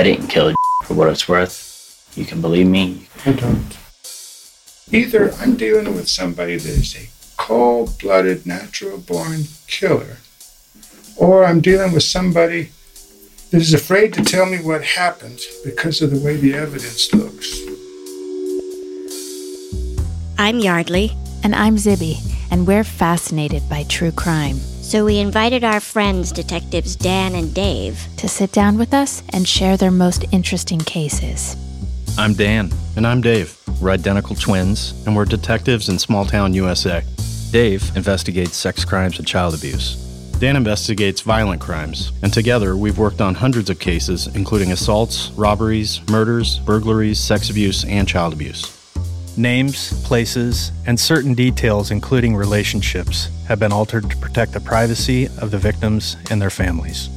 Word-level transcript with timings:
I 0.00 0.02
didn't 0.02 0.28
kill 0.28 0.54
for 0.84 0.94
what 0.94 1.10
it's 1.10 1.28
worth. 1.28 2.10
You 2.16 2.24
can 2.24 2.40
believe 2.40 2.66
me. 2.66 3.06
I 3.26 3.32
don't. 3.32 3.76
Either 4.90 5.30
I'm 5.34 5.58
dealing 5.58 5.94
with 5.94 6.08
somebody 6.08 6.56
that 6.56 6.70
is 6.70 6.96
a 6.96 7.10
cold 7.36 7.98
blooded, 7.98 8.46
natural 8.46 8.96
born 8.96 9.42
killer, 9.66 10.16
or 11.18 11.44
I'm 11.44 11.60
dealing 11.60 11.92
with 11.92 12.04
somebody 12.04 12.70
that 13.50 13.60
is 13.60 13.74
afraid 13.74 14.14
to 14.14 14.24
tell 14.24 14.46
me 14.46 14.56
what 14.56 14.82
happened 14.82 15.40
because 15.66 16.00
of 16.00 16.10
the 16.12 16.18
way 16.18 16.38
the 16.38 16.54
evidence 16.54 17.12
looks. 17.12 17.60
I'm 20.38 20.60
Yardley. 20.60 21.12
And 21.42 21.54
I'm 21.54 21.76
Zibby, 21.76 22.16
and 22.50 22.66
we're 22.66 22.84
fascinated 22.84 23.68
by 23.68 23.82
true 23.84 24.12
crime. 24.12 24.60
So 24.90 25.04
we 25.04 25.20
invited 25.20 25.62
our 25.62 25.78
friends, 25.78 26.32
detectives 26.32 26.96
Dan 26.96 27.36
and 27.36 27.54
Dave, 27.54 28.08
To 28.16 28.26
sit 28.26 28.50
down 28.50 28.76
with 28.76 28.92
us 28.92 29.22
and 29.32 29.46
share 29.46 29.76
their 29.76 29.92
most 29.92 30.24
interesting 30.32 30.80
cases. 30.80 31.54
I'm 32.18 32.34
Dan. 32.34 32.72
And 32.96 33.06
I'm 33.06 33.20
Dave. 33.20 33.56
We're 33.80 33.90
identical 33.90 34.34
twins, 34.34 35.00
and 35.06 35.14
we're 35.14 35.26
detectives 35.26 35.88
in 35.88 36.00
small 36.00 36.24
town 36.24 36.54
USA. 36.54 37.04
Dave 37.52 37.88
investigates 37.94 38.56
sex 38.56 38.84
crimes 38.84 39.20
and 39.20 39.28
child 39.28 39.54
abuse. 39.54 39.94
Dan 40.40 40.56
investigates 40.56 41.20
violent 41.20 41.60
crimes, 41.60 42.10
and 42.24 42.32
together 42.32 42.76
we've 42.76 42.98
worked 42.98 43.20
on 43.20 43.36
hundreds 43.36 43.70
of 43.70 43.78
cases, 43.78 44.26
including 44.34 44.72
assaults, 44.72 45.30
robberies, 45.36 46.00
murders, 46.10 46.58
burglaries, 46.58 47.20
sex 47.20 47.48
abuse, 47.48 47.84
and 47.84 48.08
child 48.08 48.32
abuse. 48.32 48.79
Names, 49.40 49.98
places, 50.02 50.70
and 50.84 51.00
certain 51.00 51.32
details, 51.32 51.90
including 51.90 52.36
relationships, 52.36 53.30
have 53.48 53.58
been 53.58 53.72
altered 53.72 54.10
to 54.10 54.16
protect 54.18 54.52
the 54.52 54.60
privacy 54.60 55.28
of 55.40 55.50
the 55.50 55.56
victims 55.56 56.18
and 56.30 56.42
their 56.42 56.50
families. 56.50 57.08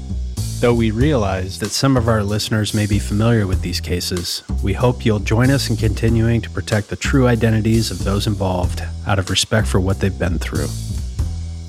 Though 0.61 0.73
we 0.73 0.91
realize 0.91 1.59
that 1.59 1.71
some 1.71 1.97
of 1.97 2.07
our 2.07 2.23
listeners 2.23 2.73
may 2.73 2.85
be 2.85 2.97
familiar 2.97 3.45
with 3.45 3.61
these 3.61 3.81
cases, 3.81 4.41
we 4.63 4.71
hope 4.71 5.03
you'll 5.03 5.19
join 5.19 5.51
us 5.51 5.69
in 5.69 5.75
continuing 5.75 6.39
to 6.39 6.49
protect 6.49 6.87
the 6.87 6.95
true 6.95 7.27
identities 7.27 7.91
of 7.91 8.05
those 8.05 8.25
involved 8.25 8.81
out 9.05 9.19
of 9.19 9.29
respect 9.29 9.67
for 9.67 9.81
what 9.81 9.99
they've 9.99 10.17
been 10.17 10.39
through. 10.39 10.67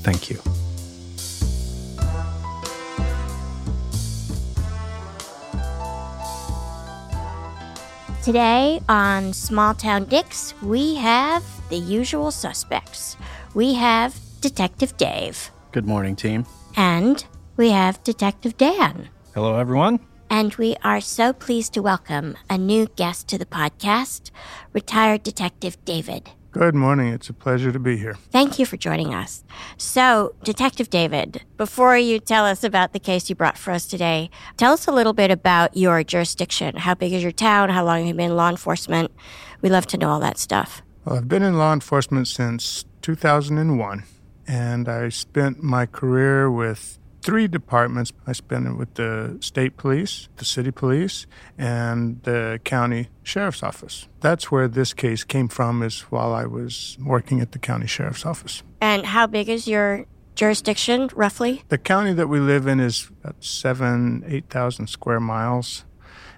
Thank 0.04 0.30
you. 0.30 0.40
Today 8.24 8.80
on 8.88 9.34
Small 9.34 9.74
Town 9.74 10.06
Dicks, 10.06 10.54
we 10.62 10.94
have 10.94 11.44
the 11.68 11.76
usual 11.76 12.30
suspects. 12.30 13.18
We 13.52 13.74
have 13.74 14.18
Detective 14.40 14.96
Dave, 14.96 15.50
Good 15.72 15.84
morning, 15.86 16.16
team. 16.16 16.46
and 16.74 17.22
we 17.58 17.68
have 17.68 18.02
Detective 18.02 18.56
Dan. 18.56 19.10
Hello, 19.34 19.56
everyone. 19.58 20.00
And 20.30 20.54
we 20.54 20.74
are 20.82 21.02
so 21.02 21.34
pleased 21.34 21.74
to 21.74 21.82
welcome 21.82 22.34
a 22.48 22.56
new 22.56 22.86
guest 22.96 23.28
to 23.28 23.36
the 23.36 23.44
podcast, 23.44 24.30
retired 24.72 25.22
Detective 25.22 25.76
David. 25.84 26.30
Good 26.54 26.76
morning. 26.76 27.08
It's 27.08 27.28
a 27.28 27.32
pleasure 27.32 27.72
to 27.72 27.80
be 27.80 27.96
here. 27.96 28.14
Thank 28.30 28.60
you 28.60 28.64
for 28.64 28.76
joining 28.76 29.12
us. 29.12 29.42
So, 29.76 30.36
Detective 30.44 30.88
David, 30.88 31.42
before 31.56 31.98
you 31.98 32.20
tell 32.20 32.46
us 32.46 32.62
about 32.62 32.92
the 32.92 33.00
case 33.00 33.28
you 33.28 33.34
brought 33.34 33.58
for 33.58 33.72
us 33.72 33.86
today, 33.88 34.30
tell 34.56 34.72
us 34.72 34.86
a 34.86 34.92
little 34.92 35.14
bit 35.14 35.32
about 35.32 35.76
your 35.76 36.04
jurisdiction. 36.04 36.76
How 36.76 36.94
big 36.94 37.12
is 37.12 37.24
your 37.24 37.32
town? 37.32 37.70
How 37.70 37.84
long 37.84 37.98
have 37.98 38.06
you 38.06 38.14
been 38.14 38.30
in 38.30 38.36
law 38.36 38.50
enforcement? 38.50 39.10
We 39.62 39.68
love 39.68 39.88
to 39.88 39.98
know 39.98 40.10
all 40.10 40.20
that 40.20 40.38
stuff. 40.38 40.80
Well, 41.04 41.16
I've 41.16 41.26
been 41.26 41.42
in 41.42 41.58
law 41.58 41.72
enforcement 41.72 42.28
since 42.28 42.84
2001, 43.02 44.04
and 44.46 44.88
I 44.88 45.08
spent 45.08 45.60
my 45.60 45.86
career 45.86 46.48
with 46.48 47.00
three 47.24 47.48
departments. 47.48 48.12
I 48.26 48.32
spent 48.32 48.66
it 48.66 48.74
with 48.74 48.94
the 48.94 49.38
state 49.40 49.76
police, 49.76 50.28
the 50.36 50.44
city 50.44 50.70
police, 50.70 51.26
and 51.56 52.22
the 52.22 52.60
county 52.64 53.08
sheriff's 53.22 53.62
office. 53.62 54.06
That's 54.20 54.52
where 54.52 54.68
this 54.68 54.92
case 54.92 55.24
came 55.24 55.48
from, 55.48 55.82
is 55.82 56.02
while 56.02 56.32
I 56.32 56.44
was 56.44 56.98
working 57.00 57.40
at 57.40 57.52
the 57.52 57.58
county 57.58 57.86
sheriff's 57.86 58.26
office. 58.26 58.62
And 58.80 59.06
how 59.06 59.26
big 59.26 59.48
is 59.48 59.66
your 59.66 60.04
jurisdiction, 60.34 61.08
roughly? 61.14 61.62
The 61.68 61.78
county 61.78 62.12
that 62.12 62.28
we 62.28 62.40
live 62.40 62.66
in 62.66 62.78
is 62.78 63.10
about 63.22 63.42
seven, 63.42 64.22
8,000 64.26 64.88
square 64.88 65.20
miles, 65.20 65.84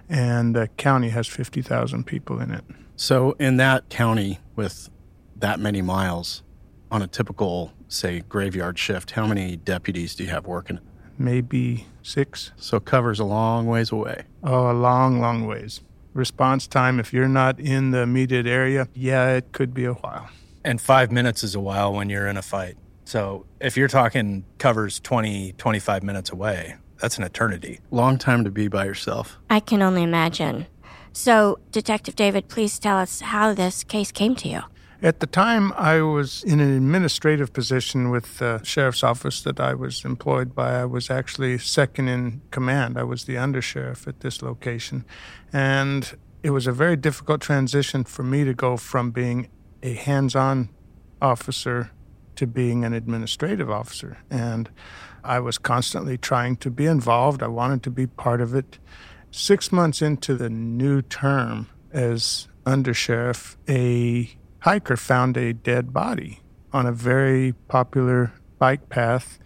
and 0.09 0.55
the 0.55 0.69
county 0.77 1.09
has 1.09 1.27
50,000 1.27 2.05
people 2.07 2.41
in 2.41 2.53
it. 2.53 2.65
So, 2.95 3.33
in 3.33 3.57
that 3.57 3.89
county 3.89 4.39
with 4.55 4.89
that 5.35 5.59
many 5.59 5.83
miles, 5.83 6.43
on 6.91 7.03
a 7.03 7.07
typical, 7.07 7.73
say, 7.89 8.21
graveyard 8.29 8.79
shift, 8.79 9.13
how 9.13 9.27
many 9.27 9.57
deputies 9.57 10.15
do 10.15 10.25
you 10.25 10.31
have 10.31 10.47
working? 10.47 10.79
Maybe 11.19 11.87
six. 12.03 12.53
So, 12.57 12.79
covers 12.79 13.19
a 13.19 13.25
long 13.25 13.67
ways 13.67 13.91
away. 13.91 14.25
Oh, 14.45 14.71
a 14.71 14.75
long, 14.75 15.21
long 15.21 15.47
ways. 15.47 15.81
Response 16.13 16.67
time, 16.67 17.01
if 17.01 17.13
you're 17.13 17.29
not 17.29 17.59
in 17.59 17.91
the 17.91 18.01
immediate 18.01 18.47
area, 18.47 18.89
yeah, 18.95 19.31
it 19.31 19.53
could 19.53 19.75
be 19.75 19.85
a 19.85 19.95
while. 19.95 20.29
And 20.65 20.81
five 20.81 21.13
minutes 21.13 21.43
is 21.43 21.55
a 21.55 21.61
while 21.61 21.93
when 21.93 22.11
you're 22.11 22.27
in 22.27 22.37
a 22.37 22.43
fight. 22.43 22.77
So, 23.05 23.47
if 23.61 23.77
you're 23.77 23.89
talking 23.89 24.45
covers 24.59 24.99
20, 25.01 25.53
25 25.53 26.03
minutes 26.03 26.31
away, 26.31 26.77
that's 27.01 27.19
an 27.19 27.25
eternity. 27.25 27.81
Long 27.91 28.19
time 28.19 28.45
to 28.45 28.51
be 28.51 28.69
by 28.69 28.85
yourself. 28.85 29.39
I 29.49 29.61
can 29.61 29.83
only 29.83 30.03
imagine. 30.03 30.67
So, 31.13 31.59
Detective 31.71 32.17
David, 32.17 32.49
please 32.49 32.79
tell 32.79 32.99
us 32.99 33.21
how 33.21 33.55
this 33.55 33.85
case 33.85 34.13
came 34.13 34.35
to 34.37 34.49
you. 34.49 34.61
At 35.03 35.21
the 35.21 35.27
time, 35.27 35.73
I 35.77 36.01
was 36.01 36.43
in 36.43 36.59
an 36.59 36.75
administrative 36.75 37.53
position 37.53 38.11
with 38.11 38.39
the 38.39 38.63
sheriff's 38.63 39.05
office 39.05 39.43
that 39.43 39.61
I 39.61 39.75
was 39.75 40.05
employed 40.07 40.55
by. 40.55 40.81
I 40.81 40.87
was 40.87 41.11
actually 41.11 41.59
second 41.59 42.09
in 42.09 42.41
command. 42.51 42.99
I 42.99 43.03
was 43.03 43.25
the 43.25 43.35
undersheriff 43.35 44.07
at 44.07 44.21
this 44.21 44.41
location. 44.41 45.05
And 45.53 46.17
it 46.43 46.51
was 46.51 46.67
a 46.67 46.73
very 46.73 46.97
difficult 46.97 47.43
transition 47.43 48.05
for 48.05 48.23
me 48.23 48.45
to 48.45 48.55
go 48.55 48.79
from 48.79 49.11
being 49.11 49.49
a 49.83 49.95
hands 49.95 50.35
on 50.35 50.71
officer 51.21 51.91
to 52.37 52.47
being 52.47 52.85
an 52.85 52.95
administrative 52.95 53.71
officer. 53.71 54.19
And 54.31 54.71
I 55.23 55.41
was 55.41 55.59
constantly 55.59 56.17
trying 56.17 56.57
to 56.59 56.71
be 56.71 56.87
involved, 56.87 57.43
I 57.43 57.49
wanted 57.49 57.83
to 57.83 57.91
be 57.91 58.07
part 58.07 58.41
of 58.41 58.55
it. 58.55 58.79
Six 59.31 59.73
months 59.73 60.01
into 60.01 60.35
the 60.37 60.49
new 60.49 61.03
term 61.03 61.69
as 61.93 62.49
undersheriff, 62.65 63.57
a 63.69 64.37
hiker 64.67 64.97
found 64.97 65.37
a 65.37 65.53
dead 65.53 65.93
body 65.93 66.41
on 66.73 66.87
a 66.87 66.93
very 66.93 67.53
popular 67.69 68.33
bike 68.59 68.89
path 68.89 69.39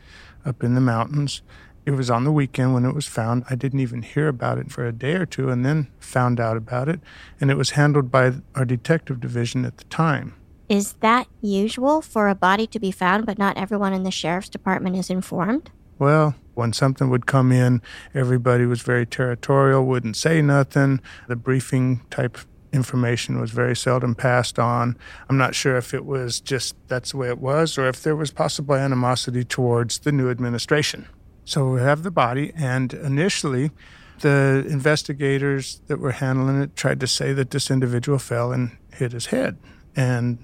up 0.46 0.64
in 0.64 0.74
the 0.74 0.80
mountains. 0.80 1.42
It 1.84 1.90
was 1.90 2.08
on 2.08 2.24
the 2.24 2.32
weekend 2.32 2.72
when 2.72 2.86
it 2.86 2.94
was 2.94 3.06
found. 3.06 3.44
I 3.50 3.54
didn't 3.54 3.80
even 3.80 4.00
hear 4.00 4.28
about 4.28 4.56
it 4.56 4.72
for 4.72 4.86
a 4.86 4.92
day 4.92 5.12
or 5.12 5.26
two 5.26 5.50
and 5.50 5.62
then 5.62 5.88
found 5.98 6.40
out 6.40 6.56
about 6.56 6.88
it. 6.88 7.00
And 7.38 7.50
it 7.50 7.58
was 7.58 7.72
handled 7.72 8.10
by 8.10 8.32
our 8.54 8.64
detective 8.64 9.20
division 9.20 9.66
at 9.66 9.76
the 9.76 9.84
time. 9.84 10.36
Is 10.70 10.94
that 11.00 11.26
usual 11.42 12.00
for 12.00 12.30
a 12.30 12.34
body 12.34 12.66
to 12.68 12.80
be 12.80 12.90
found, 12.90 13.26
but 13.26 13.36
not 13.36 13.58
everyone 13.58 13.92
in 13.92 14.04
the 14.04 14.10
sheriff's 14.10 14.48
department 14.48 14.96
is 14.96 15.10
informed? 15.10 15.68
Well, 15.98 16.34
when 16.54 16.72
something 16.72 17.10
would 17.10 17.26
come 17.26 17.52
in, 17.52 17.82
everybody 18.14 18.64
was 18.64 18.80
very 18.80 19.04
territorial, 19.04 19.84
wouldn't 19.84 20.16
say 20.16 20.40
nothing. 20.40 21.02
The 21.28 21.36
briefing 21.36 22.06
type 22.08 22.38
information 22.72 23.40
was 23.40 23.50
very 23.50 23.74
seldom 23.74 24.14
passed 24.14 24.58
on. 24.58 24.96
I'm 25.28 25.36
not 25.36 25.54
sure 25.54 25.76
if 25.76 25.92
it 25.92 26.04
was 26.04 26.40
just 26.40 26.74
that's 26.88 27.12
the 27.12 27.16
way 27.16 27.28
it 27.28 27.38
was 27.38 27.76
or 27.76 27.88
if 27.88 28.02
there 28.02 28.16
was 28.16 28.30
possible 28.30 28.74
animosity 28.74 29.44
towards 29.44 30.00
the 30.00 30.12
new 30.12 30.30
administration. 30.30 31.06
So 31.44 31.70
we 31.70 31.80
have 31.80 32.04
the 32.04 32.10
body, 32.12 32.52
and 32.54 32.92
initially, 32.92 33.72
the 34.20 34.64
investigators 34.68 35.80
that 35.88 35.98
were 35.98 36.12
handling 36.12 36.62
it 36.62 36.76
tried 36.76 37.00
to 37.00 37.06
say 37.06 37.32
that 37.32 37.50
this 37.50 37.70
individual 37.70 38.18
fell 38.18 38.52
and 38.52 38.76
hit 38.92 39.12
his 39.12 39.26
head 39.26 39.56
and 39.96 40.38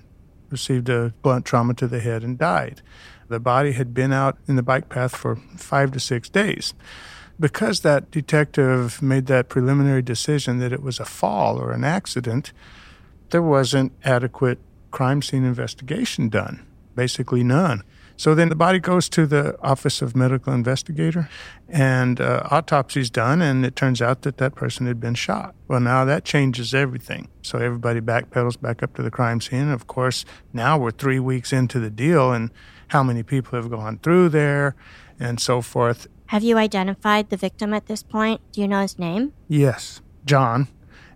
received 0.50 0.88
a 0.88 1.12
blunt 1.23 1.44
trauma 1.44 1.75
to 1.75 1.87
the 1.87 2.00
head 2.00 2.25
and 2.25 2.38
died. 2.38 2.82
The 3.28 3.40
body 3.40 3.73
had 3.73 3.93
been 3.93 4.12
out 4.12 4.38
in 4.49 4.56
the 4.56 4.62
bike 4.62 4.88
path 4.88 5.14
for 5.14 5.37
five 5.56 5.93
to 5.93 6.00
six 6.00 6.28
days. 6.28 6.75
Because 7.38 7.81
that 7.81 8.11
detective 8.11 9.03
made 9.03 9.27
that 9.27 9.49
preliminary 9.49 10.03
decision 10.03 10.59
that 10.59 10.73
it 10.73 10.83
was 10.83 10.99
a 10.99 11.05
fall 11.05 11.59
or 11.59 11.73
an 11.73 11.85
accident, 11.85 12.53
there 13.31 13.43
wasn't 13.43 13.93
adequate 14.05 14.59
crime 14.91 15.21
scene 15.21 15.44
investigation 15.44 16.29
done. 16.29 16.65
Basically, 16.94 17.44
none. 17.44 17.83
So 18.17 18.35
then 18.35 18.49
the 18.49 18.56
body 18.56 18.79
goes 18.79 19.11
to 19.11 19.27
the 19.27 19.61
Office 19.61 20.00
of 20.00 20.17
Medical 20.17 20.55
Investigator, 20.55 21.29
and 21.69 22.19
uh, 22.19 22.44
autopsy's 22.44 23.11
done, 23.11 23.43
and 23.43 23.67
it 23.67 23.77
turns 23.77 24.00
out 24.00 24.23
that 24.23 24.38
that 24.38 24.55
person 24.55 24.87
had 24.87 24.99
been 24.99 25.15
shot. 25.15 25.55
Well, 25.69 25.81
now 25.81 26.06
that 26.06 26.25
changes 26.25 26.73
everything. 26.73 27.29
So 27.43 27.59
everybody 27.59 28.00
backpedals 28.00 28.59
back 28.59 28.83
up 28.83 28.94
to 28.94 29.03
the 29.03 29.11
crime 29.11 29.43
scene. 29.43 29.69
Of 29.69 29.87
course, 29.87 30.25
now 30.55 30.79
we're 30.79 30.93
three 30.93 31.19
weeks 31.19 31.53
into 31.53 31.79
the 31.79 31.91
deal, 31.91 32.33
and 32.33 32.50
how 32.88 33.03
many 33.03 33.23
people 33.23 33.61
have 33.61 33.71
gone 33.71 33.99
through 33.99 34.31
there, 34.31 34.75
and 35.21 35.38
so 35.38 35.61
forth. 35.61 36.06
Have 36.26 36.43
you 36.43 36.58
identified 36.58 37.31
the 37.31 37.37
victim 37.37 37.73
at 37.73 37.87
this 37.87 38.02
point? 38.02 38.40
Do 38.52 38.61
you 38.61 38.69
know 38.69 38.82
his 38.82 38.99
name? 38.99 39.32
Yes, 39.49 40.00
John. 40.25 40.69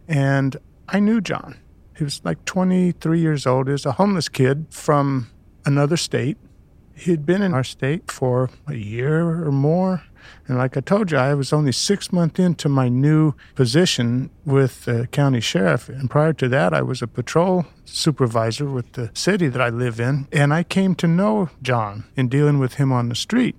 And 0.07 0.57
I 0.89 1.01
knew 1.01 1.21
John. 1.21 1.59
He 1.97 2.05
was 2.05 2.21
like 2.25 2.45
23 2.45 3.21
years 3.21 3.47
old. 3.47 3.67
He 3.67 3.73
was 3.73 3.85
a 3.85 3.93
homeless 3.93 4.29
kid 4.29 4.67
from 4.71 5.29
another 5.67 5.97
state. 5.97 6.39
He'd 6.95 7.27
been 7.27 7.43
in 7.43 7.55
our 7.55 7.65
state 7.65 8.11
for 8.11 8.51
a 8.67 8.75
year 8.75 9.45
or 9.45 9.51
more. 9.51 10.03
And 10.47 10.59
like 10.59 10.77
I 10.77 10.81
told 10.81 11.11
you, 11.11 11.19
I 11.19 11.35
was 11.35 11.53
only 11.53 11.73
six 11.73 12.13
months 12.13 12.39
into 12.39 12.69
my 12.69 12.89
new 12.89 13.35
position 13.55 14.31
with 14.45 14.85
the 14.85 15.09
county 15.09 15.41
sheriff. 15.41 15.89
And 15.89 16.11
prior 16.11 16.33
to 16.35 16.49
that, 16.49 16.73
I 16.75 16.83
was 16.83 17.03
a 17.03 17.07
patrol 17.07 17.67
supervisor 17.85 18.67
with 18.67 18.93
the 18.93 19.11
city 19.15 19.49
that 19.49 19.61
I 19.61 19.71
live 19.71 19.99
in. 19.99 20.29
And 20.31 20.53
I 20.53 20.63
came 20.63 20.95
to 20.97 21.07
know 21.07 21.51
John 21.63 22.05
in 22.17 22.29
dealing 22.29 22.59
with 22.59 22.75
him 22.75 22.93
on 22.93 23.09
the 23.09 23.15
street. 23.15 23.57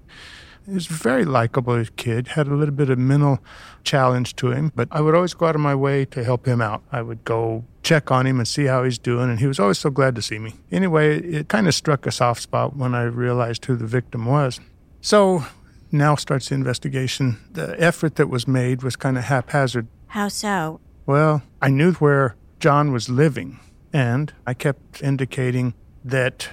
He 0.66 0.74
was 0.74 0.90
a 0.90 0.94
very 0.94 1.26
likable 1.26 1.84
kid, 1.96 2.30
had 2.30 2.48
a 2.48 2.54
little 2.54 2.74
bit 2.74 2.90
of 2.90 3.00
mental 3.00 3.40
challenge 3.84 4.36
to 4.38 4.52
him, 4.52 4.72
but 4.76 4.88
I 4.92 5.02
would 5.02 5.16
always 5.16 5.34
go 5.34 5.48
out 5.48 5.56
of 5.56 5.62
my 5.62 5.74
way 5.76 6.06
to 6.06 6.24
help 6.24 6.46
him 6.46 6.62
out. 6.62 6.84
I 6.92 7.02
would 7.02 7.24
go 7.24 7.66
check 7.84 8.12
on 8.12 8.28
him 8.28 8.38
and 8.38 8.48
see 8.48 8.66
how 8.66 8.84
he's 8.84 9.00
doing, 9.00 9.30
and 9.30 9.40
he 9.40 9.48
was 9.48 9.60
always 9.60 9.80
so 9.80 9.90
glad 9.90 10.16
to 10.16 10.22
see 10.22 10.38
me. 10.38 10.54
Anyway, 10.72 11.20
it 11.20 11.50
kind 11.50 11.68
of 11.68 11.74
struck 11.74 12.06
a 12.06 12.12
soft 12.12 12.42
spot 12.42 12.76
when 12.76 12.94
I 12.94 13.04
realized 13.04 13.66
who 13.66 13.76
the 13.76 13.88
victim 13.88 14.26
was. 14.26 14.60
So 15.02 15.44
now 15.92 16.16
starts 16.16 16.50
the 16.50 16.56
investigation. 16.56 17.40
The 17.52 17.76
effort 17.82 18.16
that 18.16 18.30
was 18.30 18.48
made 18.48 18.84
was 18.84 18.96
kind 18.96 19.18
of 19.18 19.26
haphazard. 19.26 19.88
How 20.08 20.28
so? 20.28 20.80
Well, 21.06 21.42
I 21.62 21.70
knew 21.70 21.94
where 21.94 22.36
John 22.60 22.92
was 22.92 23.10
living, 23.10 23.60
and 23.92 24.32
I 24.46 24.54
kept 24.54 25.02
indicating 25.02 25.74
that 26.06 26.50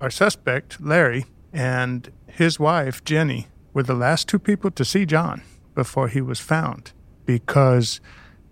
our 0.00 0.10
suspect, 0.10 0.80
Larry, 0.80 1.26
and 1.52 2.10
his 2.26 2.58
wife, 2.58 3.04
Jenny, 3.04 3.46
were 3.72 3.82
the 3.82 3.94
last 3.94 4.28
two 4.28 4.38
people 4.38 4.70
to 4.70 4.84
see 4.84 5.06
John 5.06 5.42
before 5.74 6.08
he 6.08 6.20
was 6.20 6.40
found 6.40 6.92
because 7.24 8.00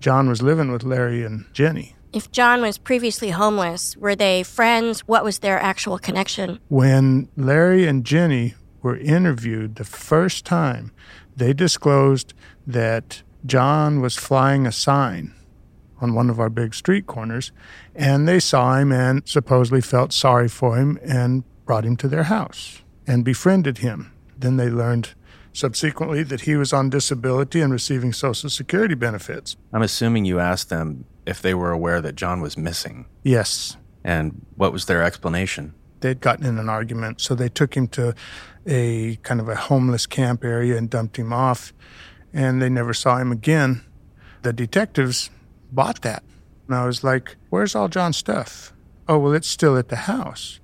John 0.00 0.28
was 0.28 0.42
living 0.42 0.72
with 0.72 0.82
Larry 0.82 1.24
and 1.24 1.46
Jenny. 1.52 1.94
If 2.12 2.32
John 2.32 2.62
was 2.62 2.78
previously 2.78 3.30
homeless, 3.30 3.96
were 3.96 4.16
they 4.16 4.42
friends? 4.42 5.00
What 5.00 5.22
was 5.22 5.40
their 5.40 5.60
actual 5.60 5.98
connection? 5.98 6.58
When 6.68 7.28
Larry 7.36 7.86
and 7.86 8.04
Jenny 8.04 8.54
were 8.82 8.96
interviewed 8.96 9.76
the 9.76 9.84
first 9.84 10.44
time, 10.44 10.90
they 11.36 11.52
disclosed 11.52 12.34
that 12.66 13.22
John 13.46 14.00
was 14.00 14.16
flying 14.16 14.66
a 14.66 14.72
sign 14.72 15.34
on 16.00 16.14
one 16.14 16.30
of 16.30 16.40
our 16.40 16.48
big 16.48 16.74
street 16.74 17.06
corners, 17.06 17.52
and 17.94 18.26
they 18.26 18.40
saw 18.40 18.76
him 18.76 18.90
and 18.90 19.22
supposedly 19.28 19.80
felt 19.80 20.12
sorry 20.12 20.48
for 20.48 20.76
him 20.76 20.98
and 21.02 21.44
brought 21.64 21.84
him 21.84 21.96
to 21.96 22.08
their 22.08 22.24
house 22.24 22.82
and 23.06 23.24
befriended 23.24 23.78
him. 23.78 24.12
Then 24.40 24.56
they 24.56 24.68
learned 24.70 25.10
subsequently 25.52 26.22
that 26.22 26.42
he 26.42 26.56
was 26.56 26.72
on 26.72 26.90
disability 26.90 27.60
and 27.60 27.72
receiving 27.72 28.12
Social 28.12 28.48
Security 28.48 28.94
benefits. 28.94 29.56
I'm 29.72 29.82
assuming 29.82 30.24
you 30.24 30.38
asked 30.38 30.70
them 30.70 31.04
if 31.26 31.42
they 31.42 31.54
were 31.54 31.70
aware 31.70 32.00
that 32.00 32.16
John 32.16 32.40
was 32.40 32.56
missing. 32.56 33.06
Yes. 33.22 33.76
And 34.02 34.46
what 34.56 34.72
was 34.72 34.86
their 34.86 35.02
explanation? 35.02 35.74
They'd 36.00 36.20
gotten 36.20 36.46
in 36.46 36.58
an 36.58 36.70
argument, 36.70 37.20
so 37.20 37.34
they 37.34 37.50
took 37.50 37.76
him 37.76 37.88
to 37.88 38.14
a 38.66 39.16
kind 39.16 39.40
of 39.40 39.48
a 39.48 39.54
homeless 39.54 40.06
camp 40.06 40.44
area 40.44 40.76
and 40.76 40.88
dumped 40.88 41.18
him 41.18 41.32
off, 41.32 41.74
and 42.32 42.62
they 42.62 42.70
never 42.70 42.94
saw 42.94 43.18
him 43.18 43.32
again. 43.32 43.82
The 44.42 44.54
detectives 44.54 45.28
bought 45.70 46.00
that. 46.02 46.22
And 46.66 46.76
I 46.76 46.86
was 46.86 47.04
like, 47.04 47.36
Where's 47.50 47.74
all 47.74 47.88
John's 47.88 48.16
stuff? 48.16 48.72
Oh, 49.08 49.18
well, 49.18 49.34
it's 49.34 49.48
still 49.48 49.76
at 49.76 49.88
the 49.88 49.96
house 49.96 50.59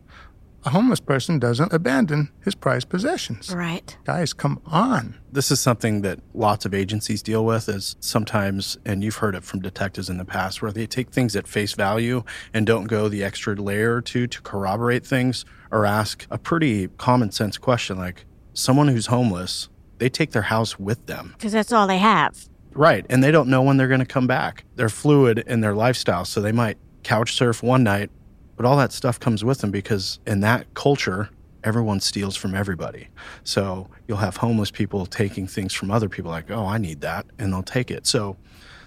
a 0.67 0.71
homeless 0.71 0.99
person 0.99 1.39
doesn't 1.39 1.73
abandon 1.73 2.29
his 2.45 2.57
prized 2.57 2.89
possessions. 2.89 3.55
Right. 3.55 3.97
Guys, 4.05 4.33
come 4.33 4.61
on. 4.67 5.17
This 5.31 5.53
is 5.53 5.61
something 5.61 6.03
that 6.03 6.19
lots 6.35 6.67
of 6.67 6.75
agencies 6.75 7.23
deal 7.23 7.45
with 7.45 7.69
is 7.69 7.95
sometimes 8.01 8.77
and 8.85 9.05
you've 9.05 9.17
heard 9.17 9.37
it 9.37 9.45
from 9.45 9.61
detectives 9.61 10.11
in 10.11 10.19
the 10.19 10.25
past 10.25 10.61
where 10.61 10.73
they 10.73 10.87
take 10.87 11.11
things 11.11 11.37
at 11.37 11.47
face 11.47 11.75
value 11.75 12.25
and 12.53 12.67
don't 12.67 12.85
go 12.87 13.09
the 13.09 13.23
extra 13.23 13.55
layer 13.55 13.95
or 13.95 14.03
two 14.03 14.27
to 14.27 14.43
corroborate 14.43 15.07
things 15.07 15.45
or 15.71 15.87
ask 15.87 16.27
a 16.31 16.39
pretty 16.39 16.89
common 16.99 17.31
sense 17.31 17.59
question 17.59 17.97
like 17.97 18.27
someone 18.53 18.89
who's 18.89 19.07
homeless, 19.07 19.69
they 19.99 20.09
take 20.09 20.33
their 20.33 20.43
house 20.43 20.81
with 20.81 21.07
them. 21.07 21.33
Because 21.37 21.53
that's 21.53 21.73
all 21.73 21.87
they 21.87 21.99
have. 21.99 22.49
Right. 22.73 23.07
And 23.09 23.23
they 23.23 23.31
don't 23.31 23.49
know 23.49 23.63
when 23.63 23.77
they're 23.77 23.89
going 23.89 24.01
to 24.01 24.07
come 24.07 24.27
back. 24.27 24.65
They're 24.75 24.89
fluid 24.89 25.39
in 25.47 25.61
their 25.61 25.75
lifestyle. 25.75 26.25
So 26.25 26.41
they 26.41 26.53
might 26.53 26.77
couch 27.05 27.35
surf 27.35 27.63
one 27.63 27.85
night 27.85 28.11
but 28.57 28.67
all 28.67 28.77
that 28.77 28.93
stuff 28.93 29.21
comes 29.21 29.45
with 29.45 29.59
them 29.59 29.71
because 29.71 30.19
in 30.27 30.41
that 30.41 30.73
culture, 30.75 31.31
everyone 31.65 32.01
steals 32.01 32.37
from 32.37 32.55
everybody. 32.55 33.09
So 33.45 33.89
you'll 34.07 34.19
have 34.19 34.39
homeless 34.39 34.71
people 34.71 35.07
taking 35.07 35.47
things 35.47 35.73
from 35.73 35.91
other 35.91 36.09
people, 36.09 36.31
like, 36.31 36.51
oh, 36.51 36.67
I 36.67 36.79
need 36.79 37.01
that, 37.01 37.27
and 37.39 37.53
they'll 37.53 37.63
take 37.63 37.91
it. 37.91 38.07
So 38.07 38.37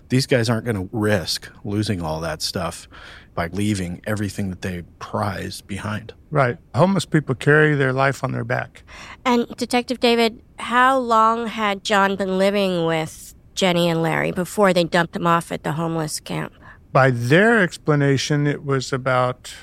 these 0.10 0.26
guys 0.26 0.50
aren't 0.50 0.66
going 0.66 0.76
to 0.76 0.90
risk 0.96 1.50
losing 1.64 2.02
all 2.02 2.20
that 2.22 2.42
stuff 2.42 2.88
by 3.36 3.48
leaving 3.48 4.02
everything 4.06 4.50
that 4.50 4.62
they 4.62 4.84
prize 5.00 5.62
behind. 5.62 6.14
Right. 6.32 6.58
Homeless 6.76 7.06
people 7.06 7.36
carry 7.36 7.76
their 7.76 7.94
life 7.94 8.24
on 8.24 8.32
their 8.32 8.44
back. 8.44 8.84
And 9.24 9.48
Detective 9.56 10.00
David, 10.00 10.42
how 10.58 10.98
long 10.98 11.48
had 11.48 11.84
John 11.84 12.16
been 12.16 12.38
living 12.38 12.86
with 12.86 13.36
Jenny 13.56 13.90
and 13.90 14.02
Larry 14.02 14.32
before 14.32 14.74
they 14.74 14.84
dumped 14.84 15.16
him 15.16 15.28
off 15.28 15.52
at 15.52 15.64
the 15.64 15.74
homeless 15.74 16.20
camp? 16.20 16.54
By 16.92 17.12
their 17.12 17.62
explanation, 17.62 18.48
it 18.48 18.66
was 18.66 18.92
about 18.92 19.54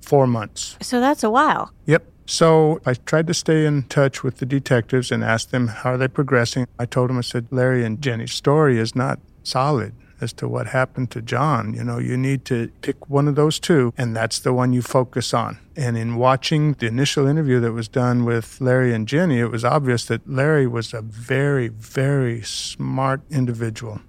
four 0.00 0.26
months. 0.26 0.76
So 0.80 1.00
that's 1.00 1.24
a 1.24 1.30
while. 1.30 1.72
Yep. 1.86 2.06
So 2.26 2.80
I 2.86 2.94
tried 2.94 3.26
to 3.26 3.34
stay 3.34 3.66
in 3.66 3.82
touch 3.84 4.22
with 4.22 4.36
the 4.38 4.46
detectives 4.46 5.10
and 5.10 5.24
ask 5.24 5.50
them 5.50 5.66
how 5.66 5.94
are 5.94 5.96
they 5.96 6.06
progressing. 6.06 6.66
I 6.78 6.86
told 6.86 7.10
them, 7.10 7.18
I 7.18 7.22
said, 7.22 7.48
Larry 7.50 7.84
and 7.84 8.00
Jenny's 8.00 8.32
story 8.32 8.78
is 8.78 8.94
not 8.94 9.18
solid 9.42 9.94
as 10.20 10.32
to 10.34 10.46
what 10.46 10.68
happened 10.68 11.10
to 11.10 11.22
John. 11.22 11.74
You 11.74 11.82
know, 11.82 11.98
you 11.98 12.16
need 12.16 12.44
to 12.44 12.68
pick 12.82 13.08
one 13.08 13.26
of 13.26 13.34
those 13.34 13.58
two, 13.58 13.92
and 13.96 14.14
that's 14.14 14.38
the 14.38 14.52
one 14.52 14.72
you 14.72 14.82
focus 14.82 15.34
on. 15.34 15.58
And 15.76 15.96
in 15.96 16.16
watching 16.16 16.74
the 16.74 16.86
initial 16.86 17.26
interview 17.26 17.58
that 17.60 17.72
was 17.72 17.88
done 17.88 18.24
with 18.24 18.60
Larry 18.60 18.94
and 18.94 19.08
Jenny, 19.08 19.40
it 19.40 19.50
was 19.50 19.64
obvious 19.64 20.04
that 20.04 20.28
Larry 20.28 20.66
was 20.66 20.94
a 20.94 21.02
very, 21.02 21.68
very 21.68 22.42
smart 22.42 23.22
individual 23.30 24.00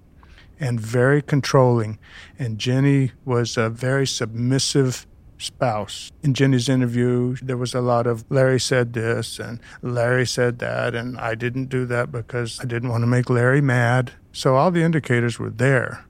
and 0.61 0.79
very 0.79 1.21
controlling. 1.21 1.99
And 2.39 2.59
Jenny 2.59 3.11
was 3.25 3.57
a 3.57 3.69
very 3.69 4.07
submissive 4.07 5.07
spouse. 5.39 6.11
In 6.21 6.35
Jenny's 6.35 6.69
interview, 6.69 7.35
there 7.41 7.57
was 7.57 7.73
a 7.73 7.81
lot 7.81 8.05
of 8.05 8.23
Larry 8.29 8.59
said 8.59 8.93
this 8.93 9.39
and 9.39 9.59
Larry 9.81 10.27
said 10.27 10.59
that, 10.59 10.93
and 10.93 11.17
I 11.17 11.33
didn't 11.33 11.65
do 11.65 11.85
that 11.87 12.11
because 12.11 12.59
I 12.61 12.65
didn't 12.65 12.89
want 12.89 13.01
to 13.01 13.07
make 13.07 13.27
Larry 13.29 13.59
mad. 13.59 14.13
So 14.31 14.55
all 14.55 14.69
the 14.69 14.83
indicators 14.83 15.39
were 15.39 15.49
there 15.49 16.05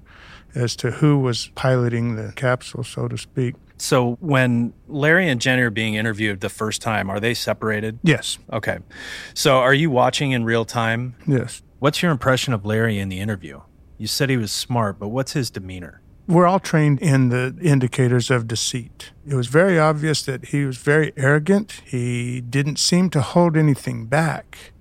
as 0.53 0.75
to 0.75 0.91
who 0.91 1.17
was 1.17 1.49
piloting 1.55 2.17
the 2.17 2.33
capsule, 2.35 2.83
so 2.83 3.07
to 3.07 3.17
speak. 3.17 3.55
So 3.77 4.17
when 4.19 4.73
Larry 4.89 5.29
and 5.29 5.39
Jenny 5.39 5.61
are 5.61 5.71
being 5.71 5.95
interviewed 5.95 6.41
the 6.41 6.49
first 6.49 6.81
time, 6.81 7.09
are 7.09 7.21
they 7.21 7.33
separated? 7.33 7.99
Yes. 8.03 8.37
Okay. 8.51 8.79
So 9.33 9.55
are 9.59 9.73
you 9.73 9.89
watching 9.89 10.31
in 10.31 10.43
real 10.43 10.65
time? 10.65 11.15
Yes. 11.25 11.63
What's 11.79 12.03
your 12.03 12.11
impression 12.11 12.53
of 12.53 12.65
Larry 12.65 12.99
in 12.99 13.07
the 13.07 13.19
interview? 13.19 13.61
You 14.01 14.07
said 14.07 14.31
he 14.31 14.37
was 14.37 14.51
smart, 14.51 14.97
but 14.97 15.09
what's 15.09 15.33
his 15.33 15.51
demeanor? 15.51 16.01
We're 16.27 16.47
all 16.47 16.59
trained 16.59 16.99
in 17.01 17.29
the 17.29 17.55
indicators 17.61 18.31
of 18.31 18.47
deceit. 18.47 19.11
It 19.27 19.35
was 19.35 19.45
very 19.45 19.77
obvious 19.77 20.23
that 20.23 20.45
he 20.45 20.65
was 20.65 20.77
very 20.77 21.13
arrogant. 21.15 21.83
He 21.85 22.41
didn't 22.41 22.79
seem 22.79 23.11
to 23.11 23.21
hold 23.21 23.55
anything 23.55 24.07
back, 24.07 24.71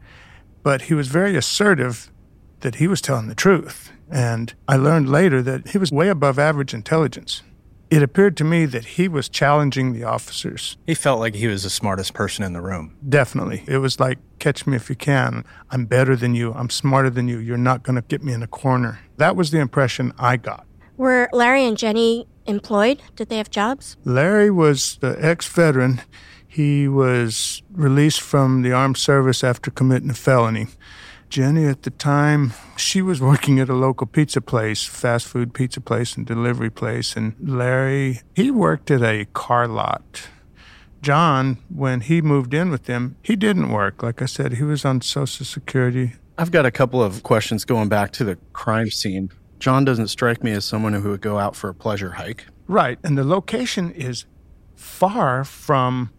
but 0.63 0.83
he 0.83 0.95
was 0.95 1.09
very 1.09 1.37
assertive 1.37 2.11
that 2.61 2.77
he 2.77 2.89
was 2.89 3.03
telling 3.03 3.29
the 3.29 3.35
truth. 3.35 3.93
And 4.11 4.55
I 4.67 4.77
learned 4.77 5.11
later 5.11 5.43
that 5.43 5.69
he 5.69 5.77
was 5.77 5.93
way 5.93 6.09
above 6.09 6.39
average 6.39 6.73
intelligence. 6.73 7.43
It 7.91 8.05
appeared 8.05 8.37
to 8.37 8.45
me 8.45 8.67
that 8.67 8.85
he 8.85 9.09
was 9.09 9.29
challenging 9.29 9.93
the 9.93 10.05
officers. 10.05 10.77
He 10.87 10.95
felt 10.95 11.19
like 11.19 11.35
he 11.35 11.49
was 11.49 11.65
the 11.65 11.71
smartest 11.71 12.15
person 12.15 12.45
in 12.45 12.53
the 12.53 12.61
room. 12.61 12.97
Definitely. 13.07 13.65
It 13.67 13.79
was 13.79 13.99
like, 13.99 14.19
catch 14.39 14.65
me 14.65 14.77
if 14.77 14.89
you 14.89 14.95
can. 14.95 15.45
I'm 15.71 15.87
better 15.87 16.15
than 16.15 16.37
you. 16.37 16.53
I'm 16.55 16.71
smarter 16.71 17.11
than 17.11 17.27
you. 17.27 17.39
You're 17.39 17.59
not 17.59 17.83
going 17.83 17.97
to 17.97 18.03
get 18.03 18.23
me 18.23 18.33
in 18.33 18.45
a 18.45 18.47
corner. 18.47 19.01
That 19.21 19.37
was 19.37 19.51
the 19.51 19.59
impression 19.59 20.15
I 20.19 20.39
got. 20.39 20.67
Were 20.97 21.29
Larry 21.31 21.67
and 21.67 21.77
Jenny 21.77 22.27
employed? 22.47 23.03
Did 23.17 23.29
they 23.29 23.37
have 23.37 23.51
jobs? 23.51 23.99
Larry 24.03 24.51
was 24.51 24.97
the 25.03 25.15
ex 25.21 25.47
veteran. 25.47 26.01
He 26.49 26.89
was 26.89 27.63
released 27.71 28.23
from 28.23 28.63
the 28.63 28.73
armed 28.73 28.97
service 28.97 29.45
after 29.45 29.71
committing 29.71 30.09
a 30.09 30.15
felony. 30.15 30.69
Jenny 31.29 31.67
at 31.67 31.83
the 31.83 31.91
time, 31.91 32.55
she 32.79 33.03
was 33.03 33.21
working 33.21 33.61
at 33.61 33.69
a 33.69 33.75
local 33.75 34.07
pizza 34.07 34.41
place, 34.41 34.87
fast 34.87 35.27
food 35.27 35.53
pizza 35.53 35.83
place 35.83 36.17
and 36.17 36.25
delivery 36.25 36.71
place. 36.71 37.15
And 37.15 37.35
Larry, 37.43 38.23
he 38.35 38.51
worked 38.51 38.91
at 38.91 39.03
a 39.03 39.27
car 39.35 39.69
lot. 39.69 40.29
John, 41.03 41.59
when 41.69 42.01
he 42.01 42.23
moved 42.23 42.55
in 42.55 42.71
with 42.71 42.85
them, 42.85 43.17
he 43.23 43.37
didn't 43.37 43.71
work. 43.71 44.03
Like 44.03 44.23
I 44.23 44.27
said, 44.27 44.55
he 44.55 44.63
was 44.63 44.87
on 44.87 45.03
Social 45.03 45.45
Security. 45.45 46.15
I've 46.39 46.51
got 46.51 46.67
a 46.67 46.71
couple 46.71 47.03
of 47.03 47.23
questions 47.23 47.65
going 47.65 47.89
back 47.89 48.13
to 48.13 48.25
the 48.25 48.37
crime 48.53 48.91
scene. 48.91 49.31
John 49.59 49.85
doesn't 49.85 50.09
strike 50.09 50.43
me 50.43 50.53
as 50.53 50.65
someone 50.65 50.95
who 50.95 51.11
would 51.11 51.21
go 51.21 51.39
out 51.39 51.55
for 51.55 51.69
a 51.69 51.75
pleasure 51.75 52.13
hike. 52.13 52.47
Right. 52.67 52.99
And 53.05 53.19
the 53.19 53.25
location 53.25 53.91
is 53.93 54.25
far 54.75 55.45
from 55.45 56.11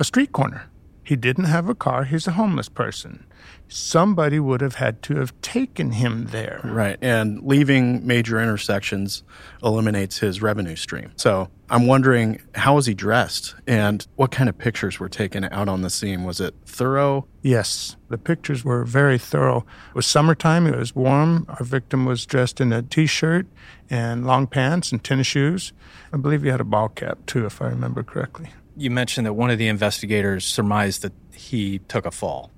a 0.00 0.04
street 0.04 0.32
corner. 0.32 0.70
He 1.04 1.14
didn't 1.16 1.44
have 1.44 1.68
a 1.68 1.74
car. 1.74 2.04
He's 2.04 2.26
a 2.26 2.32
homeless 2.32 2.68
person. 2.68 3.26
Somebody 3.74 4.38
would 4.38 4.60
have 4.60 4.76
had 4.76 5.02
to 5.02 5.16
have 5.16 5.38
taken 5.40 5.90
him 5.90 6.26
there. 6.26 6.60
Right. 6.62 6.96
And 7.02 7.42
leaving 7.42 8.06
major 8.06 8.40
intersections 8.40 9.24
eliminates 9.64 10.18
his 10.18 10.40
revenue 10.40 10.76
stream. 10.76 11.10
So 11.16 11.48
I'm 11.68 11.88
wondering 11.88 12.40
how 12.54 12.76
was 12.76 12.86
he 12.86 12.94
dressed 12.94 13.56
and 13.66 14.06
what 14.14 14.30
kind 14.30 14.48
of 14.48 14.56
pictures 14.56 15.00
were 15.00 15.08
taken 15.08 15.42
out 15.42 15.68
on 15.68 15.82
the 15.82 15.90
scene? 15.90 16.22
Was 16.22 16.40
it 16.40 16.54
thorough? 16.64 17.26
Yes, 17.42 17.96
the 18.10 18.16
pictures 18.16 18.64
were 18.64 18.84
very 18.84 19.18
thorough. 19.18 19.66
It 19.88 19.96
was 19.96 20.06
summertime, 20.06 20.68
it 20.68 20.78
was 20.78 20.94
warm. 20.94 21.44
Our 21.48 21.64
victim 21.64 22.04
was 22.04 22.24
dressed 22.26 22.60
in 22.60 22.72
a 22.72 22.80
t 22.80 23.06
shirt 23.06 23.48
and 23.90 24.24
long 24.24 24.46
pants 24.46 24.92
and 24.92 25.02
tennis 25.02 25.26
shoes. 25.26 25.72
I 26.12 26.16
believe 26.18 26.44
he 26.44 26.48
had 26.48 26.60
a 26.60 26.64
ball 26.64 26.90
cap 26.90 27.26
too, 27.26 27.44
if 27.44 27.60
I 27.60 27.70
remember 27.70 28.04
correctly. 28.04 28.50
You 28.76 28.92
mentioned 28.92 29.26
that 29.26 29.34
one 29.34 29.50
of 29.50 29.58
the 29.58 29.66
investigators 29.66 30.44
surmised 30.44 31.02
that 31.02 31.12
he 31.32 31.80
took 31.80 32.06
a 32.06 32.12
fall 32.12 32.52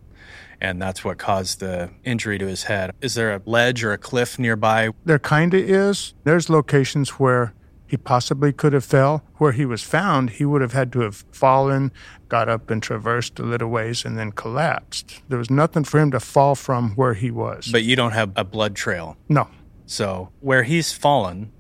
and 0.61 0.81
that's 0.81 1.05
what 1.05 1.19
caused 1.19 1.61
the 1.61 1.91
injury 2.05 2.39
to 2.39 2.47
his 2.47 2.65
head. 2.65 2.93
Is 3.01 3.15
there 3.15 3.35
a 3.35 3.43
ledge 3.45 3.85
or 3.85 3.93
a 3.93 3.99
cliff 3.99 4.39
nearby? 4.39 4.91
There 5.05 5.19
kind 5.19 5.55
of 5.55 5.61
is. 5.61 6.15
There's 6.25 6.49
locations 6.49 7.11
where 7.11 7.55
he 7.87 7.97
possibly 7.97 8.53
could 8.53 8.73
have 8.73 8.85
fell. 8.85 9.23
Where 9.37 9.53
he 9.53 9.65
was 9.65 9.83
found, 9.83 10.31
he 10.31 10.45
would 10.45 10.61
have 10.61 10.73
had 10.73 10.93
to 10.93 11.01
have 11.01 11.25
fallen, 11.31 11.93
got 12.29 12.49
up 12.49 12.71
and 12.71 12.83
traversed 12.83 13.39
a 13.39 13.43
little 13.43 13.69
ways, 13.69 14.05
and 14.05 14.19
then 14.19 14.33
collapsed. 14.33 15.23
There 15.29 15.39
was 15.39 15.51
nothing 15.51 15.85
for 15.85 16.01
him 16.01 16.11
to 16.11 16.21
fall 16.21 16.55
from 16.55 16.91
where 16.97 17.15
he 17.15 17.31
was. 17.31 17.69
But 17.71 17.85
you 17.85 17.95
don't 17.95 18.13
have 18.13 18.33
a 18.35 18.45
blood 18.45 18.75
trail. 18.75 19.17
No. 19.29 19.49
So 19.87 20.31
where 20.41 20.65
he's 20.65 20.93
fallen, 20.93 21.53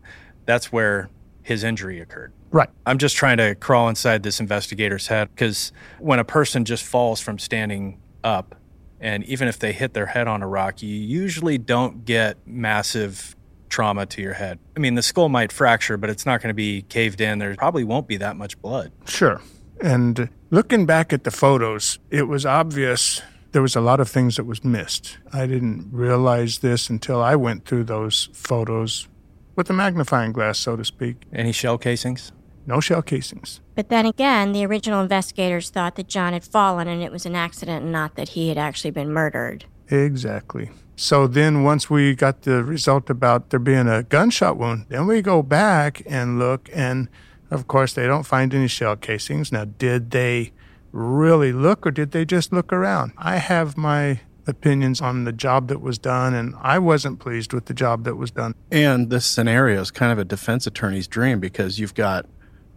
that's 0.47 0.73
where 0.73 1.11
his 1.43 1.62
injury 1.62 2.00
occurred. 2.00 2.33
Right. 2.50 2.69
I'm 2.87 2.99
just 2.99 3.17
trying 3.17 3.37
to 3.37 3.55
crawl 3.55 3.88
inside 3.88 4.23
this 4.23 4.41
investigator's 4.41 5.07
head 5.07 5.29
because 5.31 5.73
when 5.99 6.19
a 6.19 6.25
person 6.25 6.65
just 6.65 6.85
falls 6.85 7.21
from 7.21 7.38
standing 7.38 8.00
up, 8.25 8.57
and 9.00 9.25
even 9.25 9.49
if 9.49 9.59
they 9.59 9.73
hit 9.73 9.95
their 9.95 10.07
head 10.07 10.29
on 10.29 10.43
a 10.43 10.49
rock, 10.49 10.83
you 10.83 10.88
usually 10.88 11.59
don't 11.59 12.05
get 12.05 12.38
massive 12.47 13.37
trauma 13.69 14.07
to 14.07 14.23
your 14.23 14.35
head. 14.35 14.59
I 14.76 14.81
mean, 14.81 14.95
the 14.95 15.03
skull 15.03 15.29
might 15.29 15.53
fracture, 15.53 15.97
but 15.97 16.11
it's 16.11 16.25
not 16.25 16.41
going 16.41 16.50
to 16.50 16.55
be 16.55 16.83
caved 16.83 17.21
in. 17.21 17.38
There 17.38 17.55
probably 17.57 17.85
won't 17.85 18.07
be 18.07 18.17
that 18.19 18.37
much 18.37 18.61
blood. 18.62 18.93
Sure. 19.07 19.41
And 19.81 20.31
looking 20.50 20.87
back 20.87 21.12
at 21.12 21.25
the 21.25 21.31
photos, 21.31 21.99
it 22.11 22.29
was 22.29 22.47
obvious 22.47 23.21
there 23.53 23.62
was 23.62 23.76
a 23.76 23.81
lot 23.81 24.00
of 24.00 24.09
things 24.09 24.37
that 24.37 24.45
was 24.45 24.65
missed. 24.65 25.19
I 25.33 25.47
didn't 25.47 25.88
realize 25.91 26.59
this 26.59 26.91
until 26.91 27.23
I 27.23 27.37
went 27.37 27.65
through 27.65 27.85
those 27.85 28.29
photos 28.33 29.09
with 29.55 29.71
a 29.71 29.73
magnifying 29.73 30.33
glass, 30.33 30.59
so 30.59 30.76
to 30.76 30.85
speak. 30.85 31.23
Any 31.33 31.53
shell 31.53 31.79
casings? 31.79 32.33
No 32.66 32.80
shell 32.80 33.02
casings. 33.02 33.61
But 33.75 33.88
then 33.88 34.06
again, 34.06 34.52
the 34.52 34.66
original 34.66 35.00
investigators 35.00 35.70
thought 35.70 35.94
that 35.96 36.08
John 36.08 36.32
had 36.32 36.44
fallen 36.44 36.88
and 36.88 37.02
it 37.02 37.12
was 37.12 37.25
an 37.25 37.37
accident 37.37 37.85
and 37.85 37.92
not 37.92 38.16
that 38.16 38.30
he 38.30 38.49
had 38.49 38.58
actually 38.58 38.90
been 38.90 39.12
murdered. 39.12 39.66
Exactly. 39.88 40.70
So 40.96 41.26
then, 41.26 41.62
once 41.62 41.90
we 41.90 42.14
got 42.14 42.42
the 42.42 42.64
result 42.64 43.11
about 43.11 43.50
there 43.50 43.61
being 43.61 43.87
a 43.87 44.02
gunshot 44.02 44.56
wound, 44.56 44.87
then 44.88 45.06
we 45.06 45.20
go 45.20 45.42
back 45.42 46.02
and 46.06 46.38
look, 46.38 46.70
and 46.73 47.08
of 47.50 47.68
course, 47.68 47.92
they 47.92 48.06
don't 48.06 48.25
find 48.25 48.54
any 48.54 48.66
shell 48.66 48.96
casings. 48.96 49.52
Now, 49.52 49.66
did 49.66 50.11
they 50.11 50.52
really 50.92 51.52
look 51.52 51.87
or 51.87 51.90
did 51.90 52.12
they 52.12 52.25
just 52.25 52.50
look 52.50 52.73
around? 52.73 53.12
I 53.18 53.37
have 53.37 53.76
my 53.76 54.20
opinions 54.46 55.02
on 55.02 55.25
the 55.25 55.32
job 55.32 55.68
that 55.68 55.82
was 55.82 55.99
done, 55.99 56.32
and 56.32 56.54
I 56.62 56.78
wasn't 56.78 57.18
pleased 57.18 57.52
with 57.52 57.66
the 57.66 57.75
job 57.75 58.04
that 58.04 58.16
was 58.16 58.30
done. 58.30 58.54
And 58.70 59.11
this 59.11 59.26
scenario 59.26 59.82
is 59.82 59.90
kind 59.90 60.12
of 60.12 60.18
a 60.18 60.25
defense 60.25 60.66
attorney's 60.66 61.06
dream 61.06 61.40
because 61.40 61.78
you've 61.78 61.94
got 61.94 62.25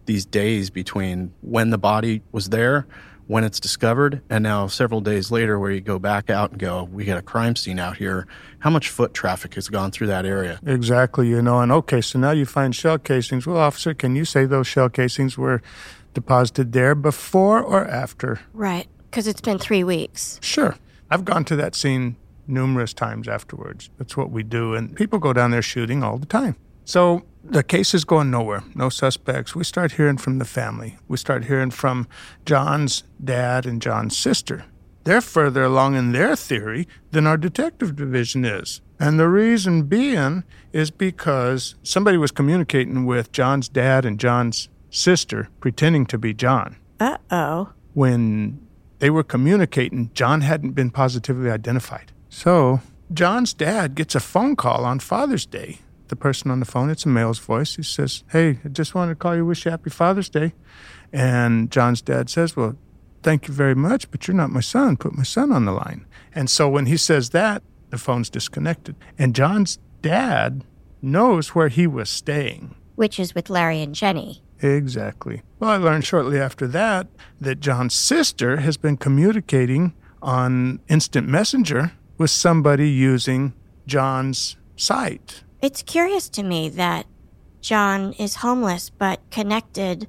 these 0.10 0.26
days 0.26 0.72
between 0.72 1.32
when 1.42 1.70
the 1.70 1.78
body 1.78 2.24
was 2.32 2.50
there, 2.50 2.88
when 3.28 3.44
it's 3.44 3.60
discovered, 3.60 4.24
and 4.28 4.42
now 4.42 4.66
several 4.66 5.02
days 5.02 5.30
later, 5.30 5.60
where 5.60 5.70
you 5.70 5.82
go 5.82 6.00
back 6.00 6.32
out 6.32 6.50
and 6.50 6.60
go, 6.60 6.86
we 6.86 7.06
got 7.06 7.20
a 7.20 7.22
crime 7.22 7.56
scene 7.56 7.78
out 7.78 7.98
here. 7.98 8.26
How 8.58 8.72
much 8.72 8.90
foot 8.90 9.14
traffic 9.14 9.54
has 9.54 9.70
gone 9.70 9.92
through 9.92 10.08
that 10.08 10.26
area? 10.26 10.60
Exactly, 10.66 11.28
you 11.30 11.44
know. 11.44 11.60
And 11.60 11.72
okay, 11.72 12.02
so 12.02 12.18
now 12.18 12.32
you 12.32 12.48
find 12.48 12.76
shell 12.76 12.98
casings. 12.98 13.46
Well, 13.46 13.58
officer, 13.58 13.94
can 13.94 14.16
you 14.16 14.26
say 14.26 14.46
those 14.46 14.66
shell 14.66 14.90
casings 14.90 15.38
were 15.38 15.62
deposited 16.16 16.74
there 16.74 16.96
before 16.96 17.62
or 17.62 17.88
after? 17.88 18.40
Right, 18.52 18.88
because 19.12 19.28
it's 19.28 19.42
been 19.42 19.60
three 19.60 19.84
weeks. 19.84 20.40
Sure. 20.42 20.76
I've 21.12 21.24
gone 21.24 21.46
to 21.46 21.56
that 21.58 21.76
scene 21.76 22.16
numerous 22.48 22.96
times 22.96 23.28
afterwards. 23.28 23.92
That's 24.00 24.18
what 24.18 24.32
we 24.32 24.42
do. 24.42 24.74
And 24.74 24.96
people 24.96 25.20
go 25.20 25.34
down 25.34 25.52
there 25.52 25.62
shooting 25.62 26.02
all 26.02 26.18
the 26.18 26.26
time. 26.26 26.56
So 26.90 27.22
the 27.44 27.62
case 27.62 27.94
is 27.94 28.04
going 28.04 28.32
nowhere. 28.32 28.64
No 28.74 28.90
suspects. 28.90 29.54
We 29.54 29.64
start 29.64 29.92
hearing 29.92 30.18
from 30.18 30.40
the 30.40 30.44
family. 30.60 30.98
We 31.08 31.18
start 31.18 31.46
hearing 31.46 31.70
from 31.70 32.08
John's 32.48 33.04
dad 33.24 33.68
and 33.68 33.80
John's 33.80 34.18
sister. 34.18 34.66
They're 35.04 35.22
further 35.22 35.64
along 35.64 35.94
in 35.98 36.14
their 36.14 36.36
theory 36.36 36.88
than 37.12 37.28
our 37.28 37.38
detective 37.38 37.96
division 37.96 38.44
is. 38.44 38.82
And 39.00 39.20
the 39.20 39.30
reason 39.30 39.84
being 39.84 40.44
is 40.74 40.90
because 40.90 41.76
somebody 41.84 42.18
was 42.18 42.32
communicating 42.32 43.06
with 43.06 43.32
John's 43.32 43.70
dad 43.70 44.04
and 44.04 44.20
John's 44.20 44.68
sister, 44.90 45.50
pretending 45.60 46.08
to 46.08 46.18
be 46.18 46.34
John. 46.34 46.76
Uh 47.00 47.18
oh. 47.30 47.70
When 47.94 48.66
they 48.98 49.12
were 49.12 49.24
communicating, 49.24 50.10
John 50.16 50.42
hadn't 50.42 50.72
been 50.72 50.90
positively 50.90 51.52
identified. 51.52 52.14
So, 52.30 52.82
John's 53.14 53.54
dad 53.54 53.94
gets 53.94 54.16
a 54.16 54.20
phone 54.20 54.56
call 54.56 54.86
on 54.86 54.98
Father's 54.98 55.46
Day 55.46 55.82
the 56.10 56.16
person 56.16 56.52
on 56.52 56.60
the 56.60 56.66
phone. 56.66 56.90
It's 56.90 57.06
a 57.06 57.10
male's 57.10 57.40
voice. 57.40 57.76
He 57.76 57.84
says, 57.84 58.24
Hey, 58.32 58.60
I 58.64 58.70
just 58.70 58.94
wanted 58.94 59.14
to 59.14 59.16
call 59.16 59.36
you, 59.36 59.46
wish 59.46 59.66
you 59.66 59.72
happy 59.72 59.90
Father's 59.90 60.30
Day. 60.30 60.54
And 61.12 61.72
John's 61.72 62.02
dad 62.02 62.30
says, 62.30 62.56
Well, 62.56 62.78
thank 63.24 63.48
you 63.48 63.54
very 63.54 63.76
much, 63.76 64.12
but 64.12 64.28
you're 64.28 64.36
not 64.36 64.52
my 64.52 64.60
son. 64.60 64.98
Put 64.98 65.14
my 65.14 65.24
son 65.24 65.52
on 65.52 65.66
the 65.66 65.72
line. 65.72 66.06
And 66.34 66.50
so 66.50 66.70
when 66.70 66.86
he 66.86 66.98
says 66.98 67.30
that, 67.32 67.64
the 67.90 67.98
phone's 67.98 68.30
disconnected. 68.30 68.96
And 69.18 69.36
John's 69.36 69.80
dad 70.02 70.64
knows 71.02 71.50
where 71.50 71.70
he 71.70 71.88
was 71.88 72.10
staying, 72.10 72.76
which 72.96 73.20
is 73.20 73.34
with 73.34 73.50
Larry 73.50 73.82
and 73.82 73.96
Jenny. 73.96 74.44
Exactly. 74.62 75.42
Well, 75.60 75.72
I 75.72 75.78
learned 75.78 76.06
shortly 76.06 76.40
after 76.40 76.68
that 76.68 77.08
that 77.40 77.60
John's 77.60 77.96
sister 77.96 78.58
has 78.58 78.78
been 78.78 78.98
communicating 78.98 79.94
on 80.22 80.80
instant 80.90 81.28
messenger 81.28 81.94
with 82.18 82.30
somebody 82.30 82.90
using 82.90 83.54
John's 83.88 84.58
site. 84.76 85.44
It's 85.62 85.84
curious 85.84 86.30
to 86.30 86.44
me 86.44 86.70
that 86.70 87.06
John 87.62 88.14
is 88.14 88.36
homeless 88.36 88.90
but 88.90 89.20
connected 89.30 90.08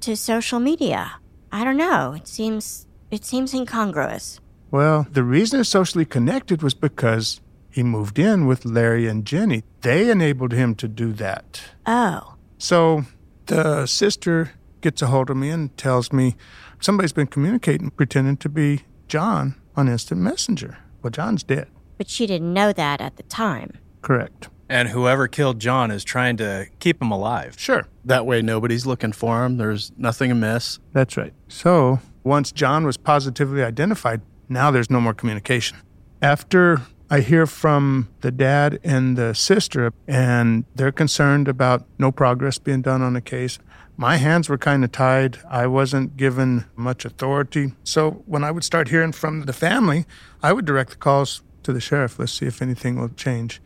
to 0.00 0.16
social 0.16 0.58
media. 0.58 1.12
I 1.52 1.64
don't 1.64 1.76
know. 1.76 2.12
It 2.14 2.26
seems 2.26 2.86
it 3.10 3.24
seems 3.24 3.54
incongruous. 3.54 4.40
Well, 4.70 5.06
the 5.10 5.22
reason 5.22 5.60
it's 5.60 5.68
socially 5.68 6.04
connected 6.04 6.62
was 6.62 6.74
because 6.74 7.40
he 7.70 7.82
moved 7.82 8.18
in 8.18 8.46
with 8.46 8.64
Larry 8.64 9.06
and 9.06 9.24
Jenny. 9.24 9.62
They 9.80 10.10
enabled 10.10 10.52
him 10.52 10.74
to 10.76 10.88
do 10.88 11.12
that. 11.14 11.62
Oh. 11.86 12.34
So 12.58 13.04
the 13.46 13.86
sister 13.86 14.52
gets 14.80 15.00
a 15.00 15.06
hold 15.06 15.30
of 15.30 15.36
me 15.36 15.50
and 15.50 15.74
tells 15.76 16.12
me 16.12 16.36
somebody's 16.80 17.12
been 17.12 17.28
communicating 17.28 17.90
pretending 17.90 18.36
to 18.38 18.48
be 18.48 18.82
John 19.06 19.54
on 19.76 19.88
instant 19.88 20.20
messenger. 20.20 20.78
Well, 21.02 21.10
John's 21.10 21.44
dead. 21.44 21.68
But 21.96 22.08
she 22.08 22.26
didn't 22.26 22.52
know 22.52 22.72
that 22.72 23.00
at 23.00 23.16
the 23.16 23.22
time. 23.22 23.78
Correct. 24.02 24.48
And 24.68 24.88
whoever 24.88 25.28
killed 25.28 25.60
John 25.60 25.90
is 25.90 26.04
trying 26.04 26.36
to 26.38 26.66
keep 26.78 27.00
him 27.00 27.10
alive. 27.10 27.54
Sure. 27.58 27.86
That 28.04 28.26
way, 28.26 28.42
nobody's 28.42 28.84
looking 28.84 29.12
for 29.12 29.44
him. 29.44 29.56
There's 29.56 29.92
nothing 29.96 30.30
amiss. 30.30 30.78
That's 30.92 31.16
right. 31.16 31.32
So, 31.48 32.00
once 32.22 32.52
John 32.52 32.84
was 32.84 32.96
positively 32.96 33.62
identified, 33.62 34.20
now 34.48 34.70
there's 34.70 34.90
no 34.90 35.00
more 35.00 35.14
communication. 35.14 35.78
After 36.20 36.82
I 37.10 37.20
hear 37.20 37.46
from 37.46 38.08
the 38.20 38.30
dad 38.30 38.78
and 38.84 39.16
the 39.16 39.34
sister, 39.34 39.94
and 40.06 40.66
they're 40.74 40.92
concerned 40.92 41.48
about 41.48 41.86
no 41.98 42.12
progress 42.12 42.58
being 42.58 42.82
done 42.82 43.00
on 43.00 43.14
the 43.14 43.22
case. 43.22 43.58
My 43.96 44.16
hands 44.18 44.48
were 44.48 44.58
kind 44.58 44.84
of 44.84 44.92
tied. 44.92 45.38
I 45.48 45.66
wasn't 45.66 46.16
given 46.16 46.66
much 46.76 47.04
authority. 47.04 47.72
So 47.82 48.22
when 48.26 48.44
I 48.44 48.50
would 48.50 48.62
start 48.62 48.88
hearing 48.88 49.12
from 49.12 49.46
the 49.46 49.52
family, 49.52 50.04
I 50.42 50.52
would 50.52 50.66
direct 50.66 50.90
the 50.90 50.96
calls 50.96 51.42
to 51.62 51.72
the 51.72 51.80
sheriff. 51.80 52.18
Let's 52.18 52.32
see 52.32 52.46
if 52.46 52.62
anything 52.62 53.00
will 53.00 53.08
change 53.08 53.60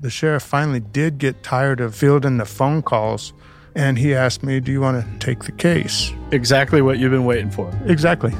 the 0.00 0.10
sheriff 0.10 0.44
finally 0.44 0.78
did 0.78 1.18
get 1.18 1.42
tired 1.42 1.80
of 1.80 1.92
fielding 1.92 2.36
the 2.36 2.44
phone 2.44 2.82
calls 2.82 3.32
and 3.74 3.98
he 3.98 4.14
asked 4.14 4.44
me, 4.44 4.60
Do 4.60 4.70
you 4.70 4.80
want 4.80 5.04
to 5.04 5.18
take 5.18 5.42
the 5.42 5.52
case? 5.52 6.12
Exactly 6.30 6.82
what 6.82 6.98
you've 6.98 7.10
been 7.10 7.24
waiting 7.24 7.50
for. 7.50 7.72
Exactly. 7.86 8.32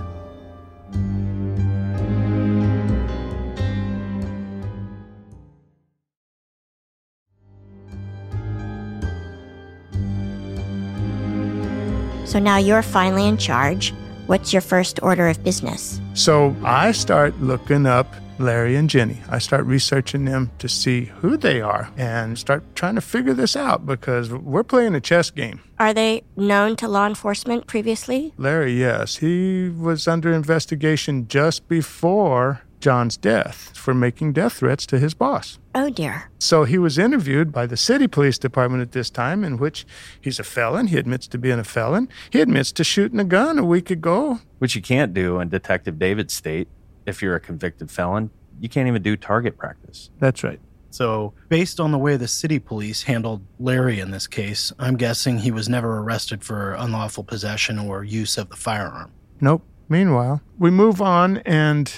So 12.24 12.38
now 12.38 12.58
you're 12.58 12.82
finally 12.82 13.26
in 13.26 13.36
charge. 13.36 13.92
What's 14.26 14.52
your 14.52 14.62
first 14.62 15.02
order 15.02 15.26
of 15.28 15.42
business? 15.42 16.00
So 16.14 16.54
I 16.62 16.92
start 16.92 17.40
looking 17.40 17.86
up 17.86 18.14
Larry 18.38 18.76
and 18.76 18.88
Jenny. 18.88 19.20
I 19.28 19.38
start 19.38 19.64
researching 19.66 20.24
them 20.24 20.50
to 20.58 20.68
see 20.68 21.06
who 21.06 21.36
they 21.36 21.60
are 21.60 21.90
and 21.96 22.38
start 22.38 22.62
trying 22.74 22.94
to 22.94 23.00
figure 23.00 23.34
this 23.34 23.56
out 23.56 23.86
because 23.86 24.30
we're 24.30 24.62
playing 24.62 24.94
a 24.94 25.00
chess 25.00 25.30
game. 25.30 25.60
Are 25.78 25.94
they 25.94 26.22
known 26.36 26.76
to 26.76 26.88
law 26.88 27.06
enforcement 27.06 27.66
previously? 27.66 28.32
Larry, 28.36 28.78
yes. 28.78 29.16
He 29.16 29.68
was 29.68 30.06
under 30.08 30.32
investigation 30.32 31.28
just 31.28 31.68
before 31.68 32.62
John's 32.80 33.16
death 33.16 33.76
for 33.76 33.92
making 33.92 34.32
death 34.34 34.54
threats 34.54 34.86
to 34.86 34.98
his 34.98 35.14
boss. 35.14 35.58
Oh, 35.74 35.90
dear. 35.90 36.30
So 36.38 36.64
he 36.64 36.78
was 36.78 36.98
interviewed 36.98 37.52
by 37.52 37.66
the 37.66 37.76
city 37.76 38.06
police 38.06 38.38
department 38.38 38.82
at 38.82 38.92
this 38.92 39.10
time, 39.10 39.44
in 39.44 39.58
which 39.58 39.84
he's 40.20 40.38
a 40.38 40.44
felon. 40.44 40.88
He 40.88 40.96
admits 40.96 41.26
to 41.28 41.38
being 41.38 41.58
a 41.58 41.64
felon. 41.64 42.08
He 42.30 42.40
admits 42.40 42.72
to 42.72 42.84
shooting 42.84 43.20
a 43.20 43.24
gun 43.24 43.58
a 43.58 43.64
week 43.64 43.90
ago. 43.90 44.40
Which 44.58 44.74
you 44.74 44.82
can't 44.82 45.14
do 45.14 45.40
in 45.40 45.48
Detective 45.48 45.98
David's 45.98 46.34
state 46.34 46.68
if 47.08 47.22
you're 47.22 47.34
a 47.34 47.40
convicted 47.40 47.90
felon. 47.90 48.30
You 48.60 48.68
can't 48.68 48.88
even 48.88 49.02
do 49.02 49.16
target 49.16 49.56
practice. 49.56 50.10
That's 50.18 50.42
right. 50.42 50.60
So, 50.90 51.34
based 51.48 51.80
on 51.80 51.92
the 51.92 51.98
way 51.98 52.16
the 52.16 52.26
city 52.26 52.58
police 52.58 53.02
handled 53.02 53.42
Larry 53.60 54.00
in 54.00 54.10
this 54.10 54.26
case, 54.26 54.72
I'm 54.78 54.96
guessing 54.96 55.38
he 55.38 55.50
was 55.50 55.68
never 55.68 55.98
arrested 55.98 56.42
for 56.42 56.74
unlawful 56.74 57.24
possession 57.24 57.78
or 57.78 58.04
use 58.04 58.38
of 58.38 58.48
the 58.48 58.56
firearm. 58.56 59.12
Nope. 59.40 59.62
Meanwhile, 59.90 60.42
we 60.58 60.70
move 60.70 61.00
on, 61.00 61.38
and 61.38 61.90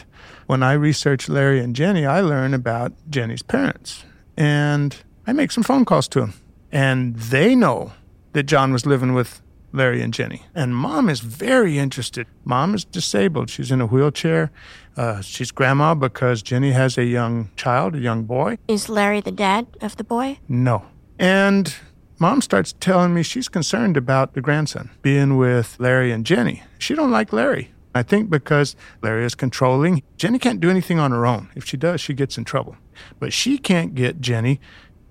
when 0.46 0.62
I 0.62 0.72
research 0.72 1.28
Larry 1.28 1.60
and 1.60 1.74
Jenny, 1.74 2.06
I 2.06 2.20
learn 2.20 2.54
about 2.54 2.92
Jenny's 3.08 3.42
parents. 3.42 4.04
And 4.36 4.96
I 5.26 5.32
make 5.32 5.50
some 5.50 5.64
phone 5.64 5.84
calls 5.84 6.08
to 6.08 6.20
them. 6.20 6.34
And 6.72 7.16
they 7.16 7.54
know 7.54 7.92
that 8.32 8.44
John 8.44 8.72
was 8.72 8.86
living 8.86 9.12
with 9.12 9.42
Larry 9.72 10.02
and 10.02 10.14
Jenny. 10.14 10.46
And 10.54 10.74
mom 10.74 11.08
is 11.08 11.20
very 11.20 11.78
interested. 11.78 12.26
Mom 12.44 12.74
is 12.74 12.84
disabled. 12.84 13.50
She's 13.50 13.70
in 13.70 13.80
a 13.80 13.86
wheelchair. 13.86 14.50
Uh, 14.96 15.20
she's 15.20 15.50
grandma 15.50 15.94
because 15.94 16.42
Jenny 16.42 16.72
has 16.72 16.98
a 16.98 17.04
young 17.04 17.50
child, 17.56 17.94
a 17.94 17.98
young 17.98 18.24
boy. 18.24 18.58
Is 18.68 18.88
Larry 18.88 19.20
the 19.20 19.32
dad 19.32 19.66
of 19.80 19.96
the 19.96 20.04
boy? 20.04 20.38
No. 20.48 20.84
And 21.18 21.74
mom 22.18 22.42
starts 22.42 22.74
telling 22.80 23.14
me 23.14 23.22
she's 23.22 23.48
concerned 23.48 23.96
about 23.96 24.34
the 24.34 24.40
grandson 24.40 24.90
being 25.02 25.36
with 25.36 25.76
Larry 25.78 26.12
and 26.12 26.26
Jenny. 26.26 26.62
She 26.78 26.94
don't 26.94 27.10
like 27.10 27.32
Larry. 27.32 27.72
I 27.94 28.02
think 28.02 28.30
because 28.30 28.76
Larry 29.02 29.24
is 29.24 29.34
controlling. 29.34 30.02
Jenny 30.16 30.38
can't 30.38 30.60
do 30.60 30.70
anything 30.70 30.98
on 30.98 31.10
her 31.10 31.26
own. 31.26 31.48
If 31.56 31.64
she 31.64 31.76
does, 31.76 32.00
she 32.00 32.14
gets 32.14 32.38
in 32.38 32.44
trouble. 32.44 32.76
But 33.18 33.32
she 33.32 33.58
can't 33.58 33.94
get 33.94 34.20
Jenny 34.20 34.60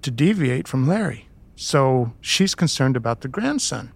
to 0.02 0.12
deviate 0.12 0.68
from 0.68 0.88
Larry. 0.88 1.28
So 1.56 2.14
she's 2.22 2.56
concerned 2.56 2.96
about 2.96 3.20
the 3.22 3.28
grandson. 3.28 3.92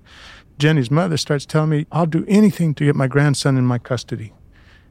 Jenny's 0.58 0.92
mother 0.92 1.18
starts 1.18 1.46
telling 1.46 1.70
me, 1.70 1.86
I'll 1.92 2.06
do 2.06 2.26
anything 2.28 2.74
to 2.76 2.86
get 2.86 2.96
my 2.96 3.08
grandson 3.08 3.58
in 3.58 3.66
my 3.66 3.78
custody. 3.78 4.34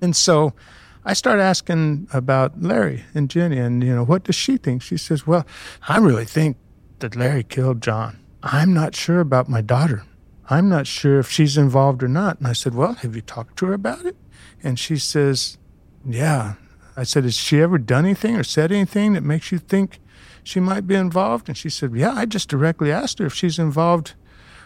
And 0.01 0.17
so 0.17 0.55
I 1.05 1.15
start 1.15 1.41
asking 1.41 2.09
about 2.13 2.63
Larry 2.63 3.05
and 3.15 3.29
Jenny, 3.29 3.59
and, 3.59 3.83
you 3.83 3.95
know, 3.95 4.05
what 4.05 4.25
does 4.25 4.37
she 4.37 4.57
think? 4.57 4.83
She 4.83 4.97
says, 4.97 5.27
Well, 5.27 5.47
I 5.89 5.99
really 5.99 6.25
think 6.25 6.57
that 7.01 7.17
Larry 7.17 7.43
killed 7.43 7.83
John. 7.83 8.19
I'm 8.43 8.73
not 8.73 8.95
sure 8.95 9.21
about 9.21 9.49
my 9.49 9.61
daughter. 9.61 10.05
I'm 10.49 10.69
not 10.69 10.87
sure 10.87 11.19
if 11.19 11.31
she's 11.31 11.57
involved 11.57 12.03
or 12.03 12.09
not. 12.09 12.39
And 12.39 12.47
I 12.47 12.53
said, 12.53 12.75
Well, 12.75 12.95
have 12.95 13.17
you 13.17 13.23
talked 13.23 13.59
to 13.59 13.67
her 13.67 13.73
about 13.73 14.05
it? 14.07 14.17
And 14.63 14.79
she 14.79 14.97
says, 14.97 15.59
Yeah. 16.07 16.55
I 16.97 17.05
said, 17.05 17.25
Has 17.25 17.37
she 17.37 17.61
ever 17.61 17.79
done 17.79 18.05
anything 18.05 18.37
or 18.37 18.45
said 18.45 18.71
anything 18.71 19.15
that 19.15 19.23
makes 19.23 19.51
you 19.51 19.59
think 19.59 19.99
she 20.45 20.61
might 20.61 20.87
be 20.87 20.95
involved? 20.95 21.49
And 21.49 21.57
she 21.57 21.69
said, 21.71 21.95
Yeah, 21.95 22.13
I 22.13 22.27
just 22.27 22.49
directly 22.49 22.93
asked 22.93 23.19
her 23.19 23.27
if 23.27 23.35
she's 23.35 23.59
involved 23.59 24.15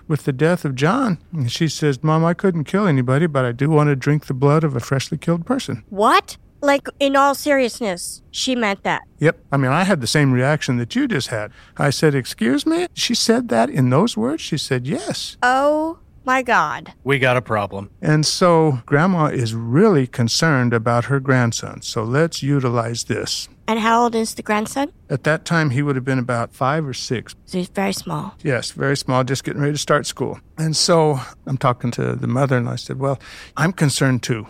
with 0.08 0.24
the 0.24 0.32
death 0.32 0.64
of 0.64 0.74
John. 0.74 1.18
And 1.32 1.50
she 1.50 1.68
says, 1.68 2.02
Mom, 2.02 2.24
I 2.24 2.34
couldn't 2.34 2.64
kill 2.64 2.86
anybody, 2.86 3.26
but 3.26 3.44
I 3.44 3.52
do 3.52 3.70
want 3.70 3.88
to 3.88 3.96
drink 3.96 4.26
the 4.26 4.34
blood 4.34 4.64
of 4.64 4.76
a 4.76 4.80
freshly 4.80 5.18
killed 5.18 5.46
person. 5.46 5.84
What? 5.88 6.36
Like, 6.62 6.88
in 6.98 7.16
all 7.16 7.34
seriousness, 7.34 8.22
she 8.30 8.56
meant 8.56 8.82
that. 8.82 9.02
Yep. 9.18 9.38
I 9.52 9.56
mean, 9.56 9.70
I 9.70 9.84
had 9.84 10.00
the 10.00 10.06
same 10.06 10.32
reaction 10.32 10.78
that 10.78 10.96
you 10.96 11.06
just 11.06 11.28
had. 11.28 11.52
I 11.76 11.90
said, 11.90 12.14
Excuse 12.14 12.66
me? 12.66 12.86
She 12.94 13.14
said 13.14 13.48
that 13.48 13.68
in 13.68 13.90
those 13.90 14.16
words? 14.16 14.42
She 14.42 14.56
said, 14.56 14.86
Yes. 14.86 15.36
Oh 15.42 15.98
my 16.26 16.42
God. 16.42 16.92
We 17.04 17.18
got 17.18 17.36
a 17.36 17.42
problem. 17.42 17.90
And 18.02 18.26
so 18.26 18.80
Grandma 18.84 19.26
is 19.26 19.54
really 19.54 20.06
concerned 20.06 20.74
about 20.74 21.06
her 21.06 21.20
grandson. 21.20 21.82
So 21.82 22.02
let's 22.02 22.42
utilize 22.42 23.04
this. 23.04 23.48
And 23.68 23.80
how 23.80 24.02
old 24.02 24.14
is 24.14 24.34
the 24.34 24.42
grandson? 24.42 24.92
At 25.08 25.24
that 25.24 25.44
time, 25.44 25.70
he 25.70 25.82
would 25.82 25.96
have 25.96 26.04
been 26.04 26.18
about 26.18 26.52
five 26.52 26.86
or 26.86 26.94
six. 26.94 27.34
So 27.46 27.58
he's 27.58 27.68
very 27.68 27.92
small. 27.92 28.34
Yes, 28.42 28.70
very 28.70 28.96
small, 28.96 29.24
just 29.24 29.42
getting 29.44 29.60
ready 29.60 29.72
to 29.72 29.78
start 29.78 30.06
school. 30.06 30.38
And 30.58 30.76
so 30.76 31.20
I'm 31.46 31.56
talking 31.56 31.90
to 31.92 32.14
the 32.14 32.28
mother, 32.28 32.56
and 32.56 32.68
I 32.68 32.76
said, 32.76 32.98
Well, 33.00 33.18
I'm 33.56 33.72
concerned 33.72 34.22
too 34.22 34.46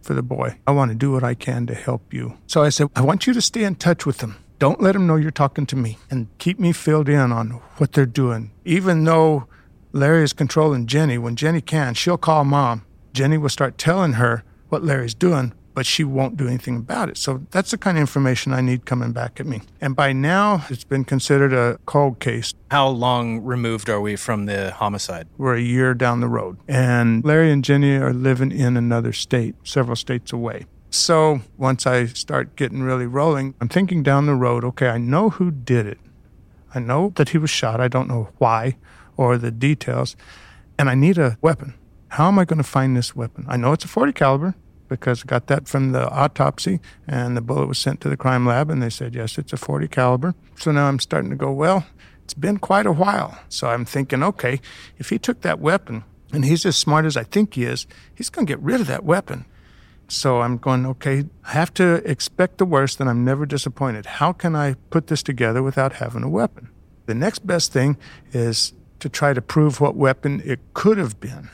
for 0.00 0.14
the 0.14 0.22
boy. 0.22 0.56
I 0.66 0.70
want 0.70 0.90
to 0.90 0.94
do 0.94 1.12
what 1.12 1.24
I 1.24 1.34
can 1.34 1.66
to 1.66 1.74
help 1.74 2.12
you. 2.12 2.38
So 2.46 2.62
I 2.62 2.68
said, 2.68 2.88
I 2.94 3.00
want 3.02 3.26
you 3.26 3.32
to 3.34 3.40
stay 3.40 3.64
in 3.64 3.74
touch 3.74 4.06
with 4.06 4.18
them. 4.18 4.36
Don't 4.58 4.80
let 4.80 4.92
them 4.92 5.06
know 5.06 5.16
you're 5.16 5.30
talking 5.30 5.66
to 5.66 5.76
me 5.76 5.98
and 6.10 6.28
keep 6.38 6.58
me 6.58 6.72
filled 6.72 7.08
in 7.08 7.32
on 7.32 7.50
what 7.78 7.92
they're 7.92 8.06
doing. 8.06 8.50
Even 8.64 9.04
though 9.04 9.46
Larry 9.94 10.24
is 10.24 10.32
controlling 10.32 10.86
Jenny, 10.88 11.18
when 11.18 11.36
Jenny 11.36 11.60
can, 11.60 11.94
she'll 11.94 12.18
call 12.18 12.44
mom. 12.44 12.84
Jenny 13.12 13.38
will 13.38 13.48
start 13.48 13.78
telling 13.78 14.14
her 14.14 14.42
what 14.68 14.82
Larry's 14.82 15.14
doing, 15.14 15.52
but 15.72 15.86
she 15.86 16.02
won't 16.02 16.36
do 16.36 16.48
anything 16.48 16.74
about 16.74 17.08
it. 17.08 17.16
So 17.16 17.46
that's 17.52 17.70
the 17.70 17.78
kind 17.78 17.96
of 17.96 18.00
information 18.00 18.52
I 18.52 18.60
need 18.60 18.86
coming 18.86 19.12
back 19.12 19.38
at 19.38 19.46
me. 19.46 19.62
And 19.80 19.94
by 19.94 20.12
now, 20.12 20.64
it's 20.68 20.82
been 20.82 21.04
considered 21.04 21.52
a 21.52 21.78
cold 21.86 22.18
case. 22.18 22.54
How 22.72 22.88
long 22.88 23.44
removed 23.44 23.88
are 23.88 24.00
we 24.00 24.16
from 24.16 24.46
the 24.46 24.72
homicide? 24.72 25.28
We're 25.38 25.54
a 25.54 25.60
year 25.60 25.94
down 25.94 26.18
the 26.18 26.26
road. 26.26 26.58
And 26.66 27.24
Larry 27.24 27.52
and 27.52 27.62
Jenny 27.62 27.94
are 27.94 28.12
living 28.12 28.50
in 28.50 28.76
another 28.76 29.12
state, 29.12 29.54
several 29.62 29.94
states 29.94 30.32
away. 30.32 30.66
So 30.90 31.42
once 31.56 31.86
I 31.86 32.06
start 32.06 32.56
getting 32.56 32.82
really 32.82 33.06
rolling, 33.06 33.54
I'm 33.60 33.68
thinking 33.68 34.02
down 34.02 34.26
the 34.26 34.34
road, 34.34 34.64
okay, 34.64 34.88
I 34.88 34.98
know 34.98 35.30
who 35.30 35.52
did 35.52 35.86
it. 35.86 35.98
I 36.74 36.80
know 36.80 37.12
that 37.14 37.28
he 37.28 37.38
was 37.38 37.50
shot. 37.50 37.80
I 37.80 37.86
don't 37.86 38.08
know 38.08 38.30
why 38.38 38.74
or 39.16 39.38
the 39.38 39.50
details. 39.50 40.16
And 40.78 40.88
I 40.88 40.94
need 40.94 41.18
a 41.18 41.38
weapon. 41.40 41.74
How 42.08 42.28
am 42.28 42.38
I 42.38 42.44
going 42.44 42.58
to 42.58 42.64
find 42.64 42.96
this 42.96 43.14
weapon? 43.16 43.44
I 43.48 43.56
know 43.56 43.72
it's 43.72 43.84
a 43.84 43.88
40 43.88 44.12
caliber 44.12 44.54
because 44.88 45.22
I 45.22 45.26
got 45.26 45.46
that 45.48 45.66
from 45.66 45.92
the 45.92 46.08
autopsy 46.10 46.80
and 47.06 47.36
the 47.36 47.40
bullet 47.40 47.66
was 47.66 47.78
sent 47.78 48.00
to 48.02 48.08
the 48.08 48.16
crime 48.16 48.46
lab 48.46 48.70
and 48.70 48.82
they 48.82 48.90
said, 48.90 49.14
yes, 49.14 49.38
it's 49.38 49.52
a 49.52 49.56
40 49.56 49.88
caliber. 49.88 50.34
So 50.56 50.70
now 50.70 50.86
I'm 50.86 51.00
starting 51.00 51.30
to 51.30 51.36
go, 51.36 51.50
well, 51.52 51.86
it's 52.22 52.34
been 52.34 52.58
quite 52.58 52.86
a 52.86 52.92
while. 52.92 53.38
So 53.48 53.68
I'm 53.68 53.84
thinking, 53.84 54.22
okay, 54.22 54.60
if 54.98 55.10
he 55.10 55.18
took 55.18 55.40
that 55.42 55.60
weapon 55.60 56.04
and 56.32 56.44
he's 56.44 56.64
as 56.64 56.76
smart 56.76 57.04
as 57.04 57.16
I 57.16 57.24
think 57.24 57.54
he 57.54 57.64
is, 57.64 57.86
he's 58.14 58.30
going 58.30 58.46
to 58.46 58.50
get 58.50 58.60
rid 58.60 58.80
of 58.80 58.86
that 58.86 59.04
weapon. 59.04 59.44
So 60.08 60.42
I'm 60.42 60.58
going, 60.58 60.86
okay, 60.86 61.24
I 61.44 61.52
have 61.52 61.72
to 61.74 61.94
expect 62.08 62.58
the 62.58 62.64
worst 62.64 63.00
and 63.00 63.08
I'm 63.08 63.24
never 63.24 63.46
disappointed. 63.46 64.06
How 64.06 64.32
can 64.32 64.54
I 64.54 64.74
put 64.90 65.06
this 65.08 65.22
together 65.22 65.62
without 65.62 65.94
having 65.94 66.22
a 66.22 66.28
weapon? 66.28 66.68
The 67.06 67.14
next 67.14 67.46
best 67.46 67.72
thing 67.72 67.96
is 68.32 68.72
to 69.00 69.08
try 69.08 69.32
to 69.32 69.42
prove 69.42 69.80
what 69.80 69.96
weapon 69.96 70.42
it 70.44 70.60
could 70.74 70.98
have 70.98 71.20
been. 71.20 71.50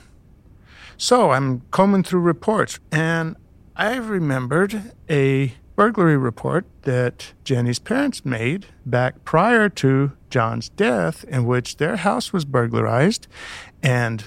So 0.97 1.31
I'm 1.31 1.63
combing 1.71 2.03
through 2.03 2.21
reports, 2.21 2.79
and 2.93 3.37
I 3.75 3.97
remembered 3.97 4.93
a 5.09 5.55
burglary 5.75 6.19
report 6.19 6.67
that 6.83 7.33
Jenny's 7.43 7.79
parents 7.79 8.25
made 8.25 8.67
back 8.85 9.25
prior 9.25 9.71
to 9.71 10.13
John's 10.29 10.69
death, 10.69 11.25
in 11.25 11.47
which 11.47 11.79
their 11.79 11.97
house 11.97 12.33
was 12.33 12.45
burglarized 12.45 13.27
and 13.83 14.25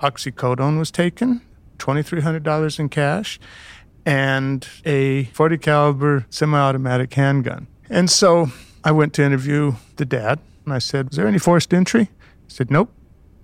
oxycodone 0.00 0.78
was 0.78 0.92
taken, 0.92 1.40
$2,300 1.78 2.78
in 2.78 2.88
cash, 2.88 3.40
and 4.04 4.68
a 4.84 5.24
40 5.24 5.58
caliber 5.58 6.26
semi-automatic 6.30 7.12
handgun. 7.14 7.66
And 7.90 8.08
so 8.08 8.52
I 8.84 8.92
went 8.92 9.12
to 9.14 9.24
interview 9.24 9.74
the 9.96 10.04
dad, 10.04 10.38
and 10.64 10.72
I 10.72 10.78
said, 10.78 11.08
"Was 11.08 11.16
there 11.16 11.26
any 11.26 11.38
forced 11.38 11.74
entry?" 11.74 12.10
He 12.46 12.54
said, 12.54 12.70
"Nope." 12.70 12.92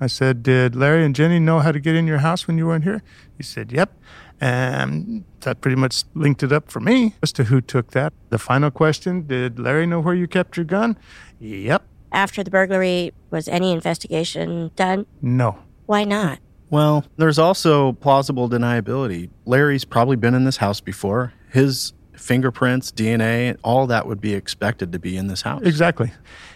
I 0.02 0.08
said, 0.08 0.42
Did 0.42 0.74
Larry 0.74 1.04
and 1.04 1.14
Jenny 1.14 1.38
know 1.38 1.60
how 1.60 1.70
to 1.70 1.78
get 1.78 1.94
in 1.94 2.08
your 2.08 2.18
house 2.18 2.48
when 2.48 2.58
you 2.58 2.66
weren't 2.66 2.82
here? 2.82 3.04
He 3.36 3.44
said, 3.44 3.70
Yep. 3.70 3.96
And 4.40 5.22
that 5.42 5.60
pretty 5.60 5.76
much 5.76 6.02
linked 6.14 6.42
it 6.42 6.50
up 6.50 6.72
for 6.72 6.80
me 6.80 7.14
as 7.22 7.30
to 7.34 7.44
who 7.44 7.60
took 7.60 7.92
that. 7.92 8.12
The 8.30 8.38
final 8.38 8.72
question 8.72 9.28
Did 9.28 9.60
Larry 9.60 9.86
know 9.86 10.00
where 10.00 10.14
you 10.14 10.26
kept 10.26 10.56
your 10.56 10.64
gun? 10.64 10.98
Yep. 11.38 11.84
After 12.10 12.42
the 12.42 12.50
burglary, 12.50 13.12
was 13.30 13.46
any 13.46 13.70
investigation 13.70 14.72
done? 14.74 15.06
No. 15.22 15.60
Why 15.86 16.02
not? 16.02 16.40
Well, 16.68 17.04
there's 17.16 17.38
also 17.38 17.92
plausible 17.92 18.50
deniability. 18.50 19.30
Larry's 19.46 19.84
probably 19.84 20.16
been 20.16 20.34
in 20.34 20.42
this 20.42 20.56
house 20.56 20.80
before. 20.80 21.32
His 21.52 21.92
fingerprints, 22.14 22.90
DNA, 22.90 23.56
all 23.62 23.86
that 23.86 24.08
would 24.08 24.20
be 24.20 24.34
expected 24.34 24.90
to 24.92 24.98
be 24.98 25.16
in 25.16 25.28
this 25.28 25.42
house. 25.42 25.62
Exactly. 25.62 26.10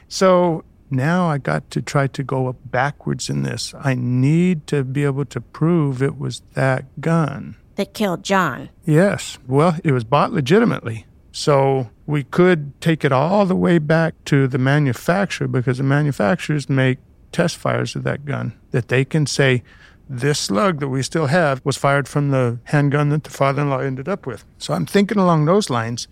So 0.08 0.64
now 0.90 1.28
I 1.28 1.38
got 1.38 1.70
to 1.72 1.82
try 1.82 2.06
to 2.06 2.22
go 2.22 2.48
up 2.48 2.56
backwards 2.64 3.28
in 3.28 3.42
this. 3.42 3.74
I 3.78 3.94
need 3.94 4.66
to 4.68 4.84
be 4.84 5.04
able 5.04 5.24
to 5.26 5.40
prove 5.40 6.02
it 6.02 6.18
was 6.18 6.42
that 6.54 7.00
gun. 7.00 7.56
That 7.76 7.92
killed 7.94 8.24
John. 8.24 8.70
Yes. 8.84 9.38
Well, 9.46 9.78
it 9.84 9.92
was 9.92 10.04
bought 10.04 10.32
legitimately. 10.32 11.06
So 11.32 11.90
we 12.06 12.24
could 12.24 12.80
take 12.80 13.04
it 13.04 13.12
all 13.12 13.44
the 13.44 13.54
way 13.54 13.78
back 13.78 14.14
to 14.26 14.48
the 14.48 14.58
manufacturer 14.58 15.46
because 15.46 15.76
the 15.76 15.84
manufacturers 15.84 16.68
make 16.68 16.98
test 17.30 17.58
fires 17.58 17.94
of 17.94 18.04
that 18.04 18.24
gun 18.24 18.54
that 18.70 18.88
they 18.88 19.04
can 19.04 19.26
say 19.26 19.62
this 20.08 20.38
slug 20.38 20.80
that 20.80 20.88
we 20.88 21.02
still 21.02 21.26
have 21.26 21.60
was 21.64 21.76
fired 21.76 22.08
from 22.08 22.30
the 22.30 22.58
handgun 22.64 23.10
that 23.10 23.24
the 23.24 23.30
father 23.30 23.62
in 23.62 23.68
law 23.68 23.80
ended 23.80 24.08
up 24.08 24.26
with. 24.26 24.44
So 24.56 24.72
I'm 24.72 24.86
thinking 24.86 25.18
along 25.18 25.44
those 25.44 25.68
lines 25.68 26.08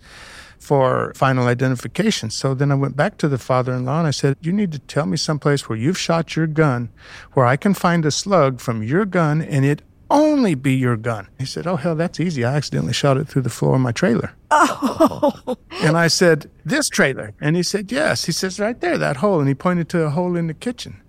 for 0.59 1.13
final 1.15 1.47
identification. 1.47 2.29
So 2.29 2.53
then 2.53 2.71
I 2.71 2.75
went 2.75 2.95
back 2.95 3.17
to 3.19 3.27
the 3.27 3.37
father 3.37 3.73
in 3.73 3.85
law 3.85 3.99
and 3.99 4.07
I 4.07 4.11
said, 4.11 4.37
You 4.41 4.51
need 4.51 4.71
to 4.71 4.79
tell 4.79 5.05
me 5.05 5.17
someplace 5.17 5.67
where 5.69 5.77
you've 5.77 5.97
shot 5.97 6.35
your 6.35 6.47
gun, 6.47 6.89
where 7.33 7.45
I 7.45 7.57
can 7.57 7.73
find 7.73 8.05
a 8.05 8.11
slug 8.11 8.59
from 8.59 8.83
your 8.83 9.05
gun 9.05 9.41
and 9.41 9.65
it 9.65 9.81
only 10.09 10.55
be 10.55 10.73
your 10.73 10.97
gun. 10.97 11.27
He 11.39 11.45
said, 11.45 11.65
Oh, 11.67 11.75
hell, 11.75 11.95
that's 11.95 12.19
easy. 12.19 12.43
I 12.45 12.55
accidentally 12.55 12.93
shot 12.93 13.17
it 13.17 13.27
through 13.27 13.41
the 13.41 13.49
floor 13.49 13.75
of 13.75 13.81
my 13.81 13.91
trailer. 13.91 14.33
Oh. 14.51 15.57
And 15.81 15.97
I 15.97 16.07
said, 16.07 16.49
This 16.63 16.89
trailer? 16.89 17.33
And 17.41 17.55
he 17.55 17.63
said, 17.63 17.91
Yes. 17.91 18.25
He 18.25 18.31
says, 18.31 18.59
Right 18.59 18.79
there, 18.79 18.97
that 18.97 19.17
hole. 19.17 19.39
And 19.39 19.47
he 19.47 19.55
pointed 19.55 19.89
to 19.89 20.03
a 20.03 20.09
hole 20.09 20.35
in 20.35 20.47
the 20.47 20.53
kitchen. 20.53 21.01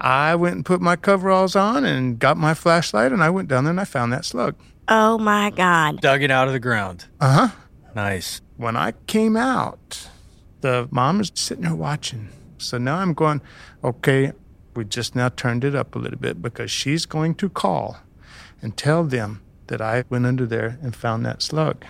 I 0.00 0.34
went 0.36 0.54
and 0.54 0.64
put 0.64 0.80
my 0.80 0.96
coveralls 0.96 1.56
on 1.56 1.84
and 1.84 2.18
got 2.18 2.36
my 2.36 2.54
flashlight 2.54 3.12
and 3.12 3.22
I 3.22 3.30
went 3.30 3.48
down 3.48 3.64
there 3.64 3.72
and 3.72 3.80
I 3.80 3.84
found 3.84 4.12
that 4.12 4.24
slug. 4.24 4.54
Oh 4.86 5.18
my 5.18 5.50
God. 5.50 6.00
Dug 6.00 6.22
it 6.22 6.30
out 6.30 6.46
of 6.46 6.52
the 6.52 6.60
ground. 6.60 7.06
Uh 7.20 7.48
huh. 7.48 7.56
Nice. 7.94 8.40
When 8.58 8.76
I 8.76 8.92
came 9.06 9.36
out, 9.36 10.08
the 10.62 10.88
mom 10.90 11.20
is 11.20 11.30
sitting 11.36 11.62
there 11.62 11.76
watching. 11.76 12.28
So 12.58 12.76
now 12.76 12.96
I'm 12.96 13.14
going, 13.14 13.40
okay, 13.84 14.32
we 14.74 14.84
just 14.84 15.14
now 15.14 15.28
turned 15.28 15.62
it 15.62 15.76
up 15.76 15.94
a 15.94 15.98
little 16.00 16.18
bit 16.18 16.42
because 16.42 16.68
she's 16.68 17.06
going 17.06 17.36
to 17.36 17.48
call 17.48 17.98
and 18.60 18.76
tell 18.76 19.04
them 19.04 19.42
that 19.68 19.80
I 19.80 20.02
went 20.10 20.26
under 20.26 20.44
there 20.44 20.76
and 20.82 20.96
found 20.96 21.24
that 21.24 21.40
slug. 21.40 21.84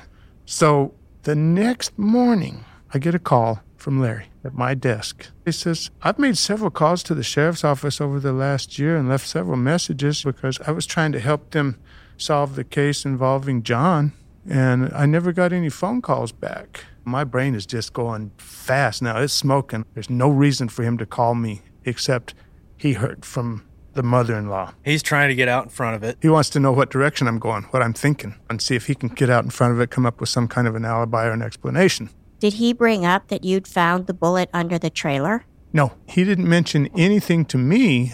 So 0.45 0.93
the 1.23 1.35
next 1.35 1.99
morning, 1.99 2.67
I 2.93 2.99
get 2.99 3.15
a 3.15 3.19
call 3.19 3.63
from 3.79 3.99
Larry 3.99 4.27
at 4.45 4.53
my 4.53 4.75
desk. 4.75 5.29
He 5.47 5.53
says, 5.53 5.91
I've 6.03 6.19
made 6.19 6.37
several 6.37 6.71
calls 6.71 7.03
to 7.05 7.15
the 7.15 7.23
sheriff's 7.23 7.65
office 7.65 7.99
over 7.99 8.21
the 8.21 8.35
last 8.35 8.79
year 8.79 8.95
and 8.95 9.09
left 9.09 9.27
several 9.27 9.57
messages 9.57 10.23
because 10.23 10.61
I 10.67 10.73
was 10.73 10.85
trying 10.85 11.13
to 11.13 11.21
help 11.21 11.53
them 11.53 11.79
solve 12.19 12.57
the 12.57 12.65
case 12.65 13.07
involving 13.07 13.63
John, 13.63 14.13
and 14.49 14.93
I 14.95 15.07
never 15.07 15.33
got 15.33 15.53
any 15.53 15.69
phone 15.69 16.03
calls 16.03 16.33
back. 16.33 16.85
My 17.05 17.25
brain 17.25 17.55
is 17.55 17.67
just 17.67 17.93
going 17.93 18.33
fast 18.39 19.03
now. 19.03 19.19
It's 19.19 19.33
smoking. 19.33 19.85
There's 19.95 20.11
no 20.11 20.29
reason 20.29 20.69
for 20.69 20.83
him 20.83 20.99
to 20.99 21.07
call 21.07 21.35
me 21.35 21.63
except 21.85 22.35
he 22.77 22.95
heard 22.95 23.25
from 23.25 23.65
the 23.95 24.03
mother 24.03 24.37
in 24.37 24.49
law. 24.49 24.73
He's 24.85 25.03
trying 25.03 25.29
to 25.29 25.35
get 25.35 25.49
out 25.49 25.65
in 25.65 25.71
front 25.71 25.97
of 25.97 26.03
it. 26.03 26.19
He 26.23 26.29
wants 26.29 26.51
to 26.51 26.61
know 26.61 26.73
what 26.73 26.91
direction 26.91 27.27
I'm 27.27 27.39
going, 27.39 27.65
what 27.65 27.83
I'm 27.83 27.95
thinking, 27.95 28.37
and 28.49 28.63
see 28.63 28.77
if 28.77 28.87
he 28.87 28.95
can 28.95 29.09
get 29.09 29.29
out 29.31 29.45
in 29.45 29.51
front 29.51 29.73
of 29.73 29.81
it, 29.81 29.91
come 29.91 30.07
up 30.07 30.21
with 30.21 30.29
some 30.29 30.47
kind 30.47 30.69
of 30.69 30.75
an 30.75 30.85
alibi 30.85 31.27
or 31.27 31.33
an 31.33 31.43
explanation. 31.43 32.11
Did 32.39 32.55
he 32.55 32.73
bring 32.73 33.05
up 33.05 33.29
that 33.29 33.43
you'd 33.43 33.67
found 33.67 34.07
the 34.07 34.15
bullet 34.15 34.49
under 34.53 34.79
the 34.79 34.91
trailer? 34.91 35.45
No, 35.73 35.95
he 36.07 36.23
didn't 36.25 36.49
mention 36.49 36.89
anything 36.97 37.45
to 37.47 37.59
me 37.59 38.13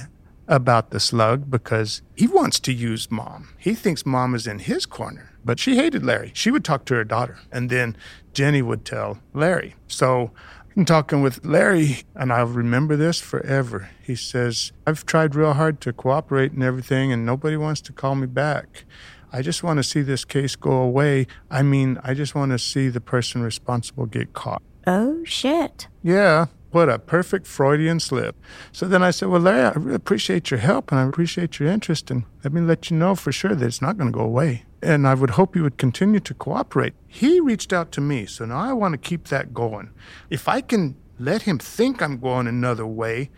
about 0.49 0.91
the 0.91 1.01
slug 1.01 1.51
because 1.51 2.03
he 2.17 2.27
wants 2.27 2.59
to 2.61 2.73
use 2.73 3.11
mom. 3.11 3.51
He 3.59 3.75
thinks 3.75 4.07
mom 4.07 4.35
is 4.35 4.47
in 4.47 4.61
his 4.61 4.87
corner. 4.87 5.34
But 5.45 5.59
she 5.59 5.77
hated 5.77 6.05
Larry. 6.05 6.31
She 6.35 6.51
would 6.51 6.65
talk 6.65 6.85
to 6.87 6.95
her 6.95 7.05
daughter, 7.05 7.39
and 7.53 7.69
then 7.69 7.97
Jenny 8.33 8.63
would 8.63 8.85
tell 8.85 9.19
Larry. 9.33 9.75
So 9.87 10.31
I'm 10.77 10.85
talking 10.85 11.23
with 11.23 11.45
Larry, 11.45 12.03
and 12.15 12.33
I'll 12.33 12.47
remember 12.47 12.97
this 12.97 13.21
forever. 13.21 13.91
He 14.03 14.17
says, 14.17 14.73
I've 14.87 15.07
tried 15.07 15.35
real 15.35 15.53
hard 15.53 15.81
to 15.83 15.93
cooperate 15.93 16.53
and 16.53 16.63
everything, 16.63 17.13
and 17.13 17.25
nobody 17.25 17.57
wants 17.57 17.81
to 17.83 17.93
call 17.93 18.15
me 18.15 18.27
back. 18.27 18.85
I 19.33 19.43
just 19.43 19.63
want 19.63 19.79
to 19.79 19.85
see 19.85 20.03
this 20.03 20.25
case 20.25 20.57
go 20.57 20.73
away. 20.73 21.27
I 21.51 21.63
mean, 21.63 21.99
I 22.03 22.15
just 22.15 22.35
want 22.35 22.53
to 22.53 22.59
see 22.59 22.89
the 22.89 23.01
person 23.01 23.43
responsible 23.43 24.07
get 24.07 24.33
caught. 24.33 24.63
Oh, 24.87 25.23
shit. 25.25 25.89
Yeah, 26.03 26.47
what 26.71 26.89
a 26.89 26.99
perfect 26.99 27.47
Freudian 27.47 28.01
slip. 28.01 28.37
So 28.73 28.89
then 28.89 29.03
I 29.03 29.13
said, 29.13 29.29
Well, 29.29 29.41
Larry, 29.41 29.63
I 29.63 29.71
really 29.73 29.95
appreciate 29.95 30.51
your 30.51 30.59
help 30.59 30.91
and 30.91 31.01
I 31.01 31.05
appreciate 31.05 31.61
your 31.61 31.69
interest, 31.69 32.11
and 32.11 32.25
let 32.43 32.53
me 32.53 32.61
let 32.61 32.91
you 32.91 32.97
know 32.97 33.15
for 33.15 33.31
sure 33.31 33.55
that 33.55 33.65
it's 33.65 33.81
not 33.81 33.97
going 33.97 34.11
to 34.13 34.17
go 34.17 34.25
away. 34.25 34.65
And 34.85 35.07
I 35.09 35.15
would 35.15 35.31
hope 35.31 35.57
you 35.57 35.63
would 35.63 35.79
continue 35.79 36.21
to 36.21 36.35
cooperate. 36.35 36.95
He 37.07 37.41
reached 37.41 37.73
out 37.73 37.91
to 37.93 38.01
me, 38.01 38.27
so 38.27 38.45
now 38.45 38.59
I 38.59 38.73
want 38.73 38.93
to 38.93 38.99
keep 38.99 39.29
that 39.29 39.55
going. 39.55 39.91
If 40.31 40.49
I 40.49 40.61
can 40.61 40.97
let 41.19 41.43
him 41.43 41.59
think 41.59 42.03
I'm 42.03 42.19
going 42.19 42.47
another 42.47 42.87
way, 42.87 43.31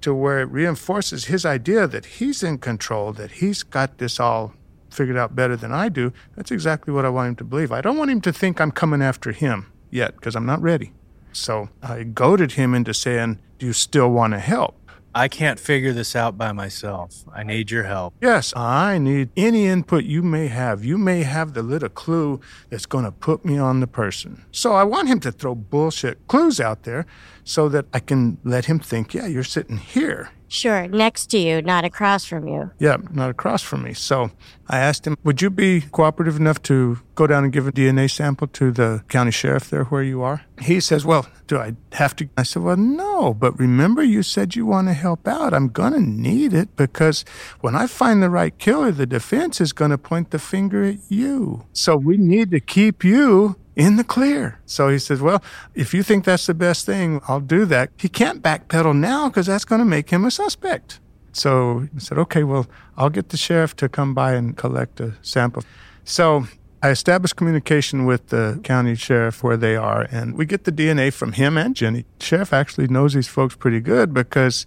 to 0.00 0.14
where 0.14 0.40
it 0.40 0.50
reinforces 0.50 1.26
his 1.26 1.44
idea 1.44 1.86
that 1.86 2.04
he's 2.06 2.42
in 2.42 2.58
control, 2.58 3.12
that 3.12 3.32
he's 3.32 3.62
got 3.62 3.98
this 3.98 4.20
all 4.20 4.54
figured 4.90 5.16
out 5.16 5.34
better 5.34 5.56
than 5.56 5.72
I 5.72 5.88
do, 5.88 6.12
that's 6.36 6.50
exactly 6.50 6.92
what 6.94 7.04
I 7.04 7.10
want 7.10 7.28
him 7.28 7.36
to 7.36 7.44
believe. 7.44 7.72
I 7.72 7.80
don't 7.80 7.96
want 7.96 8.10
him 8.10 8.20
to 8.22 8.32
think 8.32 8.60
I'm 8.60 8.70
coming 8.70 9.02
after 9.02 9.32
him 9.32 9.72
yet 9.90 10.14
because 10.14 10.36
I'm 10.36 10.46
not 10.46 10.62
ready. 10.62 10.92
So 11.32 11.68
I 11.82 12.04
goaded 12.04 12.52
him 12.52 12.74
into 12.74 12.94
saying, 12.94 13.40
Do 13.58 13.66
you 13.66 13.72
still 13.72 14.10
want 14.10 14.32
to 14.32 14.38
help? 14.38 14.87
I 15.18 15.26
can't 15.26 15.58
figure 15.58 15.92
this 15.92 16.14
out 16.14 16.38
by 16.38 16.52
myself. 16.52 17.24
I 17.34 17.42
need 17.42 17.72
your 17.72 17.82
help. 17.82 18.14
Yes, 18.20 18.54
I 18.54 18.98
need 18.98 19.30
any 19.36 19.66
input 19.66 20.04
you 20.04 20.22
may 20.22 20.46
have. 20.46 20.84
You 20.84 20.96
may 20.96 21.24
have 21.24 21.54
the 21.54 21.62
little 21.64 21.88
clue 21.88 22.40
that's 22.70 22.86
going 22.86 23.04
to 23.04 23.10
put 23.10 23.44
me 23.44 23.58
on 23.58 23.80
the 23.80 23.88
person. 23.88 24.44
So 24.52 24.74
I 24.74 24.84
want 24.84 25.08
him 25.08 25.18
to 25.20 25.32
throw 25.32 25.56
bullshit 25.56 26.24
clues 26.28 26.60
out 26.60 26.84
there 26.84 27.04
so 27.42 27.68
that 27.68 27.86
I 27.92 27.98
can 27.98 28.38
let 28.44 28.66
him 28.66 28.78
think, 28.78 29.12
yeah, 29.12 29.26
you're 29.26 29.42
sitting 29.42 29.78
here. 29.78 30.30
Sure, 30.48 30.88
next 30.88 31.26
to 31.26 31.38
you, 31.38 31.60
not 31.62 31.84
across 31.84 32.24
from 32.24 32.48
you. 32.48 32.70
Yeah, 32.78 32.96
not 33.10 33.30
across 33.30 33.62
from 33.62 33.82
me. 33.82 33.92
So 33.92 34.30
I 34.66 34.78
asked 34.78 35.06
him, 35.06 35.16
Would 35.22 35.42
you 35.42 35.50
be 35.50 35.82
cooperative 35.82 36.36
enough 36.36 36.62
to 36.64 36.98
go 37.14 37.26
down 37.26 37.44
and 37.44 37.52
give 37.52 37.66
a 37.66 37.72
DNA 37.72 38.10
sample 38.10 38.46
to 38.48 38.70
the 38.70 39.04
county 39.08 39.30
sheriff 39.30 39.68
there 39.68 39.84
where 39.84 40.02
you 40.02 40.22
are? 40.22 40.42
He 40.60 40.80
says, 40.80 41.04
Well, 41.04 41.26
do 41.46 41.58
I 41.58 41.74
have 41.92 42.16
to? 42.16 42.28
I 42.36 42.42
said, 42.42 42.62
Well, 42.62 42.76
no, 42.76 43.34
but 43.34 43.58
remember 43.58 44.02
you 44.02 44.22
said 44.22 44.56
you 44.56 44.64
want 44.64 44.88
to 44.88 44.94
help 44.94 45.28
out. 45.28 45.52
I'm 45.52 45.68
going 45.68 45.92
to 45.92 46.00
need 46.00 46.54
it 46.54 46.76
because 46.76 47.24
when 47.60 47.76
I 47.76 47.86
find 47.86 48.22
the 48.22 48.30
right 48.30 48.56
killer, 48.58 48.90
the 48.90 49.06
defense 49.06 49.60
is 49.60 49.72
going 49.72 49.90
to 49.90 49.98
point 49.98 50.30
the 50.30 50.38
finger 50.38 50.82
at 50.82 50.98
you. 51.08 51.66
So 51.72 51.96
we 51.96 52.16
need 52.16 52.50
to 52.52 52.60
keep 52.60 53.04
you 53.04 53.56
in 53.78 53.96
the 53.96 54.04
clear. 54.04 54.58
So 54.66 54.88
he 54.88 54.98
says, 54.98 55.22
Well, 55.22 55.42
if 55.74 55.94
you 55.94 56.02
think 56.02 56.24
that's 56.24 56.46
the 56.46 56.52
best 56.52 56.84
thing, 56.84 57.22
I'll 57.28 57.40
do 57.40 57.64
that. 57.66 57.90
He 57.96 58.08
can't 58.08 58.42
backpedal 58.42 58.94
now 58.94 59.28
because 59.28 59.46
that's 59.46 59.64
going 59.64 59.78
to 59.78 59.86
make 59.86 60.10
him 60.10 60.26
a 60.26 60.30
suspect. 60.30 61.00
So 61.32 61.88
I 61.94 61.98
said, 61.98 62.18
Okay, 62.18 62.42
well, 62.42 62.66
I'll 62.98 63.08
get 63.08 63.30
the 63.30 63.38
sheriff 63.38 63.74
to 63.76 63.88
come 63.88 64.12
by 64.12 64.34
and 64.34 64.56
collect 64.56 65.00
a 65.00 65.14
sample. 65.22 65.62
So 66.04 66.48
I 66.82 66.90
established 66.90 67.36
communication 67.36 68.04
with 68.04 68.28
the 68.28 68.60
county 68.64 68.96
sheriff 68.96 69.42
where 69.42 69.56
they 69.56 69.76
are, 69.76 70.02
and 70.10 70.36
we 70.36 70.44
get 70.44 70.64
the 70.64 70.72
DNA 70.72 71.12
from 71.12 71.32
him 71.32 71.56
and 71.56 71.74
Jenny. 71.74 72.04
The 72.18 72.24
sheriff 72.24 72.52
actually 72.52 72.88
knows 72.88 73.14
these 73.14 73.28
folks 73.28 73.54
pretty 73.54 73.80
good 73.80 74.12
because 74.12 74.66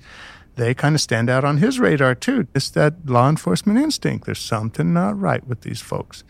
they 0.56 0.74
kind 0.74 0.95
of 0.95 1.02
stand 1.02 1.30
out 1.30 1.43
on 1.43 1.58
his 1.58 1.80
radar 1.80 2.15
too. 2.15 2.47
It's 2.56 2.69
that 2.71 3.10
law 3.10 3.28
enforcement 3.28 3.80
instinct. 3.80 4.26
There's 4.26 4.39
something 4.39 4.93
not 4.93 5.19
right 5.19 5.45
with 5.45 5.62
these 5.62 5.82
folks 5.82 6.24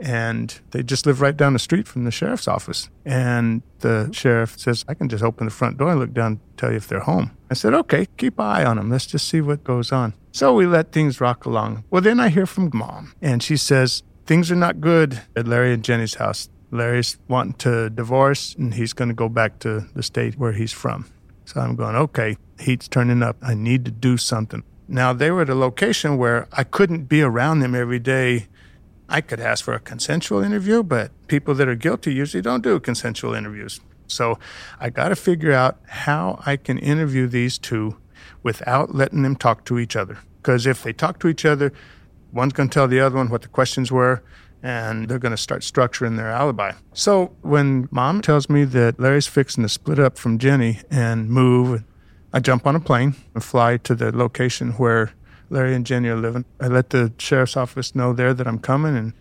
and 0.00 0.60
they 0.70 0.82
just 0.82 1.06
live 1.06 1.20
right 1.20 1.36
down 1.36 1.52
the 1.52 1.58
street 1.58 1.88
from 1.88 2.04
the 2.04 2.10
sheriff's 2.10 2.48
office. 2.48 2.88
And 3.04 3.62
the 3.80 4.10
sheriff 4.12 4.58
says, 4.58 4.84
I 4.88 4.94
can 4.94 5.08
just 5.08 5.24
open 5.24 5.46
the 5.46 5.52
front 5.52 5.78
door 5.78 5.90
and 5.90 6.00
look 6.00 6.12
down 6.12 6.40
tell 6.56 6.70
you 6.70 6.76
if 6.76 6.88
they're 6.88 7.00
home. 7.00 7.30
I 7.50 7.54
said, 7.54 7.72
okay, 7.72 8.06
keep 8.16 8.38
eye 8.38 8.64
on 8.64 8.76
them. 8.76 8.90
Let's 8.90 9.06
just 9.06 9.28
see 9.28 9.40
what 9.40 9.64
goes 9.64 9.92
on. 9.92 10.12
So 10.32 10.54
we 10.54 10.66
let 10.66 10.92
things 10.92 11.20
rock 11.20 11.46
along. 11.46 11.84
Well, 11.90 12.02
then 12.02 12.20
I 12.20 12.28
hear 12.28 12.46
from 12.46 12.70
mom, 12.74 13.14
and 13.22 13.42
she 13.42 13.56
says, 13.56 14.02
things 14.26 14.50
are 14.50 14.56
not 14.56 14.80
good 14.80 15.22
at 15.34 15.48
Larry 15.48 15.72
and 15.72 15.82
Jenny's 15.82 16.14
house. 16.14 16.50
Larry's 16.70 17.16
wanting 17.28 17.54
to 17.54 17.88
divorce, 17.88 18.54
and 18.54 18.74
he's 18.74 18.92
going 18.92 19.08
to 19.08 19.14
go 19.14 19.28
back 19.28 19.58
to 19.60 19.86
the 19.94 20.02
state 20.02 20.38
where 20.38 20.52
he's 20.52 20.72
from. 20.72 21.06
So 21.46 21.60
I'm 21.60 21.76
going, 21.76 21.96
okay, 21.96 22.36
heat's 22.60 22.88
turning 22.88 23.22
up. 23.22 23.36
I 23.40 23.54
need 23.54 23.86
to 23.86 23.90
do 23.90 24.18
something. 24.18 24.62
Now, 24.86 25.12
they 25.12 25.30
were 25.30 25.42
at 25.42 25.48
a 25.48 25.54
location 25.54 26.18
where 26.18 26.46
I 26.52 26.64
couldn't 26.64 27.04
be 27.04 27.22
around 27.22 27.60
them 27.60 27.74
every 27.74 27.98
day 27.98 28.48
I 29.08 29.20
could 29.20 29.40
ask 29.40 29.64
for 29.64 29.74
a 29.74 29.80
consensual 29.80 30.42
interview, 30.42 30.82
but 30.82 31.10
people 31.28 31.54
that 31.54 31.68
are 31.68 31.74
guilty 31.74 32.12
usually 32.12 32.42
don't 32.42 32.62
do 32.62 32.78
consensual 32.78 33.34
interviews. 33.34 33.80
So 34.06 34.38
I 34.78 34.90
got 34.90 35.08
to 35.08 35.16
figure 35.16 35.52
out 35.52 35.78
how 35.86 36.42
I 36.44 36.56
can 36.56 36.78
interview 36.78 37.26
these 37.26 37.58
two 37.58 37.96
without 38.42 38.94
letting 38.94 39.22
them 39.22 39.36
talk 39.36 39.64
to 39.66 39.78
each 39.78 39.96
other. 39.96 40.18
Because 40.36 40.66
if 40.66 40.82
they 40.82 40.92
talk 40.92 41.18
to 41.20 41.28
each 41.28 41.44
other, 41.44 41.72
one's 42.32 42.52
going 42.52 42.68
to 42.68 42.74
tell 42.74 42.88
the 42.88 43.00
other 43.00 43.16
one 43.16 43.28
what 43.30 43.42
the 43.42 43.48
questions 43.48 43.90
were, 43.90 44.22
and 44.62 45.08
they're 45.08 45.18
going 45.18 45.30
to 45.30 45.36
start 45.36 45.62
structuring 45.62 46.16
their 46.16 46.30
alibi. 46.30 46.72
So 46.92 47.34
when 47.42 47.88
mom 47.90 48.20
tells 48.22 48.48
me 48.48 48.64
that 48.64 48.98
Larry's 48.98 49.26
fixing 49.26 49.62
to 49.62 49.68
split 49.68 49.98
up 49.98 50.18
from 50.18 50.38
Jenny 50.38 50.80
and 50.90 51.28
move, 51.28 51.82
I 52.32 52.40
jump 52.40 52.66
on 52.66 52.76
a 52.76 52.80
plane 52.80 53.14
and 53.34 53.42
fly 53.42 53.78
to 53.78 53.94
the 53.94 54.14
location 54.14 54.72
where 54.72 55.12
Larry 55.50 55.74
and 55.74 55.86
Jenny 55.86 56.08
are 56.08 56.16
living. 56.16 56.44
I 56.60 56.68
let 56.68 56.90
the 56.90 57.12
sheriff's 57.18 57.56
office 57.56 57.94
know 57.94 58.12
there 58.12 58.34
that 58.34 58.46
I'm 58.46 58.58
coming, 58.58 58.96
and 58.96 59.12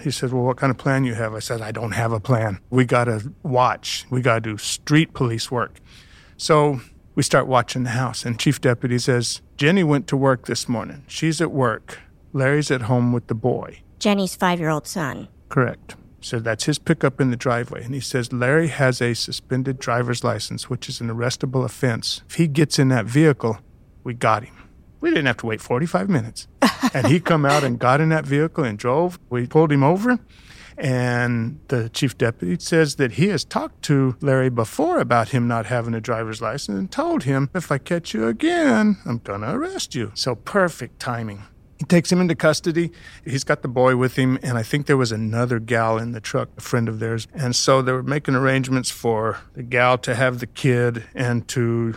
he 0.00 0.10
said, 0.10 0.32
Well, 0.32 0.42
what 0.42 0.56
kind 0.56 0.70
of 0.70 0.78
plan 0.78 1.04
you 1.04 1.14
have? 1.14 1.34
I 1.34 1.38
said, 1.38 1.60
I 1.60 1.72
don't 1.72 1.92
have 1.92 2.12
a 2.12 2.20
plan. 2.20 2.60
We 2.70 2.84
got 2.84 3.04
to 3.04 3.32
watch. 3.42 4.06
We 4.10 4.20
got 4.20 4.42
to 4.44 4.52
do 4.52 4.58
street 4.58 5.14
police 5.14 5.50
work. 5.50 5.78
So 6.36 6.80
we 7.14 7.22
start 7.22 7.46
watching 7.46 7.84
the 7.84 7.90
house, 7.90 8.24
and 8.24 8.38
Chief 8.38 8.60
Deputy 8.60 8.98
says, 8.98 9.40
Jenny 9.56 9.84
went 9.84 10.06
to 10.08 10.16
work 10.16 10.46
this 10.46 10.68
morning. 10.68 11.04
She's 11.06 11.40
at 11.40 11.50
work. 11.50 12.00
Larry's 12.32 12.70
at 12.70 12.82
home 12.82 13.12
with 13.12 13.28
the 13.28 13.34
boy. 13.34 13.80
Jenny's 13.98 14.36
five 14.36 14.60
year 14.60 14.68
old 14.68 14.86
son. 14.86 15.28
Correct. 15.48 15.96
So 16.20 16.40
that's 16.40 16.64
his 16.64 16.78
pickup 16.78 17.20
in 17.20 17.30
the 17.30 17.36
driveway. 17.36 17.84
And 17.84 17.94
he 17.94 18.00
says 18.00 18.32
Larry 18.32 18.68
has 18.68 19.00
a 19.00 19.14
suspended 19.14 19.78
driver's 19.78 20.24
license, 20.24 20.68
which 20.68 20.88
is 20.88 21.00
an 21.00 21.08
arrestable 21.08 21.64
offense. 21.64 22.22
If 22.28 22.34
he 22.34 22.48
gets 22.48 22.78
in 22.78 22.88
that 22.88 23.06
vehicle, 23.06 23.58
we 24.02 24.12
got 24.12 24.44
him. 24.44 24.55
We 25.00 25.10
didn't 25.10 25.26
have 25.26 25.36
to 25.38 25.46
wait 25.46 25.60
45 25.60 26.08
minutes. 26.08 26.48
and 26.94 27.06
he 27.06 27.20
come 27.20 27.44
out 27.44 27.64
and 27.64 27.78
got 27.78 28.00
in 28.00 28.08
that 28.10 28.26
vehicle 28.26 28.64
and 28.64 28.78
drove. 28.78 29.18
We 29.30 29.46
pulled 29.46 29.72
him 29.72 29.82
over. 29.82 30.18
And 30.78 31.58
the 31.68 31.88
chief 31.88 32.18
deputy 32.18 32.58
says 32.60 32.96
that 32.96 33.12
he 33.12 33.28
has 33.28 33.44
talked 33.44 33.82
to 33.84 34.16
Larry 34.20 34.50
before 34.50 34.98
about 34.98 35.30
him 35.30 35.48
not 35.48 35.66
having 35.66 35.94
a 35.94 36.00
driver's 36.00 36.42
license 36.42 36.78
and 36.78 36.90
told 36.90 37.22
him, 37.22 37.48
if 37.54 37.72
I 37.72 37.78
catch 37.78 38.12
you 38.12 38.26
again, 38.26 38.98
I'm 39.06 39.18
going 39.18 39.40
to 39.40 39.52
arrest 39.52 39.94
you. 39.94 40.12
So 40.14 40.34
perfect 40.34 41.00
timing. 41.00 41.44
He 41.78 41.84
takes 41.84 42.10
him 42.10 42.20
into 42.20 42.34
custody. 42.34 42.90
He's 43.24 43.44
got 43.44 43.60
the 43.60 43.68
boy 43.68 43.96
with 43.96 44.16
him, 44.16 44.38
and 44.42 44.56
I 44.56 44.62
think 44.62 44.86
there 44.86 44.96
was 44.96 45.12
another 45.12 45.58
gal 45.58 45.98
in 45.98 46.12
the 46.12 46.20
truck, 46.20 46.48
a 46.56 46.60
friend 46.62 46.88
of 46.88 47.00
theirs. 47.00 47.28
And 47.34 47.54
so 47.54 47.82
they 47.82 47.92
were 47.92 48.02
making 48.02 48.34
arrangements 48.34 48.90
for 48.90 49.38
the 49.52 49.62
gal 49.62 49.98
to 49.98 50.14
have 50.14 50.38
the 50.38 50.46
kid 50.46 51.04
and 51.14 51.46
to 51.48 51.96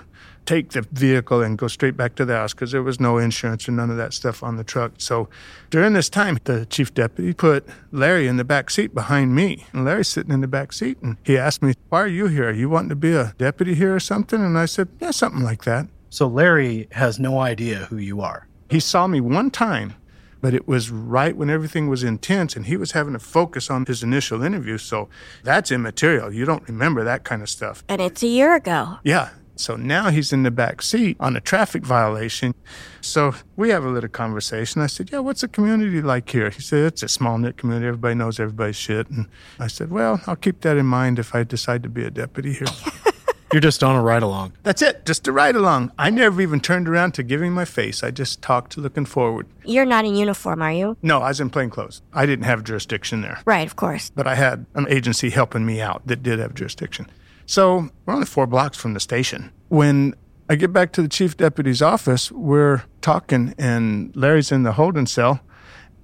take 0.49 0.71
the 0.71 0.81
vehicle 0.91 1.43
and 1.43 1.59
go 1.59 1.67
straight 1.67 1.95
back 1.95 2.15
to 2.15 2.25
the 2.25 2.35
house 2.35 2.55
because 2.55 2.71
there 2.71 2.81
was 2.81 2.99
no 2.99 3.19
insurance 3.19 3.69
or 3.69 3.71
none 3.71 3.91
of 3.91 3.97
that 3.97 4.13
stuff 4.13 4.41
on 4.41 4.55
the 4.55 4.63
truck. 4.63 4.93
So 4.97 5.29
during 5.69 5.93
this 5.93 6.09
time, 6.09 6.39
the 6.45 6.65
chief 6.65 6.91
deputy 6.91 7.33
put 7.33 7.67
Larry 7.91 8.25
in 8.25 8.37
the 8.37 8.43
back 8.43 8.71
seat 8.71 8.95
behind 8.95 9.35
me. 9.35 9.67
And 9.73 9.85
Larry's 9.85 10.07
sitting 10.07 10.31
in 10.33 10.41
the 10.41 10.47
back 10.47 10.73
seat. 10.73 10.97
And 11.03 11.17
he 11.23 11.37
asked 11.37 11.61
me, 11.61 11.75
Why 11.89 12.01
are 12.01 12.07
you 12.07 12.27
here? 12.27 12.49
Are 12.49 12.51
you 12.51 12.67
wanting 12.67 12.89
to 12.89 12.95
be 12.95 13.13
a 13.13 13.35
deputy 13.37 13.75
here 13.75 13.93
or 13.93 13.99
something? 13.99 14.43
And 14.43 14.57
I 14.57 14.65
said, 14.65 14.87
Yeah, 14.99 15.11
something 15.11 15.43
like 15.43 15.65
that. 15.65 15.87
So 16.09 16.25
Larry 16.25 16.87
has 16.93 17.19
no 17.19 17.39
idea 17.39 17.85
who 17.91 17.97
you 17.97 18.21
are. 18.21 18.47
He 18.71 18.79
saw 18.79 19.05
me 19.05 19.21
one 19.21 19.51
time, 19.51 19.93
but 20.41 20.55
it 20.55 20.67
was 20.67 20.89
right 20.89 21.37
when 21.37 21.51
everything 21.51 21.89
was 21.89 22.03
intense 22.03 22.55
and 22.55 22.65
he 22.65 22.75
was 22.75 22.93
having 22.93 23.13
to 23.13 23.19
focus 23.19 23.69
on 23.69 23.85
his 23.85 24.01
initial 24.01 24.41
interview. 24.41 24.79
So 24.79 25.09
that's 25.43 25.71
immaterial. 25.71 26.33
You 26.33 26.45
don't 26.45 26.67
remember 26.67 27.03
that 27.03 27.23
kind 27.23 27.43
of 27.43 27.49
stuff. 27.49 27.83
And 27.87 28.01
it's 28.01 28.23
a 28.23 28.27
year 28.27 28.55
ago. 28.55 28.97
Yeah. 29.03 29.29
So 29.59 29.75
now 29.75 30.09
he's 30.09 30.31
in 30.31 30.43
the 30.43 30.51
back 30.51 30.81
seat 30.81 31.17
on 31.19 31.35
a 31.35 31.41
traffic 31.41 31.83
violation. 31.83 32.55
So 33.01 33.35
we 33.57 33.69
have 33.71 33.83
a 33.83 33.89
little 33.89 34.09
conversation. 34.09 34.81
I 34.81 34.87
said, 34.87 35.11
Yeah, 35.11 35.19
what's 35.19 35.41
the 35.41 35.49
community 35.49 36.01
like 36.01 36.29
here? 36.29 36.49
He 36.49 36.61
said, 36.61 36.85
It's 36.85 37.03
a 37.03 37.09
small 37.09 37.37
knit 37.37 37.57
community. 37.57 37.87
Everybody 37.87 38.15
knows 38.15 38.39
everybody's 38.39 38.77
shit. 38.77 39.09
And 39.09 39.27
I 39.59 39.67
said, 39.67 39.91
Well, 39.91 40.21
I'll 40.27 40.37
keep 40.37 40.61
that 40.61 40.77
in 40.77 40.85
mind 40.85 41.19
if 41.19 41.35
I 41.35 41.43
decide 41.43 41.83
to 41.83 41.89
be 41.89 42.05
a 42.05 42.09
deputy 42.09 42.53
here. 42.53 42.67
You're 43.51 43.59
just 43.59 43.83
on 43.83 43.95
a 43.95 44.01
ride 44.01 44.23
along. 44.23 44.53
That's 44.63 44.81
it, 44.81 45.05
just 45.05 45.27
a 45.27 45.31
ride 45.31 45.55
along. 45.55 45.91
I 45.97 46.09
never 46.09 46.39
even 46.39 46.61
turned 46.61 46.87
around 46.87 47.13
to 47.15 47.23
giving 47.23 47.51
my 47.51 47.65
face. 47.65 48.01
I 48.03 48.11
just 48.11 48.41
talked 48.41 48.77
looking 48.77 49.05
forward. 49.05 49.47
You're 49.65 49.85
not 49.85 50.05
in 50.05 50.15
uniform, 50.15 50.61
are 50.61 50.71
you? 50.71 50.97
No, 51.01 51.19
I 51.19 51.29
was 51.29 51.41
in 51.41 51.49
plain 51.49 51.71
clothes. 51.71 52.01
I 52.13 52.27
didn't 52.27 52.45
have 52.45 52.63
jurisdiction 52.63 53.21
there. 53.21 53.41
Right, 53.45 53.65
of 53.65 53.75
course. 53.75 54.11
But 54.15 54.27
I 54.27 54.35
had 54.35 54.67
an 54.75 54.87
agency 54.87 55.31
helping 55.31 55.65
me 55.65 55.81
out 55.81 56.05
that 56.05 56.21
did 56.21 56.37
have 56.39 56.53
jurisdiction. 56.53 57.07
So 57.49 57.89
we're 58.05 58.13
only 58.13 58.27
four 58.27 58.45
blocks 58.45 58.77
from 58.77 58.93
the 58.93 58.99
station. 58.99 59.51
When 59.69 60.13
I 60.47 60.55
get 60.55 60.71
back 60.71 60.91
to 60.91 61.01
the 61.01 61.07
chief 61.07 61.35
deputy's 61.35 61.81
office, 61.81 62.31
we're 62.31 62.83
talking, 63.01 63.55
and 63.57 64.15
Larry's 64.15 64.51
in 64.51 64.61
the 64.61 64.73
holding 64.73 65.07
cell, 65.07 65.39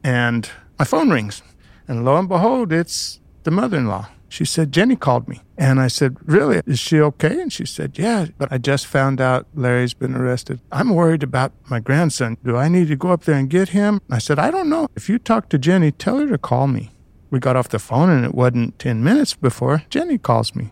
and 0.04 0.50
my 0.80 0.86
phone 0.86 1.12
rings. 1.12 1.44
And 1.88 2.04
lo 2.04 2.18
and 2.18 2.28
behold, 2.28 2.74
it's 2.74 3.20
the 3.44 3.52
mother 3.52 3.78
in 3.78 3.86
law. 3.86 4.08
She 4.28 4.44
said, 4.44 4.72
Jenny 4.72 4.96
called 4.96 5.28
me. 5.28 5.44
And 5.56 5.80
I 5.80 5.88
said, 5.88 6.18
Really? 6.24 6.64
Is 6.66 6.80
she 6.80 7.00
okay? 7.00 7.40
And 7.40 7.54
she 7.54 7.68
said, 7.68 8.00
Yeah, 8.00 8.26
but 8.40 8.52
I 8.52 8.58
just 8.58 8.88
found 8.88 9.22
out 9.22 9.46
Larry's 9.54 9.94
been 9.94 10.16
arrested. 10.16 10.62
I'm 10.72 10.96
worried 10.96 11.22
about 11.22 11.54
my 11.70 11.80
grandson. 11.80 12.38
Do 12.44 12.58
I 12.58 12.70
need 12.70 12.88
to 12.88 12.96
go 12.96 13.12
up 13.12 13.26
there 13.26 13.38
and 13.38 13.52
get 13.52 13.70
him? 13.70 14.02
I 14.10 14.18
said, 14.18 14.40
I 14.40 14.50
don't 14.50 14.68
know. 14.68 14.88
If 14.96 15.10
you 15.10 15.20
talk 15.20 15.50
to 15.50 15.60
Jenny, 15.60 15.92
tell 15.92 16.18
her 16.18 16.28
to 16.28 16.40
call 16.40 16.66
me. 16.66 16.95
We 17.36 17.42
got 17.42 17.58
off 17.58 17.68
the 17.68 17.80
phone 17.80 18.10
and 18.10 18.24
it 18.24 18.34
wasn't 18.34 18.80
10 18.80 19.04
minutes 19.04 19.34
before 19.34 19.84
Jenny 19.90 20.18
calls 20.18 20.56
me. 20.56 20.72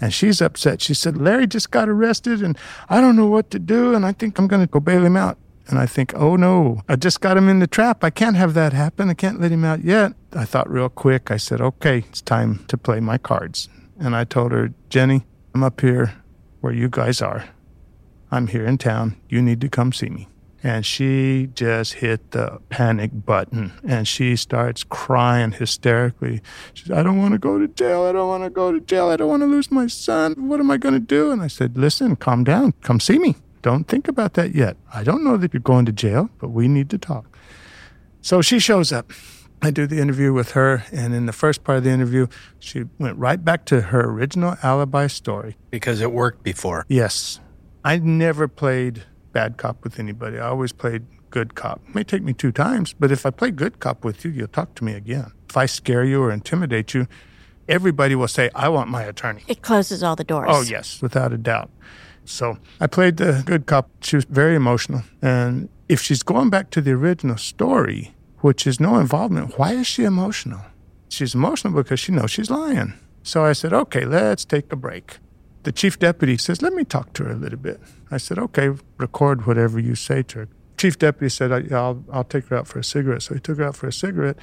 And 0.00 0.12
she's 0.12 0.42
upset. 0.42 0.82
She 0.82 0.92
said, 0.92 1.16
Larry 1.16 1.46
just 1.46 1.70
got 1.70 1.88
arrested 1.88 2.42
and 2.42 2.58
I 2.88 3.00
don't 3.00 3.14
know 3.14 3.28
what 3.28 3.52
to 3.52 3.60
do. 3.60 3.94
And 3.94 4.04
I 4.04 4.10
think 4.10 4.36
I'm 4.36 4.48
going 4.48 4.60
to 4.60 4.66
go 4.66 4.80
bail 4.80 5.06
him 5.06 5.16
out. 5.16 5.38
And 5.68 5.78
I 5.78 5.86
think, 5.86 6.12
oh 6.16 6.34
no, 6.34 6.82
I 6.88 6.96
just 6.96 7.20
got 7.20 7.36
him 7.36 7.48
in 7.48 7.60
the 7.60 7.68
trap. 7.68 8.02
I 8.02 8.10
can't 8.10 8.34
have 8.34 8.54
that 8.54 8.72
happen. 8.72 9.08
I 9.08 9.14
can't 9.14 9.40
let 9.40 9.52
him 9.52 9.64
out 9.64 9.84
yet. 9.84 10.14
I 10.32 10.44
thought 10.46 10.68
real 10.68 10.88
quick. 10.88 11.30
I 11.30 11.36
said, 11.36 11.60
okay, 11.60 11.98
it's 12.08 12.22
time 12.22 12.64
to 12.66 12.76
play 12.76 12.98
my 12.98 13.16
cards. 13.16 13.68
And 14.00 14.16
I 14.16 14.24
told 14.24 14.50
her, 14.50 14.74
Jenny, 14.88 15.22
I'm 15.54 15.62
up 15.62 15.80
here 15.80 16.14
where 16.60 16.72
you 16.72 16.88
guys 16.88 17.22
are. 17.22 17.44
I'm 18.32 18.48
here 18.48 18.66
in 18.66 18.78
town. 18.78 19.14
You 19.28 19.42
need 19.42 19.60
to 19.60 19.68
come 19.68 19.92
see 19.92 20.08
me. 20.08 20.26
And 20.62 20.84
she 20.84 21.48
just 21.54 21.94
hit 21.94 22.32
the 22.32 22.60
panic 22.68 23.10
button 23.14 23.72
and 23.86 24.06
she 24.06 24.36
starts 24.36 24.84
crying 24.84 25.52
hysterically. 25.52 26.42
She 26.74 26.86
said, 26.86 26.98
I 26.98 27.02
don't 27.02 27.18
want 27.18 27.32
to 27.32 27.38
go 27.38 27.58
to 27.58 27.66
jail. 27.66 28.04
I 28.04 28.12
don't 28.12 28.28
want 28.28 28.44
to 28.44 28.50
go 28.50 28.70
to 28.70 28.80
jail. 28.80 29.08
I 29.08 29.16
don't 29.16 29.28
want 29.28 29.42
to 29.42 29.46
lose 29.46 29.70
my 29.70 29.86
son. 29.86 30.48
What 30.48 30.60
am 30.60 30.70
I 30.70 30.76
going 30.76 30.94
to 30.94 31.00
do? 31.00 31.30
And 31.30 31.40
I 31.40 31.46
said, 31.46 31.78
Listen, 31.78 32.14
calm 32.16 32.44
down. 32.44 32.74
Come 32.82 33.00
see 33.00 33.18
me. 33.18 33.36
Don't 33.62 33.84
think 33.84 34.08
about 34.08 34.34
that 34.34 34.54
yet. 34.54 34.76
I 34.92 35.02
don't 35.02 35.24
know 35.24 35.36
that 35.36 35.52
you're 35.52 35.60
going 35.60 35.86
to 35.86 35.92
jail, 35.92 36.30
but 36.38 36.48
we 36.48 36.68
need 36.68 36.90
to 36.90 36.98
talk. 36.98 37.38
So 38.22 38.42
she 38.42 38.58
shows 38.58 38.92
up. 38.92 39.12
I 39.62 39.70
do 39.70 39.86
the 39.86 40.00
interview 40.00 40.32
with 40.32 40.52
her, 40.52 40.84
and 40.90 41.14
in 41.14 41.26
the 41.26 41.34
first 41.34 41.64
part 41.64 41.78
of 41.78 41.84
the 41.84 41.90
interview, 41.90 42.28
she 42.58 42.84
went 42.98 43.18
right 43.18 43.44
back 43.44 43.66
to 43.66 43.82
her 43.82 44.08
original 44.08 44.56
alibi 44.62 45.06
story. 45.06 45.56
Because 45.70 46.00
it 46.00 46.12
worked 46.12 46.42
before. 46.42 46.86
Yes. 46.88 47.40
I 47.84 47.98
never 47.98 48.48
played 48.48 49.04
bad 49.32 49.56
cop 49.56 49.82
with 49.84 49.98
anybody. 49.98 50.38
I 50.38 50.48
always 50.48 50.72
played 50.72 51.04
good 51.30 51.54
cop. 51.54 51.80
It 51.88 51.94
may 51.94 52.04
take 52.04 52.22
me 52.22 52.32
two 52.32 52.52
times, 52.52 52.92
but 52.92 53.12
if 53.12 53.24
I 53.24 53.30
play 53.30 53.50
good 53.50 53.80
cop 53.80 54.04
with 54.04 54.24
you, 54.24 54.30
you'll 54.30 54.48
talk 54.48 54.74
to 54.76 54.84
me 54.84 54.94
again. 54.94 55.32
If 55.48 55.56
I 55.56 55.66
scare 55.66 56.04
you 56.04 56.22
or 56.22 56.30
intimidate 56.30 56.94
you, 56.94 57.06
everybody 57.68 58.14
will 58.14 58.28
say, 58.28 58.50
I 58.54 58.68
want 58.68 58.90
my 58.90 59.04
attorney. 59.04 59.44
It 59.46 59.62
closes 59.62 60.02
all 60.02 60.16
the 60.16 60.24
doors. 60.24 60.48
Oh, 60.50 60.62
yes, 60.62 61.00
without 61.00 61.32
a 61.32 61.38
doubt. 61.38 61.70
So 62.24 62.58
I 62.80 62.86
played 62.86 63.16
the 63.16 63.42
good 63.46 63.66
cop. 63.66 63.90
She 64.02 64.16
was 64.16 64.24
very 64.24 64.54
emotional. 64.54 65.02
And 65.22 65.68
if 65.88 66.00
she's 66.00 66.22
going 66.22 66.50
back 66.50 66.70
to 66.70 66.80
the 66.80 66.92
original 66.92 67.36
story, 67.36 68.14
which 68.38 68.66
is 68.66 68.80
no 68.80 68.98
involvement, 68.98 69.58
why 69.58 69.72
is 69.72 69.86
she 69.86 70.04
emotional? 70.04 70.62
She's 71.08 71.34
emotional 71.34 71.72
because 71.72 72.00
she 72.00 72.12
knows 72.12 72.30
she's 72.30 72.50
lying. 72.50 72.94
So 73.22 73.44
I 73.44 73.52
said, 73.52 73.72
okay, 73.72 74.04
let's 74.04 74.44
take 74.44 74.72
a 74.72 74.76
break. 74.76 75.18
The 75.62 75.72
chief 75.72 75.98
deputy 75.98 76.38
says, 76.38 76.62
let 76.62 76.72
me 76.72 76.84
talk 76.84 77.12
to 77.14 77.24
her 77.24 77.32
a 77.32 77.36
little 77.36 77.58
bit. 77.58 77.80
I 78.10 78.16
said, 78.16 78.38
okay, 78.38 78.70
record 78.96 79.46
whatever 79.46 79.78
you 79.78 79.94
say 79.94 80.22
to 80.22 80.38
her. 80.40 80.48
Chief 80.78 80.98
deputy 80.98 81.28
said, 81.28 81.52
I'll, 81.72 82.02
I'll 82.10 82.24
take 82.24 82.46
her 82.46 82.56
out 82.56 82.66
for 82.66 82.78
a 82.78 82.84
cigarette. 82.84 83.22
So 83.22 83.34
he 83.34 83.40
took 83.40 83.58
her 83.58 83.64
out 83.64 83.76
for 83.76 83.86
a 83.86 83.92
cigarette, 83.92 84.38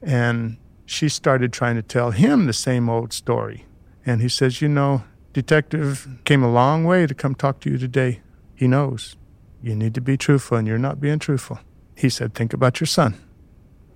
and 0.00 0.56
she 0.86 1.08
started 1.08 1.52
trying 1.52 1.74
to 1.74 1.82
tell 1.82 2.12
him 2.12 2.46
the 2.46 2.52
same 2.52 2.88
old 2.88 3.12
story. 3.12 3.66
And 4.06 4.22
he 4.22 4.28
says, 4.28 4.62
you 4.62 4.68
know, 4.68 5.02
detective 5.32 6.06
came 6.24 6.44
a 6.44 6.50
long 6.50 6.84
way 6.84 7.06
to 7.06 7.14
come 7.14 7.34
talk 7.34 7.58
to 7.60 7.70
you 7.70 7.76
today. 7.76 8.20
He 8.54 8.68
knows 8.68 9.16
you 9.62 9.74
need 9.74 9.94
to 9.94 10.00
be 10.00 10.16
truthful, 10.16 10.56
and 10.56 10.68
you're 10.68 10.78
not 10.78 11.00
being 11.00 11.18
truthful. 11.18 11.58
He 11.96 12.08
said, 12.08 12.34
think 12.34 12.52
about 12.52 12.80
your 12.80 12.86
son. 12.86 13.16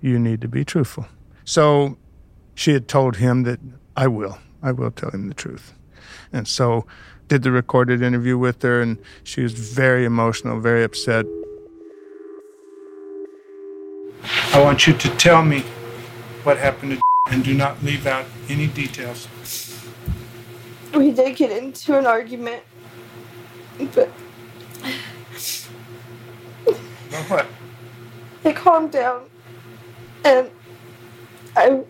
You 0.01 0.19
need 0.19 0.41
to 0.41 0.49
be 0.49 0.65
truthful. 0.65 1.07
So 1.45 1.97
she 2.53 2.73
had 2.73 2.89
told 2.89 3.15
him 3.15 3.43
that 3.43 3.59
I 3.95 4.07
will. 4.07 4.37
I 4.61 4.73
will 4.73 4.91
tell 4.91 5.11
him 5.11 5.29
the 5.29 5.33
truth. 5.33 5.73
And 6.35 6.49
so 6.49 6.85
did 7.29 7.43
the 7.43 7.51
recorded 7.51 8.01
interview 8.01 8.37
with 8.37 8.61
her 8.61 8.81
and 8.81 8.97
she 9.23 9.41
was 9.41 9.53
very 9.53 10.03
emotional, 10.03 10.59
very 10.59 10.83
upset. 10.83 11.25
I 14.51 14.61
want 14.61 14.85
you 14.85 14.93
to 14.93 15.09
tell 15.15 15.43
me 15.43 15.61
what 16.43 16.57
happened 16.57 16.91
to 16.91 17.01
and 17.31 17.41
do 17.43 17.53
not 17.53 17.81
leave 17.81 18.05
out 18.05 18.25
any 18.49 18.67
details. 18.67 19.29
We 20.93 21.11
did 21.11 21.37
get 21.37 21.51
into 21.51 21.97
an 21.97 22.05
argument, 22.05 22.63
but 23.93 24.11
About 27.07 27.29
what? 27.29 27.47
it 28.43 28.55
calmed 28.57 28.91
down. 28.91 29.23
And 30.25 30.51
I 31.55 31.83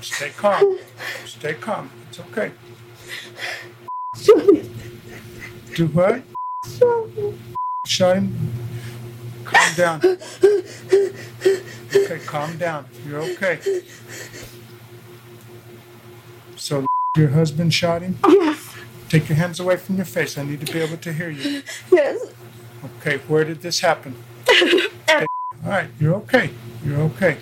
Stay 0.00 0.30
calm. 0.30 0.78
Stay 1.24 1.54
calm. 1.54 1.90
It's 2.16 2.20
okay. 2.30 2.52
Do 5.74 5.86
what? 5.88 6.22
Him. 7.98 8.52
Calm 9.44 9.74
down. 9.76 10.00
Okay, 11.96 12.18
calm 12.24 12.56
down. 12.56 12.86
You're 13.04 13.20
okay. 13.20 13.58
So 16.54 16.86
your 17.16 17.30
husband 17.30 17.74
shot 17.74 18.02
him? 18.02 18.16
Yes. 18.28 18.76
Take 19.08 19.28
your 19.28 19.36
hands 19.36 19.58
away 19.58 19.76
from 19.76 19.96
your 19.96 20.04
face. 20.04 20.38
I 20.38 20.44
need 20.44 20.64
to 20.64 20.72
be 20.72 20.78
able 20.78 20.98
to 20.98 21.12
hear 21.12 21.30
you. 21.30 21.62
Yes. 21.90 22.32
Okay, 23.00 23.18
where 23.26 23.44
did 23.44 23.60
this 23.60 23.80
happen? 23.80 24.14
Okay. 24.48 24.86
All 25.64 25.70
right, 25.70 25.90
you're 25.98 26.14
okay. 26.14 26.50
You're 26.84 27.00
okay. 27.00 27.38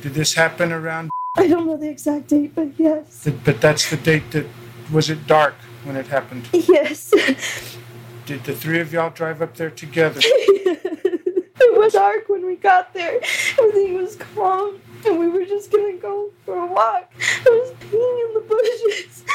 Did 0.00 0.14
this 0.14 0.34
happen 0.34 0.72
around? 0.72 1.10
I 1.34 1.48
don't 1.48 1.66
know 1.66 1.78
the 1.78 1.88
exact 1.88 2.28
date, 2.28 2.54
but 2.54 2.78
yes. 2.78 3.26
But 3.44 3.60
that's 3.60 3.88
the 3.88 3.96
date 3.96 4.30
that 4.32 4.46
was 4.92 5.08
it 5.08 5.26
dark 5.26 5.54
when 5.84 5.96
it 5.96 6.06
happened? 6.06 6.46
Yes. 6.52 7.10
Did 8.26 8.44
the 8.44 8.54
three 8.54 8.80
of 8.80 8.92
y'all 8.92 9.08
drive 9.08 9.40
up 9.40 9.56
there 9.56 9.70
together? 9.70 10.20
it 10.24 11.78
was 11.78 11.94
dark 11.94 12.28
when 12.28 12.44
we 12.44 12.56
got 12.56 12.92
there. 12.92 13.18
Everything 13.58 13.94
was 13.94 14.16
calm, 14.16 14.78
and 15.06 15.18
we 15.18 15.28
were 15.28 15.46
just 15.46 15.72
gonna 15.72 15.96
go 15.96 16.30
for 16.44 16.58
a 16.58 16.66
walk. 16.66 17.10
I 17.18 17.48
was 17.48 17.72
peeing 17.80 18.28
in 18.28 18.34
the 18.34 18.40
bushes. 18.48 19.24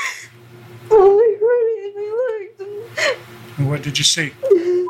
Oh, 0.90 1.20
I 1.20 1.36
heard 1.42 1.68
it, 1.74 1.96
and 1.98 2.00
I 2.00 2.08
looked, 2.40 2.62
and 2.62 3.58
And 3.58 3.70
what 3.70 3.84
did 3.84 3.98
you 3.98 4.06
see? 4.06 4.32
And 4.42 4.88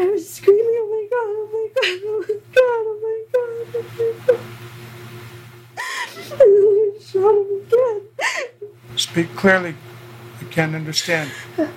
I 0.00 0.06
was 0.06 0.28
screaming, 0.28 0.64
oh 0.66 0.88
my 0.90 1.06
god, 1.12 1.30
oh 1.30 1.48
my 1.52 1.68
god, 1.72 2.00
oh 2.02 2.24
my 2.26 2.34
god, 2.34 2.82
oh 2.82 2.98
my 3.04 3.18
god, 3.32 3.50
oh 3.72 4.24
my 4.26 4.34
god. 4.34 4.40
Speak 8.96 9.34
clearly. 9.36 9.74
I 10.40 10.44
can't 10.44 10.74
understand. 10.74 11.30
that, 11.56 11.68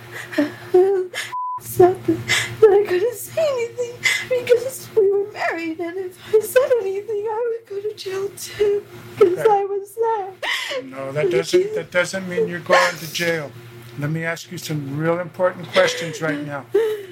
that 1.78 2.70
I 2.72 2.86
couldn't 2.88 3.16
say 3.16 3.42
anything 3.42 3.96
because 4.30 4.90
we 4.96 5.12
were 5.12 5.32
married, 5.32 5.80
and 5.80 5.98
if 5.98 6.36
I 6.36 6.40
said 6.40 6.72
anything, 6.82 7.28
I 7.30 7.58
would 7.60 7.70
go 7.70 7.90
to 7.90 7.96
jail 7.96 8.30
too 8.38 8.86
because 9.18 9.40
I 9.40 9.66
was 9.66 9.96
there. 9.96 10.84
No, 10.84 11.12
that 11.12 11.32
doesn't 11.32 11.76
that 11.76 11.92
doesn't 11.92 12.28
mean 12.28 12.48
you're 12.48 12.60
going 12.60 12.96
to 12.98 13.14
jail. 13.14 13.52
Let 13.98 14.12
me 14.12 14.24
ask 14.24 14.52
you 14.52 14.58
some 14.58 14.98
real 14.98 15.20
important 15.20 15.68
questions 15.70 16.22
right 16.22 16.46
now. 16.46 16.66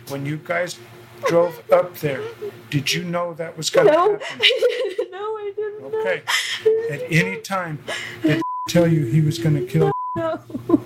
When 0.08 0.26
you 0.26 0.38
guys 0.38 0.80
drove 1.28 1.62
up 1.72 1.96
there, 1.98 2.22
did 2.70 2.94
you 2.94 3.04
know 3.04 3.34
that 3.34 3.58
was 3.58 3.70
going 3.70 3.88
to 3.88 3.94
No, 3.94 4.12
happen? 4.13 4.28
I 4.42 4.94
didn't 4.98 5.12
know. 5.12 5.38
I 5.38 5.54
didn't 5.56 5.84
Okay. 5.96 6.22
At 6.92 7.02
any 7.12 7.38
time, 7.42 7.84
did 8.24 8.42
tell 8.68 8.88
you 8.88 9.06
he 9.06 9.22
was 9.22 9.38
going 9.40 9.56
to 9.56 9.66
kill? 9.66 9.92
know. 10.16 10.40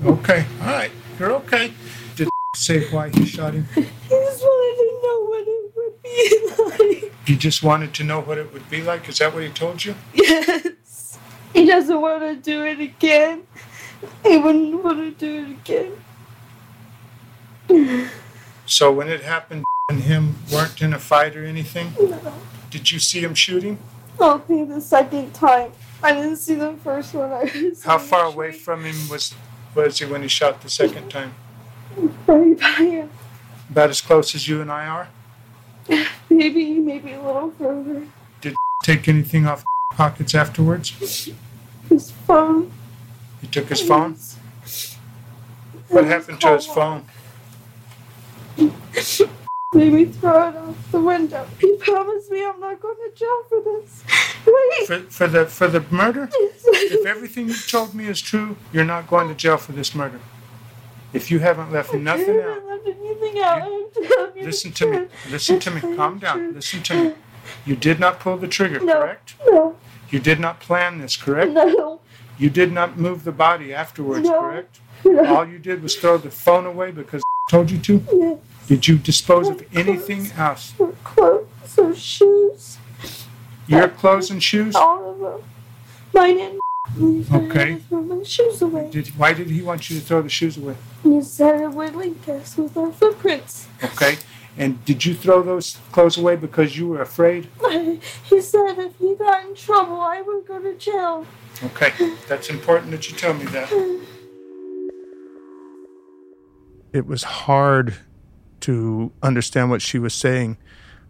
Okay. 0.06 0.46
All 0.62 0.68
right. 0.68 0.92
You're 1.20 1.32
okay. 1.34 1.74
Did 2.16 2.30
say 2.56 2.90
why 2.92 3.10
he 3.10 3.26
shot 3.26 3.54
him? 3.54 3.66
He 3.76 3.84
just 4.10 4.44
wanted 4.44 4.78
to 4.78 5.00
know 5.04 5.20
what 5.30 5.48
it 5.48 5.72
would 5.76 6.02
be 6.04 6.50
like. 7.04 7.12
He 7.26 7.36
just 7.38 7.64
wanted 7.64 7.94
to 7.96 8.04
know 8.04 8.20
what 8.22 8.38
it 8.38 8.52
would 8.54 8.70
be 8.70 8.82
like. 8.82 9.08
Is 9.08 9.20
that 9.20 9.34
what 9.34 9.44
he 9.44 9.50
told 9.50 9.86
you? 9.86 9.96
Yes. 10.14 11.18
He 11.54 11.66
doesn't 11.66 12.02
want 12.02 12.22
to 12.24 12.36
do 12.36 12.66
it 12.66 12.80
again. 12.80 13.44
He 14.24 14.38
wouldn't 14.38 14.84
want 14.84 14.98
to 14.98 15.12
do 15.12 15.46
it 15.46 15.52
again. 15.52 15.94
So 18.66 18.92
when 18.92 19.08
it 19.08 19.22
happened 19.22 19.64
and 19.92 20.04
him 20.04 20.36
weren't 20.54 20.82
in 20.82 20.94
a 20.94 21.00
fight 21.00 21.36
or 21.36 21.44
anything, 21.44 21.92
No. 22.00 22.34
did 22.70 22.92
you 22.92 22.98
see 23.00 23.20
him 23.20 23.36
shooting? 23.36 23.78
Oh, 24.22 24.42
Only 24.50 24.64
the 24.64 24.80
second 24.80 25.34
time. 25.34 25.74
I 26.02 26.14
didn't 26.14 26.38
see 26.38 26.56
the 26.56 26.74
first 26.82 27.14
one. 27.14 27.30
I 27.32 27.44
was 27.44 27.84
How 27.84 27.98
far 27.98 28.26
away 28.26 28.54
from 28.54 28.86
him 28.86 28.96
was 29.10 29.36
was 29.76 30.00
he 30.00 30.06
when 30.06 30.22
he 30.22 30.28
shot 30.30 30.62
the 30.62 30.70
second 30.70 31.10
time? 31.10 31.34
right 32.26 32.58
by 32.58 32.86
him. 32.96 33.10
About 33.70 33.90
as 33.90 34.00
close 34.02 34.34
as 34.34 34.48
you 34.48 34.62
and 34.62 34.72
I 34.72 34.88
are. 34.88 35.08
Maybe, 36.30 36.80
maybe 36.80 37.12
a 37.14 37.22
little 37.22 37.52
further. 37.52 38.08
Did 38.40 38.56
take 38.84 39.08
anything 39.10 39.46
off 39.46 39.64
pockets 39.92 40.34
afterwards? 40.34 40.90
His 41.90 42.12
phone. 42.26 42.72
He 43.42 43.48
took 43.48 43.68
his 43.68 43.82
phone. 43.82 44.16
What 45.90 46.06
happened 46.06 46.40
to 46.42 46.54
his 46.54 46.66
phone? 46.66 47.04
Made 49.74 49.94
me 49.94 50.04
throw 50.06 50.50
it 50.50 50.56
out 50.58 50.76
the 50.92 51.00
window. 51.00 51.48
He 51.62 51.78
promised 51.78 52.30
me 52.30 52.46
I'm 52.46 52.60
not 52.60 52.82
going 52.82 52.98
to 53.10 53.16
jail 53.16 53.44
for 53.48 53.62
this. 53.62 54.04
Wait. 54.46 54.86
For, 54.88 55.00
for 55.10 55.28
the 55.28 55.46
for 55.46 55.70
the 55.70 55.80
murder? 55.90 56.30
If 56.34 57.06
everything 57.06 57.48
you 57.48 57.54
told 57.56 57.94
me 57.94 58.08
is 58.08 58.20
true, 58.20 58.58
you're 58.74 58.84
not 58.84 59.08
going 59.08 59.30
to 59.30 59.34
jail 59.34 59.56
for 59.56 59.72
this 59.72 59.96
murder. 59.96 60.20
If 61.14 61.32
you 61.32 61.40
haven't 61.40 61.72
left 61.72 61.94
I 61.96 62.00
nothing 62.00 62.38
out, 62.42 62.50
haven't 62.50 62.68
left 62.68 63.00
anything 63.00 63.40
out. 63.42 63.62
I 63.62 63.70
have 63.70 63.94
to 63.94 64.08
tell 64.14 64.38
you 64.38 64.44
listen 64.44 64.72
to 64.74 64.86
me. 64.92 65.08
Listen 65.30 65.60
to 65.62 65.72
me. 65.72 65.80
Calm 65.96 66.20
down. 66.20 66.54
Listen 66.54 66.84
to 66.84 67.04
me. 67.04 67.14
You 67.66 67.78
did 67.78 67.98
not 67.98 68.20
pull 68.20 68.36
the 68.36 68.50
trigger, 68.50 68.82
No. 68.82 69.00
correct? 69.00 69.36
No. 69.48 69.78
You 70.10 70.20
did 70.20 70.42
not 70.42 70.60
plan 70.60 71.00
this, 71.00 71.16
correct? 71.16 71.54
No. 71.54 72.02
You 72.38 72.50
did 72.50 72.74
not 72.74 72.98
move 72.98 73.24
the 73.24 73.32
body 73.32 73.74
afterwards, 73.74 74.28
No. 74.28 74.38
correct? 74.42 74.82
No. 75.06 75.34
All 75.34 75.48
you 75.48 75.60
did 75.60 75.82
was 75.82 75.96
throw 75.96 76.18
the 76.18 76.30
phone 76.30 76.66
away 76.66 76.92
because 76.92 77.22
I 77.48 77.52
told 77.52 77.72
you 77.72 77.78
to? 77.80 78.04
Yes. 78.12 78.38
Did 78.68 78.88
you 78.88 78.98
dispose 78.98 79.50
of 79.50 79.64
anything 79.74 80.32
else? 80.38 80.74
Or 80.80 80.94
clothes 81.04 81.78
or 81.78 81.96
shoes. 81.96 82.78
Your 83.68 83.88
clothes 83.88 84.32
and 84.32 84.42
shoes? 84.42 84.76
All 84.76 85.12
of 85.12 85.20
them. 85.20 85.44
Mine 86.14 86.40
and 86.40 86.60
Okay. 87.32 87.82
My 87.90 88.24
shoes 88.24 88.62
away. 88.62 88.90
Did, 88.92 89.08
why 89.18 89.34
did 89.34 89.50
he 89.50 89.62
want 89.62 89.90
you 89.90 90.00
to 90.00 90.06
throw 90.06 90.22
the 90.22 90.30
shoes 90.30 90.58
away? 90.58 90.76
You 91.04 91.22
said 91.22 91.62
it 91.62 91.72
would 91.72 91.96
link 91.96 92.28
us 92.28 92.58
with 92.58 92.76
our 92.76 92.92
footprints. 92.92 93.68
Okay. 93.84 94.18
And 94.58 94.84
did 94.84 95.06
you 95.06 95.14
throw 95.14 95.42
those 95.42 95.78
clothes 95.92 96.18
away 96.18 96.36
because 96.36 96.78
you 96.78 96.88
were 96.88 97.02
afraid? 97.02 97.48
He 98.24 98.42
said 98.42 98.80
if 98.80 98.98
he 98.98 99.16
got 99.16 99.46
in 99.46 99.56
trouble, 99.56 100.02
I 100.02 100.22
would 100.22 100.48
go 100.48 100.60
to 100.60 100.74
jail. 100.76 101.26
Okay. 101.64 101.94
That's 102.28 102.50
important 102.50 102.92
that 102.92 103.10
you 103.10 103.16
tell 103.16 103.34
me 103.34 103.46
that. 103.46 103.70
It 106.94 107.06
was 107.08 107.24
hard 107.24 107.96
to 108.62 109.12
understand 109.22 109.70
what 109.70 109.82
she 109.82 110.00
was 110.00 110.14
saying. 110.14 110.58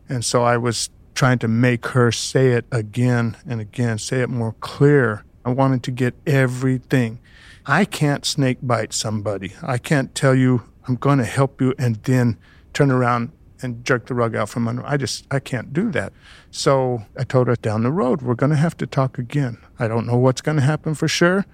And 0.10 0.26
so 0.26 0.44
I 0.44 0.58
was 0.58 0.90
trying 1.14 1.40
to 1.40 1.48
make 1.48 1.88
her 1.88 2.12
say 2.12 2.50
it 2.50 2.66
again 2.72 3.38
and 3.48 3.62
again, 3.62 3.98
say 3.98 4.22
it 4.22 4.30
more 4.30 4.54
clear. 4.60 5.24
I 5.46 5.50
wanted 5.50 5.84
to 5.84 5.92
get 5.92 6.16
everything. 6.26 7.20
I 7.66 7.86
can't 7.86 8.26
snake 8.26 8.60
bite 8.62 8.94
somebody. 8.94 9.54
I 9.62 9.78
can't 9.78 10.14
tell 10.16 10.36
you 10.36 10.64
I'm 10.88 10.96
going 10.96 11.20
to 11.20 11.26
help 11.26 11.62
you 11.62 11.74
and 11.78 11.98
then 12.04 12.38
turn 12.74 12.92
around 12.92 13.32
and 13.62 13.86
jerk 13.86 14.08
the 14.08 14.16
rug 14.16 14.36
out 14.36 14.50
from 14.50 14.68
under. 14.68 14.86
I 14.86 14.98
just 14.98 15.26
I 15.32 15.40
can't 15.40 15.72
do 15.72 15.92
that. 15.92 16.14
So 16.50 17.04
I 17.18 17.24
told 17.24 17.48
her 17.48 17.56
down 17.56 17.84
the 17.84 17.92
road 17.92 18.22
we're 18.22 18.36
going 18.36 18.50
to 18.50 18.56
have 18.56 18.76
to 18.78 18.88
talk 18.88 19.18
again. 19.18 19.58
I 19.80 19.88
don't 19.88 20.08
know 20.08 20.18
what's 20.18 20.42
going 20.42 20.58
to 20.58 20.64
happen 20.64 20.96
for 20.96 21.08
sure, 21.08 21.46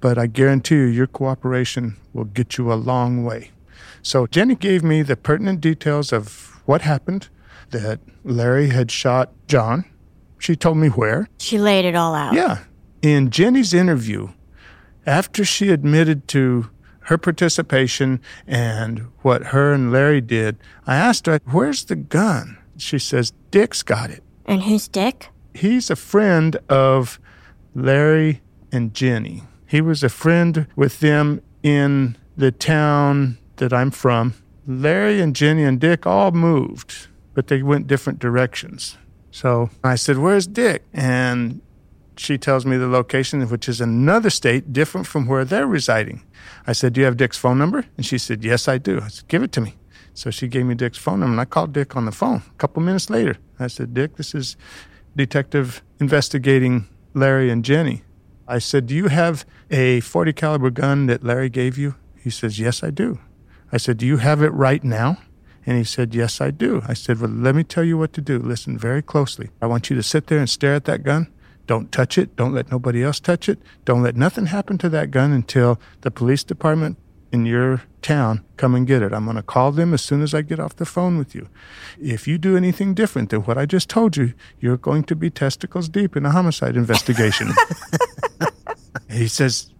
but 0.00 0.18
I 0.18 0.26
guarantee 0.26 0.76
you 0.76 0.84
your 0.84 1.06
cooperation 1.06 1.96
will 2.12 2.24
get 2.24 2.58
you 2.58 2.72
a 2.72 2.74
long 2.74 3.24
way. 3.24 3.50
So 4.06 4.28
Jenny 4.28 4.54
gave 4.54 4.84
me 4.84 5.02
the 5.02 5.16
pertinent 5.16 5.60
details 5.60 6.12
of 6.12 6.62
what 6.64 6.82
happened, 6.82 7.28
that 7.70 7.98
Larry 8.22 8.68
had 8.68 8.88
shot 8.88 9.32
John. 9.48 9.84
She 10.38 10.54
told 10.54 10.76
me 10.76 10.86
where. 10.86 11.28
She 11.38 11.58
laid 11.58 11.84
it 11.84 11.96
all 11.96 12.14
out. 12.14 12.32
Yeah. 12.32 12.60
In 13.02 13.30
Jenny's 13.30 13.74
interview, 13.74 14.28
after 15.06 15.44
she 15.44 15.70
admitted 15.70 16.28
to 16.28 16.70
her 17.00 17.18
participation 17.18 18.20
and 18.46 19.08
what 19.22 19.46
her 19.46 19.72
and 19.72 19.90
Larry 19.90 20.20
did, 20.20 20.56
I 20.86 20.94
asked 20.94 21.26
her, 21.26 21.40
Where's 21.46 21.86
the 21.86 21.96
gun? 21.96 22.58
She 22.76 23.00
says, 23.00 23.32
Dick's 23.50 23.82
got 23.82 24.10
it. 24.10 24.22
And 24.44 24.62
who's 24.62 24.86
Dick? 24.86 25.30
He's 25.52 25.90
a 25.90 25.96
friend 25.96 26.56
of 26.68 27.18
Larry 27.74 28.40
and 28.70 28.94
Jenny. 28.94 29.42
He 29.66 29.80
was 29.80 30.04
a 30.04 30.08
friend 30.08 30.68
with 30.76 31.00
them 31.00 31.42
in 31.64 32.16
the 32.36 32.52
town 32.52 33.38
that 33.56 33.72
I'm 33.72 33.90
from. 33.90 34.34
Larry 34.66 35.20
and 35.20 35.34
Jenny 35.34 35.62
and 35.64 35.80
Dick 35.80 36.06
all 36.06 36.32
moved, 36.32 37.08
but 37.34 37.46
they 37.46 37.62
went 37.62 37.86
different 37.86 38.18
directions. 38.18 38.96
So 39.30 39.70
I 39.84 39.94
said, 39.94 40.18
Where's 40.18 40.46
Dick? 40.46 40.82
And 40.92 41.60
she 42.16 42.38
tells 42.38 42.64
me 42.64 42.76
the 42.76 42.88
location, 42.88 43.46
which 43.48 43.68
is 43.68 43.80
another 43.80 44.30
state 44.30 44.72
different 44.72 45.06
from 45.06 45.26
where 45.26 45.44
they're 45.44 45.66
residing. 45.66 46.22
I 46.66 46.72
said, 46.72 46.94
Do 46.94 47.00
you 47.00 47.04
have 47.04 47.16
Dick's 47.16 47.36
phone 47.36 47.58
number? 47.58 47.84
And 47.96 48.06
she 48.06 48.18
said, 48.18 48.44
Yes, 48.44 48.68
I 48.68 48.78
do. 48.78 49.00
I 49.00 49.08
said, 49.08 49.28
Give 49.28 49.42
it 49.42 49.52
to 49.52 49.60
me. 49.60 49.76
So 50.14 50.30
she 50.30 50.48
gave 50.48 50.64
me 50.64 50.74
Dick's 50.74 50.96
phone 50.96 51.20
number, 51.20 51.32
and 51.32 51.40
I 51.40 51.44
called 51.44 51.72
Dick 51.72 51.94
on 51.94 52.06
the 52.06 52.12
phone 52.12 52.42
a 52.48 52.58
couple 52.58 52.82
minutes 52.82 53.10
later. 53.10 53.36
I 53.58 53.66
said, 53.66 53.92
Dick, 53.92 54.16
this 54.16 54.34
is 54.34 54.56
detective 55.14 55.82
investigating 56.00 56.88
Larry 57.12 57.50
and 57.50 57.64
Jenny. 57.64 58.02
I 58.48 58.58
said, 58.58 58.86
Do 58.86 58.94
you 58.94 59.08
have 59.08 59.44
a 59.70 60.00
40 60.00 60.32
caliber 60.32 60.70
gun 60.70 61.06
that 61.06 61.22
Larry 61.22 61.50
gave 61.50 61.76
you? 61.76 61.96
He 62.18 62.30
says, 62.30 62.58
Yes, 62.58 62.82
I 62.82 62.90
do. 62.90 63.18
I 63.72 63.76
said, 63.76 63.98
Do 63.98 64.06
you 64.06 64.18
have 64.18 64.42
it 64.42 64.50
right 64.50 64.82
now? 64.82 65.18
And 65.64 65.76
he 65.76 65.84
said, 65.84 66.14
Yes, 66.14 66.40
I 66.40 66.50
do. 66.50 66.82
I 66.86 66.94
said, 66.94 67.20
Well, 67.20 67.30
let 67.30 67.54
me 67.54 67.64
tell 67.64 67.84
you 67.84 67.98
what 67.98 68.12
to 68.14 68.20
do. 68.20 68.38
Listen 68.38 68.78
very 68.78 69.02
closely. 69.02 69.50
I 69.60 69.66
want 69.66 69.90
you 69.90 69.96
to 69.96 70.02
sit 70.02 70.28
there 70.28 70.38
and 70.38 70.48
stare 70.48 70.74
at 70.74 70.84
that 70.84 71.02
gun. 71.02 71.32
Don't 71.66 71.90
touch 71.90 72.16
it. 72.16 72.36
Don't 72.36 72.54
let 72.54 72.70
nobody 72.70 73.02
else 73.02 73.18
touch 73.18 73.48
it. 73.48 73.58
Don't 73.84 74.02
let 74.02 74.16
nothing 74.16 74.46
happen 74.46 74.78
to 74.78 74.88
that 74.90 75.10
gun 75.10 75.32
until 75.32 75.80
the 76.02 76.10
police 76.10 76.44
department 76.44 76.96
in 77.32 77.44
your 77.44 77.82
town 78.02 78.44
come 78.56 78.74
and 78.74 78.86
get 78.86 79.02
it. 79.02 79.12
I'm 79.12 79.24
going 79.24 79.36
to 79.36 79.42
call 79.42 79.72
them 79.72 79.92
as 79.92 80.00
soon 80.00 80.22
as 80.22 80.32
I 80.32 80.42
get 80.42 80.60
off 80.60 80.76
the 80.76 80.86
phone 80.86 81.18
with 81.18 81.34
you. 81.34 81.48
If 82.00 82.28
you 82.28 82.38
do 82.38 82.56
anything 82.56 82.94
different 82.94 83.30
than 83.30 83.42
what 83.42 83.58
I 83.58 83.66
just 83.66 83.88
told 83.88 84.16
you, 84.16 84.32
you're 84.60 84.76
going 84.76 85.02
to 85.04 85.16
be 85.16 85.28
testicles 85.28 85.88
deep 85.88 86.16
in 86.16 86.24
a 86.24 86.30
homicide 86.30 86.76
investigation. 86.76 87.50
he 89.10 89.26
says, 89.26 89.72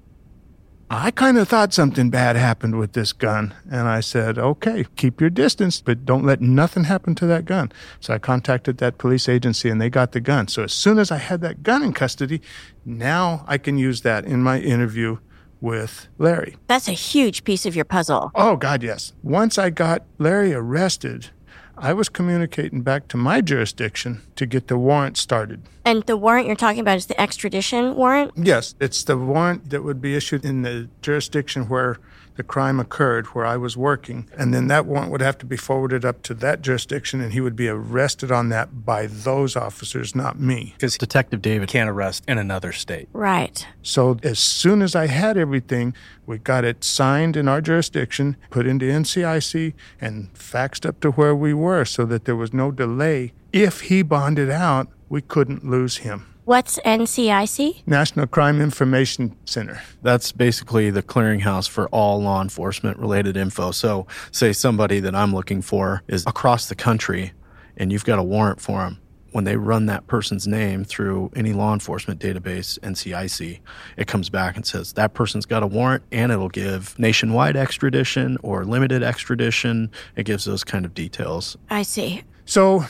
I 0.89 1.11
kind 1.11 1.37
of 1.37 1.49
thought 1.49 1.74
something 1.74 2.11
bad 2.11 2.37
happened 2.37 2.78
with 2.78 2.93
this 2.93 3.12
gun. 3.12 3.55
And 3.68 3.89
I 3.89 3.99
said, 4.01 4.39
okay, 4.39 4.87
keep 4.95 5.20
your 5.20 5.30
distance, 5.30 5.80
but 5.80 6.05
don't 6.05 6.24
let 6.24 6.41
nothing 6.41 6.84
happen 6.84 7.16
to 7.16 7.26
that 7.26 7.45
gun. 7.45 7.72
So 7.99 8.14
I 8.14 8.18
contacted 8.18 8.78
that 8.78 8.97
police 8.97 9.28
agency 9.28 9.68
and 9.68 9.80
they 9.80 9.91
got 9.91 10.12
the 10.12 10.20
gun. 10.20 10.47
So 10.47 10.62
as 10.62 10.72
soon 10.72 10.99
as 10.99 11.11
I 11.11 11.18
had 11.18 11.41
that 11.41 11.64
gun 11.64 11.82
in 11.82 11.93
custody, 11.93 12.41
now 12.84 13.45
I 13.49 13.59
can 13.59 13.78
use 13.78 14.03
that 14.03 14.24
in 14.24 14.43
my 14.45 14.61
interview 14.61 15.18
with 15.61 16.07
Larry. 16.18 16.57
That's 16.68 16.87
a 16.87 16.93
huge 16.93 17.43
piece 17.43 17.66
of 17.66 17.74
your 17.74 17.84
puzzle. 17.84 18.30
Oh, 18.34 18.55
God, 18.55 18.84
yes. 18.84 19.12
Once 19.22 19.59
I 19.59 19.70
got 19.70 20.05
Larry 20.18 20.55
arrested, 20.55 21.30
I 21.78 21.92
was 21.92 22.08
communicating 22.08 22.80
back 22.80 23.06
to 23.08 23.18
my 23.18 23.42
jurisdiction 23.42 24.22
to 24.36 24.46
get 24.46 24.68
the 24.68 24.78
warrant 24.78 25.18
started. 25.18 25.62
And 25.84 26.02
the 26.04 26.16
warrant 26.16 26.46
you're 26.46 26.56
talking 26.56 26.80
about 26.80 26.96
is 26.96 27.06
the 27.06 27.20
extradition 27.20 27.94
warrant? 27.94 28.32
Yes, 28.34 28.74
it's 28.80 29.04
the 29.04 29.18
warrant 29.18 29.70
that 29.70 29.84
would 29.84 30.00
be 30.00 30.16
issued 30.16 30.44
in 30.44 30.62
the 30.62 30.88
jurisdiction 31.02 31.68
where 31.68 31.98
the 32.37 32.43
crime 32.43 32.78
occurred 32.78 33.26
where 33.28 33.45
I 33.45 33.57
was 33.57 33.76
working. 33.76 34.28
And 34.37 34.53
then 34.53 34.68
that 34.68 34.87
warrant 34.87 35.11
would 35.11 35.20
have 35.20 35.39
to 35.39 35.47
be 35.47 35.57
forwarded 35.57 36.05
up 36.05 36.22
to 36.22 36.34
that 36.34 36.62
jurisdiction 36.62 37.20
and 37.20 37.32
he 37.32 37.41
would 37.41 37.57
be 37.57 37.68
arrested 37.68 38.30
on 38.30 38.49
that 38.51 38.84
by 38.84 39.07
those 39.07 39.57
officers, 39.57 40.14
not 40.14 40.39
me. 40.39 40.74
Because 40.76 40.99
Detective 40.99 41.43
David 41.43 41.68
can't 41.68 41.91
arrest 41.91 42.24
in 42.28 42.39
another 42.39 42.72
state. 42.72 43.09
Right. 43.12 43.66
So 43.82 44.18
as 44.22 44.39
soon 44.39 44.82
as 44.82 44.95
I 44.95 45.07
had 45.07 45.37
everything, 45.37 45.95
we 46.26 46.39
got 46.39 46.64
it 46.64 46.84
signed 46.84 47.37
in 47.37 47.49
our 47.49 47.61
jurisdiction, 47.61 48.37
put 48.51 48.66
into 48.66 48.87
NCIC, 48.87 49.74
and 50.01 50.32
faxed 50.34 50.87
up 50.87 51.01
to 51.01 51.11
where 51.12 51.34
we 51.34 51.55
were 51.55 51.84
so 51.84 52.05
that 52.07 52.24
there 52.24 52.37
was 52.37 52.53
no 52.53 52.70
delay. 52.70 53.32
If 53.53 53.82
he 53.82 54.03
bonded 54.03 54.51
out, 54.51 54.89
we 55.09 55.22
couldn't 55.22 55.64
lose 55.64 55.99
him. 55.99 56.26
What's 56.47 56.78
NCIC? 56.78 57.88
National 57.88 58.28
Crime 58.28 58.61
Information 58.61 59.36
Center. 59.47 59.82
That's 60.03 60.30
basically 60.30 60.90
the 60.90 61.03
clearinghouse 61.03 61.68
for 61.68 61.88
all 61.88 62.22
law 62.22 62.40
enforcement 62.40 63.01
related 63.01 63.36
info. 63.36 63.72
So, 63.72 64.07
say 64.30 64.53
somebody 64.53 65.01
that 65.01 65.12
I'm 65.12 65.34
looking 65.34 65.61
for 65.61 66.05
is 66.07 66.24
across 66.24 66.68
the 66.68 66.76
country 66.76 67.32
and 67.76 67.90
you've 67.90 68.05
got 68.05 68.20
a 68.20 68.22
warrant 68.22 68.61
for 68.61 68.78
them. 68.78 69.01
When 69.32 69.42
they 69.42 69.57
run 69.57 69.86
that 69.86 70.07
person's 70.07 70.47
name 70.47 70.84
through 70.84 71.32
any 71.34 71.53
law 71.53 71.72
enforcement 71.72 72.20
database, 72.20 72.78
NCIC, 72.78 73.59
it 73.97 74.07
comes 74.07 74.30
back 74.30 74.55
and 74.55 74.64
says 74.64 74.92
that 74.92 75.14
person's 75.14 75.47
got 75.47 75.64
a 75.64 75.66
warrant 75.66 76.05
and 76.12 76.30
it'll 76.30 76.49
give 76.49 76.97
nationwide 76.97 77.57
extradition 77.57 78.38
or 78.44 78.64
limited 78.64 79.03
extradition. 79.03 79.90
It 80.14 80.26
gives 80.26 80.44
those 80.44 80.62
kind 80.62 80.84
of 80.84 80.94
details. 80.94 81.57
I 81.70 81.82
see. 81.82 82.22
So 82.44 82.84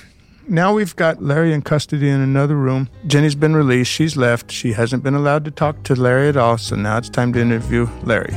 now 0.48 0.74
we've 0.74 0.96
got 0.96 1.22
Larry 1.22 1.52
in 1.52 1.62
custody 1.62 2.08
in 2.08 2.20
another 2.20 2.56
room. 2.56 2.88
Jenny's 3.06 3.34
been 3.34 3.56
released. 3.56 3.90
She's 3.90 4.16
left. 4.16 4.50
She 4.50 4.72
hasn't 4.72 5.02
been 5.02 5.14
allowed 5.14 5.44
to 5.44 5.50
talk 5.50 5.82
to 5.84 5.94
Larry 5.94 6.28
at 6.28 6.36
all. 6.36 6.58
So 6.58 6.76
now 6.76 6.98
it's 6.98 7.08
time 7.08 7.32
to 7.34 7.40
interview 7.40 7.88
Larry. 8.02 8.36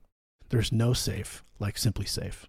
There's 0.51 0.73
no 0.73 0.91
safe 0.91 1.43
like 1.59 1.75
SimpliSafe. 1.75 2.43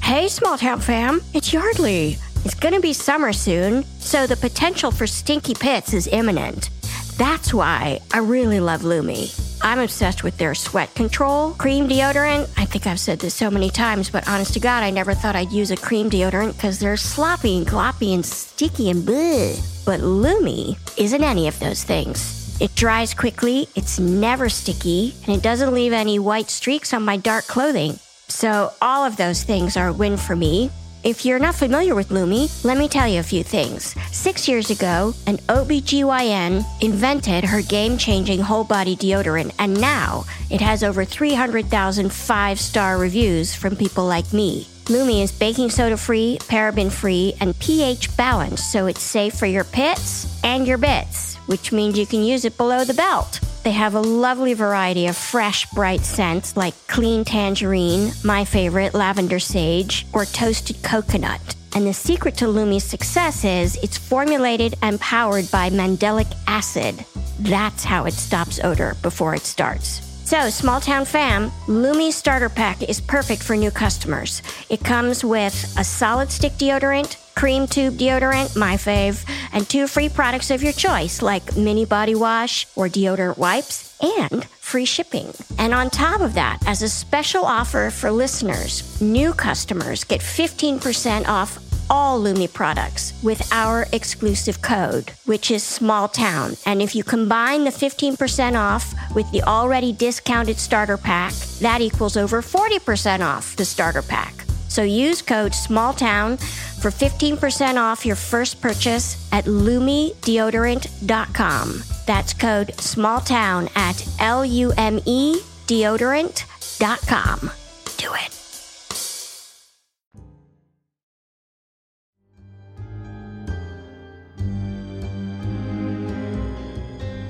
Hey, 0.00 0.28
small 0.28 0.56
town 0.56 0.80
fam, 0.80 1.20
it's 1.34 1.52
Yardley. 1.52 2.16
It's 2.44 2.54
gonna 2.54 2.78
be 2.78 2.92
summer 2.92 3.32
soon, 3.32 3.82
so 3.98 4.28
the 4.28 4.36
potential 4.36 4.92
for 4.92 5.08
stinky 5.08 5.54
pits 5.54 5.94
is 5.94 6.06
imminent. 6.06 6.70
That's 7.18 7.52
why 7.52 8.00
I 8.12 8.18
really 8.18 8.60
love 8.60 8.84
Lume. 8.84 9.28
I'm 9.62 9.80
obsessed 9.80 10.22
with 10.22 10.36
their 10.38 10.54
sweat 10.54 10.94
control, 10.94 11.54
cream 11.54 11.88
deodorant. 11.88 12.48
I 12.56 12.64
think 12.64 12.86
I've 12.86 13.00
said 13.00 13.18
this 13.18 13.34
so 13.34 13.50
many 13.50 13.70
times, 13.70 14.10
but 14.10 14.28
honest 14.28 14.54
to 14.54 14.60
God, 14.60 14.84
I 14.84 14.90
never 14.90 15.12
thought 15.12 15.34
I'd 15.34 15.50
use 15.50 15.72
a 15.72 15.76
cream 15.76 16.08
deodorant 16.08 16.52
because 16.52 16.78
they're 16.78 16.96
sloppy 16.96 17.58
and 17.58 17.66
gloppy 17.66 18.14
and 18.14 18.24
sticky 18.24 18.90
and 18.90 19.02
bleh. 19.02 19.58
But 19.84 20.00
Lume 20.00 20.76
isn't 20.96 21.24
any 21.24 21.48
of 21.48 21.58
those 21.58 21.82
things. 21.82 22.43
It 22.64 22.74
dries 22.76 23.12
quickly, 23.12 23.68
it's 23.74 23.98
never 24.00 24.48
sticky, 24.48 25.14
and 25.26 25.36
it 25.36 25.42
doesn't 25.42 25.74
leave 25.74 25.92
any 25.92 26.18
white 26.18 26.48
streaks 26.48 26.94
on 26.94 27.04
my 27.04 27.18
dark 27.18 27.44
clothing. 27.44 27.98
So, 28.28 28.72
all 28.80 29.04
of 29.04 29.18
those 29.18 29.42
things 29.42 29.76
are 29.76 29.88
a 29.88 29.92
win 29.92 30.16
for 30.16 30.34
me. 30.34 30.70
If 31.02 31.26
you're 31.26 31.38
not 31.38 31.56
familiar 31.56 31.94
with 31.94 32.10
Lume, 32.10 32.48
let 32.64 32.78
me 32.78 32.88
tell 32.88 33.06
you 33.06 33.20
a 33.20 33.22
few 33.22 33.42
things. 33.44 33.94
Six 34.12 34.48
years 34.48 34.70
ago, 34.70 35.12
an 35.26 35.36
OBGYN 35.48 36.64
invented 36.80 37.44
her 37.44 37.60
game 37.60 37.98
changing 37.98 38.40
whole 38.40 38.64
body 38.64 38.96
deodorant, 38.96 39.52
and 39.58 39.78
now 39.78 40.24
it 40.48 40.62
has 40.62 40.82
over 40.82 41.04
300,000 41.04 42.10
five 42.10 42.58
star 42.58 42.96
reviews 42.96 43.54
from 43.54 43.76
people 43.76 44.06
like 44.06 44.32
me. 44.32 44.66
Lume 44.88 45.22
is 45.22 45.32
baking 45.32 45.68
soda 45.68 45.98
free, 45.98 46.38
paraben 46.40 46.90
free, 46.90 47.34
and 47.42 47.58
pH 47.58 48.16
balanced, 48.16 48.72
so 48.72 48.86
it's 48.86 49.02
safe 49.02 49.34
for 49.34 49.44
your 49.44 49.64
pits 49.64 50.42
and 50.42 50.66
your 50.66 50.78
bits, 50.78 51.33
which 51.46 51.72
means 51.72 51.98
you 51.98 52.06
can 52.06 52.22
use 52.22 52.44
it 52.44 52.56
below 52.56 52.84
the 52.84 52.94
belt. 52.94 53.40
They 53.64 53.72
have 53.72 53.94
a 53.94 54.00
lovely 54.00 54.54
variety 54.54 55.06
of 55.06 55.16
fresh, 55.16 55.66
bright 55.70 56.02
scents 56.02 56.56
like 56.56 56.74
clean 56.86 57.24
tangerine, 57.24 58.12
my 58.22 58.44
favorite, 58.44 58.94
lavender 58.94 59.38
sage, 59.38 60.06
or 60.12 60.26
toasted 60.26 60.82
coconut. 60.82 61.40
And 61.74 61.86
the 61.86 61.94
secret 61.94 62.36
to 62.36 62.48
Lume's 62.48 62.84
success 62.84 63.44
is 63.44 63.76
it's 63.82 63.98
formulated 63.98 64.74
and 64.82 65.00
powered 65.00 65.50
by 65.50 65.70
mandelic 65.70 66.32
acid. 66.46 67.04
That's 67.40 67.84
how 67.84 68.04
it 68.04 68.14
stops 68.14 68.60
odor 68.62 68.96
before 69.02 69.34
it 69.34 69.42
starts. 69.42 70.13
So, 70.24 70.48
small 70.48 70.80
town 70.80 71.04
fam, 71.04 71.52
Lume 71.68 72.10
starter 72.10 72.48
pack 72.48 72.82
is 72.82 72.98
perfect 72.98 73.42
for 73.42 73.56
new 73.56 73.70
customers. 73.70 74.40
It 74.70 74.82
comes 74.82 75.22
with 75.22 75.54
a 75.78 75.84
solid 75.84 76.30
stick 76.30 76.52
deodorant, 76.52 77.18
cream 77.34 77.66
tube 77.66 77.94
deodorant, 77.94 78.56
my 78.56 78.76
fave, 78.76 79.22
and 79.52 79.68
two 79.68 79.86
free 79.86 80.08
products 80.08 80.50
of 80.50 80.62
your 80.62 80.72
choice 80.72 81.20
like 81.20 81.56
mini 81.58 81.84
body 81.84 82.14
wash 82.14 82.66
or 82.74 82.88
deodorant 82.88 83.36
wipes 83.36 83.94
and 84.00 84.44
free 84.46 84.86
shipping. 84.86 85.30
And 85.58 85.74
on 85.74 85.90
top 85.90 86.22
of 86.22 86.34
that, 86.34 86.58
as 86.66 86.80
a 86.82 86.88
special 86.88 87.44
offer 87.44 87.90
for 87.90 88.10
listeners, 88.10 89.00
new 89.02 89.34
customers 89.34 90.04
get 90.04 90.20
15% 90.20 91.28
off 91.28 91.58
all 91.90 92.20
Lume 92.20 92.48
products 92.48 93.12
with 93.22 93.52
our 93.52 93.86
exclusive 93.92 94.62
code, 94.62 95.12
which 95.24 95.50
is 95.50 95.62
small 95.62 96.08
town. 96.08 96.56
And 96.66 96.82
if 96.82 96.94
you 96.94 97.04
combine 97.04 97.64
the 97.64 97.70
15% 97.70 98.58
off 98.58 98.94
with 99.14 99.30
the 99.30 99.42
already 99.42 99.92
discounted 99.92 100.58
starter 100.58 100.96
pack, 100.96 101.34
that 101.60 101.80
equals 101.80 102.16
over 102.16 102.42
40% 102.42 103.20
off 103.20 103.54
the 103.56 103.64
starter 103.64 104.02
pack. 104.02 104.34
So 104.68 104.82
use 104.82 105.22
code 105.22 105.52
SMALLTOWN 105.52 106.38
for 106.82 106.90
15% 106.90 107.76
off 107.76 108.04
your 108.04 108.16
first 108.16 108.60
purchase 108.60 109.28
at 109.32 109.44
lumedeodorant.com. 109.44 111.82
That's 112.06 112.34
code 112.34 112.72
SMALLTOWN 112.76 113.70
at 113.76 114.04
L 114.18 114.44
U 114.44 114.72
M 114.76 114.98
E 115.06 115.40
deodorant.com. 115.66 117.50
Do 117.96 118.12
it. 118.14 118.43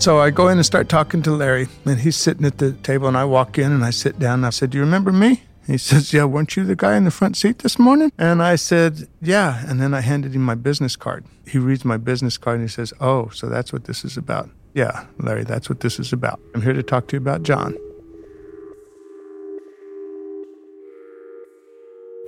So 0.05 0.19
I 0.19 0.29
go 0.29 0.49
in 0.49 0.59
and 0.59 0.67
start 0.67 0.91
talking 0.91 1.23
to 1.23 1.31
Larry, 1.31 1.67
and 1.87 1.99
he's 1.99 2.15
sitting 2.15 2.45
at 2.45 2.59
the 2.59 2.73
table, 2.73 3.09
and 3.09 3.17
I 3.17 3.25
walk 3.25 3.57
in 3.57 3.73
and 3.73 3.83
I 3.83 3.89
sit 3.89 4.19
down. 4.19 4.41
And 4.41 4.47
I 4.47 4.51
said, 4.51 4.69
"Do 4.69 4.77
you 4.77 4.85
remember 4.85 5.11
me?" 5.11 5.45
He 5.67 5.79
says, 5.79 6.13
"Yeah, 6.13 6.25
weren't 6.25 6.55
you 6.59 6.65
the 6.65 6.77
guy 6.77 6.99
in 6.99 7.05
the 7.05 7.11
front 7.11 7.39
seat 7.39 7.61
this 7.61 7.79
morning?" 7.79 8.13
And 8.19 8.43
I 8.43 8.57
said, 8.57 9.09
"Yeah." 9.23 9.65
And 9.67 9.81
then 9.81 9.95
I 9.95 10.03
handed 10.03 10.35
him 10.35 10.43
my 10.43 10.57
business 10.57 10.95
card. 10.95 11.25
He 11.47 11.57
reads 11.57 11.87
my 11.87 11.97
business 11.97 12.37
card 12.37 12.57
and 12.57 12.69
he 12.69 12.71
says, 12.71 12.93
"Oh, 13.01 13.31
so 13.31 13.49
that's 13.49 13.73
what 13.73 13.85
this 13.85 14.05
is 14.05 14.19
about." 14.19 14.51
Yeah, 14.75 15.07
Larry, 15.19 15.45
that's 15.45 15.71
what 15.71 15.81
this 15.81 15.99
is 15.99 16.13
about. 16.13 16.39
I'm 16.55 16.61
here 16.61 16.75
to 16.75 16.83
talk 16.83 17.07
to 17.09 17.17
you 17.17 17.23
about 17.23 17.43
John. 17.43 17.75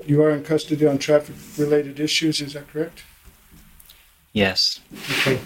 You 0.07 0.23
are 0.23 0.31
in 0.31 0.43
custody 0.45 0.87
on 0.87 0.97
traffic-related 0.97 2.01
issues. 2.01 2.41
Is 2.41 2.55
that 2.55 2.73
correct? 2.73 3.03
Yes. 4.33 4.81
Okay. 5.11 5.39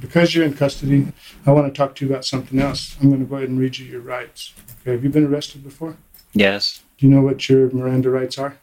Because 0.00 0.34
you're 0.34 0.44
in 0.44 0.54
custody, 0.54 1.12
I 1.46 1.52
want 1.52 1.72
to 1.72 1.76
talk 1.76 1.94
to 1.96 2.04
you 2.04 2.12
about 2.12 2.24
something 2.24 2.58
else. 2.58 2.96
I'm 3.00 3.08
going 3.08 3.20
to 3.20 3.26
go 3.26 3.36
ahead 3.36 3.48
and 3.48 3.58
read 3.58 3.78
you 3.78 3.86
your 3.86 4.00
rights. 4.00 4.52
Okay. 4.80 4.92
Have 4.92 5.04
you 5.04 5.10
been 5.10 5.26
arrested 5.26 5.62
before? 5.62 5.96
Yes. 6.32 6.82
Do 6.98 7.06
you 7.06 7.14
know 7.14 7.22
what 7.22 7.48
your 7.48 7.70
Miranda 7.70 8.10
rights 8.10 8.38
are? 8.38 8.58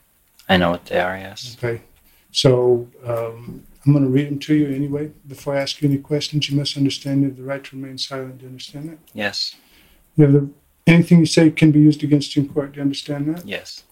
I 0.48 0.56
know 0.56 0.70
what 0.70 0.86
they 0.86 1.00
are, 1.00 1.16
yes. 1.16 1.56
Okay. 1.58 1.82
So 2.30 2.88
um, 3.04 3.64
I'm 3.84 3.92
going 3.92 4.04
to 4.04 4.10
read 4.10 4.28
them 4.28 4.38
to 4.40 4.54
you 4.54 4.68
anyway. 4.68 5.10
Before 5.26 5.56
I 5.56 5.60
ask 5.60 5.80
you 5.80 5.88
any 5.88 5.98
questions, 5.98 6.50
you 6.50 6.56
must 6.56 6.76
understand 6.76 7.22
you 7.22 7.28
have 7.28 7.36
the 7.36 7.42
right 7.42 7.64
to 7.64 7.76
remain 7.76 7.98
silent. 7.98 8.38
Do 8.38 8.44
you 8.44 8.50
understand 8.50 8.90
that? 8.90 8.98
Yes. 9.12 9.56
You 10.16 10.24
have 10.24 10.32
the 10.34 10.50
anything 10.86 11.20
you 11.20 11.26
say 11.26 11.50
can 11.50 11.70
be 11.70 11.80
used 11.80 12.02
against 12.02 12.34
you 12.34 12.42
in 12.42 12.48
court. 12.48 12.72
Do 12.72 12.76
you 12.78 12.82
understand 12.82 13.34
that? 13.34 13.46
Yes. 13.46 13.84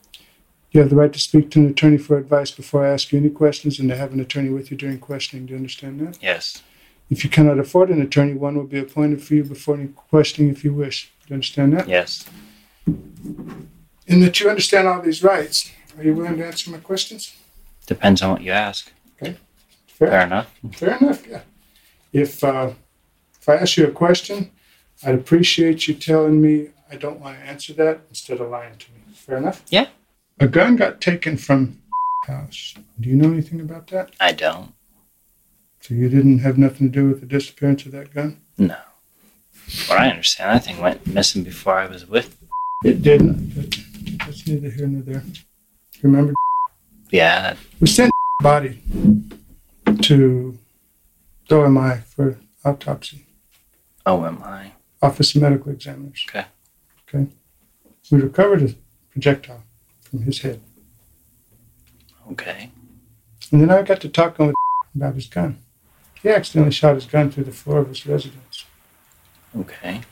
You 0.73 0.81
have 0.81 0.91
the 0.91 0.97
right 0.97 1.13
to 1.13 1.19
speak 1.19 1.51
to 1.51 1.61
an 1.61 1.69
attorney 1.69 1.99
for 1.99 2.17
advice 2.17 2.51
before 2.51 2.85
I 2.87 2.91
ask 2.91 3.11
you 3.11 3.19
any 3.19 3.31
questions 3.31 3.79
and 3.81 3.89
to 3.89 3.97
have 3.97 4.13
an 4.13 4.21
attorney 4.21 4.51
with 4.51 4.71
you 4.71 4.77
during 4.77 4.99
questioning. 4.99 5.47
Do 5.47 5.53
you 5.53 5.57
understand 5.57 6.01
that? 6.01 6.23
Yes. 6.23 6.63
If 7.11 7.25
you 7.25 7.31
cannot 7.31 7.59
afford 7.59 7.91
an 7.91 8.01
attorney, 8.01 8.35
one 8.35 8.57
will 8.57 8.65
be 8.65 8.79
appointed 8.79 9.23
for 9.23 9.35
you 9.35 9.45
before 9.45 9.75
any 9.75 9.89
questioning 9.89 10.51
if 10.51 10.65
you 10.65 10.73
wish. 10.73 11.13
Do 11.21 11.27
you 11.31 11.35
understand 11.35 11.73
that? 11.73 11.89
Yes. 11.89 12.25
And 12.87 14.23
that 14.23 14.39
you 14.41 14.49
understand 14.49 14.87
all 14.87 15.03
these 15.03 15.23
rights, 15.23 15.73
are 15.99 16.05
you 16.05 16.15
willing 16.15 16.37
to 16.39 16.47
answer 16.47 16.71
my 16.71 16.79
questions? 16.79 17.35
Depends 17.87 18.23
on 18.23 18.31
what 18.31 18.43
you 18.43 18.53
ask. 18.53 18.93
Okay. 19.21 19.37
Fair 19.89 20.23
enough. 20.23 20.55
Fair 20.73 20.97
enough, 20.99 21.27
yeah. 21.27 21.41
If, 22.13 22.43
uh, 22.45 22.71
if 23.41 23.49
I 23.49 23.57
ask 23.57 23.77
you 23.77 23.87
a 23.87 23.91
question, 23.91 24.53
I'd 25.05 25.17
appreciate 25.17 25.89
you 25.89 25.95
telling 25.95 26.41
me 26.41 26.69
I 26.91 26.97
don't 26.97 27.21
want 27.21 27.39
to 27.39 27.45
answer 27.45 27.73
that 27.75 28.03
instead 28.09 28.41
of 28.41 28.51
lying 28.51 28.77
to 28.77 28.87
me. 28.93 29.15
Fair 29.15 29.39
enough? 29.39 29.65
Yeah. 29.69 29.89
A 30.39 30.47
gun 30.47 30.77
got 30.77 31.01
taken 31.01 31.37
from 31.37 31.81
house. 32.27 32.75
Do 33.01 33.09
you 33.09 33.17
know 33.17 33.31
anything 33.31 33.61
about 33.61 33.89
that? 33.89 34.13
I 34.21 34.33
don't. 34.33 34.75
So 35.81 35.95
you 35.95 36.09
didn't 36.09 36.41
have 36.41 36.59
nothing 36.59 36.93
to 36.93 37.01
do 37.01 37.09
with 37.09 37.21
the 37.21 37.27
disappearance 37.27 37.87
of 37.87 37.93
that 37.93 38.13
gun? 38.13 38.41
No. 38.59 38.77
What 39.87 39.99
I 39.99 40.11
understand, 40.11 40.57
that 40.57 40.65
thing 40.65 40.81
went 40.81 41.07
missing 41.07 41.43
before 41.43 41.75
I 41.75 41.87
was 41.87 42.07
with. 42.07 42.37
It 42.85 43.03
didn't. 43.03 43.55
But 43.55 43.77
that's 44.27 44.47
neither 44.47 44.71
here 44.71 44.87
nor 44.87 45.03
there. 45.03 45.23
Remember, 46.03 46.35
Yeah, 47.11 47.43
that, 47.43 47.57
we 47.81 47.87
sent 47.87 48.11
body 48.43 48.83
to 50.03 50.59
OMI 51.51 52.03
for 52.07 52.39
autopsy, 52.65 53.27
oh, 54.07 54.25
am 54.25 54.43
I? 54.43 54.73
Office 55.03 55.35
of 55.35 55.43
Medical 55.43 55.73
Examiners. 55.73 56.25
Okay. 56.29 56.47
Okay. 57.09 57.31
We 58.11 58.21
recovered 58.21 58.63
a 58.63 58.75
projectile 59.11 59.63
from 60.03 60.23
his 60.23 60.41
head. 60.41 60.61
Okay. 62.31 62.71
And 63.51 63.61
then 63.61 63.71
I 63.71 63.83
got 63.83 64.01
to 64.03 64.09
talking 64.09 64.47
with 64.47 64.55
about 64.95 65.15
his 65.15 65.27
gun. 65.27 65.59
He 66.23 66.29
accidentally 66.29 66.73
shot 66.73 66.95
his 66.97 67.07
gun 67.07 67.31
through 67.31 67.45
the 67.45 67.53
floor 67.53 67.79
of 67.79 67.89
his 67.89 68.07
residence. 68.07 68.65
Okay. 69.59 70.03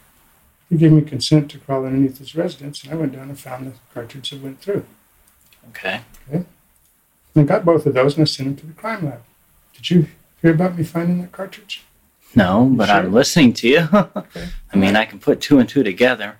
He 0.68 0.76
gave 0.76 0.92
me 0.92 1.02
consent 1.02 1.50
to 1.50 1.58
crawl 1.58 1.84
underneath 1.86 2.18
his 2.18 2.34
residence, 2.34 2.82
and 2.84 2.92
I 2.92 2.96
went 2.96 3.12
down 3.12 3.28
and 3.28 3.38
found 3.38 3.66
the 3.66 3.72
cartridge 3.94 4.30
that 4.30 4.42
went 4.42 4.60
through. 4.60 4.84
Okay. 5.70 6.00
And 6.30 6.46
I 7.36 7.42
got 7.42 7.64
both 7.64 7.86
of 7.86 7.94
those 7.94 8.14
and 8.16 8.22
I 8.22 8.24
sent 8.26 8.48
them 8.48 8.56
to 8.56 8.66
the 8.66 8.72
crime 8.80 9.04
lab. 9.04 9.22
Did 9.74 9.90
you 9.90 10.06
hear 10.42 10.52
about 10.52 10.76
me 10.76 10.84
finding 10.84 11.20
that 11.20 11.32
cartridge? 11.32 11.84
No, 12.34 12.70
but 12.72 12.86
Sure. 12.88 12.96
I'm 12.96 13.12
listening 13.12 13.52
to 13.54 13.68
you. 13.68 13.88
Okay. 14.16 14.48
I 14.72 14.76
mean, 14.76 14.96
I 14.96 15.04
can 15.04 15.18
put 15.18 15.40
two 15.40 15.58
and 15.58 15.68
two 15.68 15.82
together. 15.82 16.36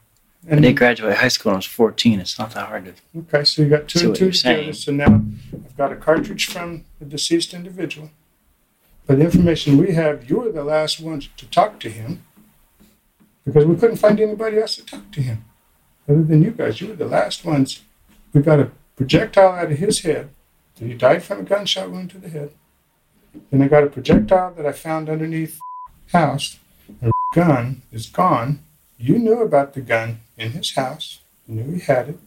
I 0.46 0.52
And 0.52 0.62
did 0.62 0.76
graduate 0.76 1.16
high 1.16 1.28
school 1.28 1.50
when 1.50 1.56
I 1.56 1.58
was 1.58 1.66
14. 1.66 2.20
It's 2.20 2.38
not 2.38 2.52
that 2.52 2.68
hard 2.68 2.84
to. 2.86 3.18
okay, 3.20 3.44
so 3.44 3.62
you 3.62 3.68
got 3.68 3.88
two 3.88 4.08
and 4.08 4.16
two 4.16 4.30
together. 4.30 4.32
saying. 4.32 4.72
So 4.74 4.92
now 4.92 5.06
I've 5.52 5.76
got 5.76 5.92
a 5.92 5.96
cartridge 5.96 6.46
from 6.46 6.84
the 6.98 7.04
deceased 7.06 7.54
individual. 7.54 8.10
By 9.09 9.14
the 9.14 9.24
information 9.24 9.78
we 9.78 9.94
have, 9.94 10.28
you 10.28 10.36
were 10.36 10.52
the 10.52 10.62
last 10.62 11.00
ones 11.00 11.30
to 11.38 11.46
talk 11.46 11.80
to 11.80 11.88
him 11.88 12.22
because 13.42 13.64
we 13.64 13.74
couldn't 13.74 13.96
find 13.96 14.20
anybody 14.20 14.59
else 14.59 14.76
to 14.76 14.84
talk 14.84 15.11
to 15.12 15.22
him 15.22 15.46
other 16.06 16.22
than 16.22 16.42
you 16.42 16.50
guys. 16.50 16.82
You 16.82 16.88
were 16.88 16.94
the 16.94 17.06
last 17.06 17.42
ones. 17.42 17.80
We 18.34 18.42
got 18.42 18.61
a 18.61 18.70
projectile 18.96 19.52
out 19.52 19.72
of 19.72 19.78
his 19.78 20.00
head. 20.00 20.28
He 20.78 20.92
died 20.92 21.22
from 21.22 21.40
a 21.40 21.42
gunshot 21.42 21.90
wound 21.90 22.11
to 22.11 22.18
the 22.18 22.28
head. 22.28 22.50
Then 23.50 23.62
I 23.62 23.68
got 23.68 23.84
a 23.84 23.86
projectile 23.86 24.52
that 24.54 24.66
I 24.66 24.72
found 24.72 25.09
underneath 25.09 25.59
the 26.12 26.18
house. 26.18 26.59
The 27.00 27.11
gun 27.34 27.80
is 27.90 28.09
gone. 28.09 28.61
You 28.98 29.18
knew 29.18 29.40
about 29.40 29.72
the 29.72 29.80
gun 29.80 30.20
in 30.36 30.52
his 30.52 30.74
house. 30.74 31.20
You 31.48 31.54
knew 31.54 31.74
he 31.76 31.80
had 31.80 32.11
it. 32.11 32.18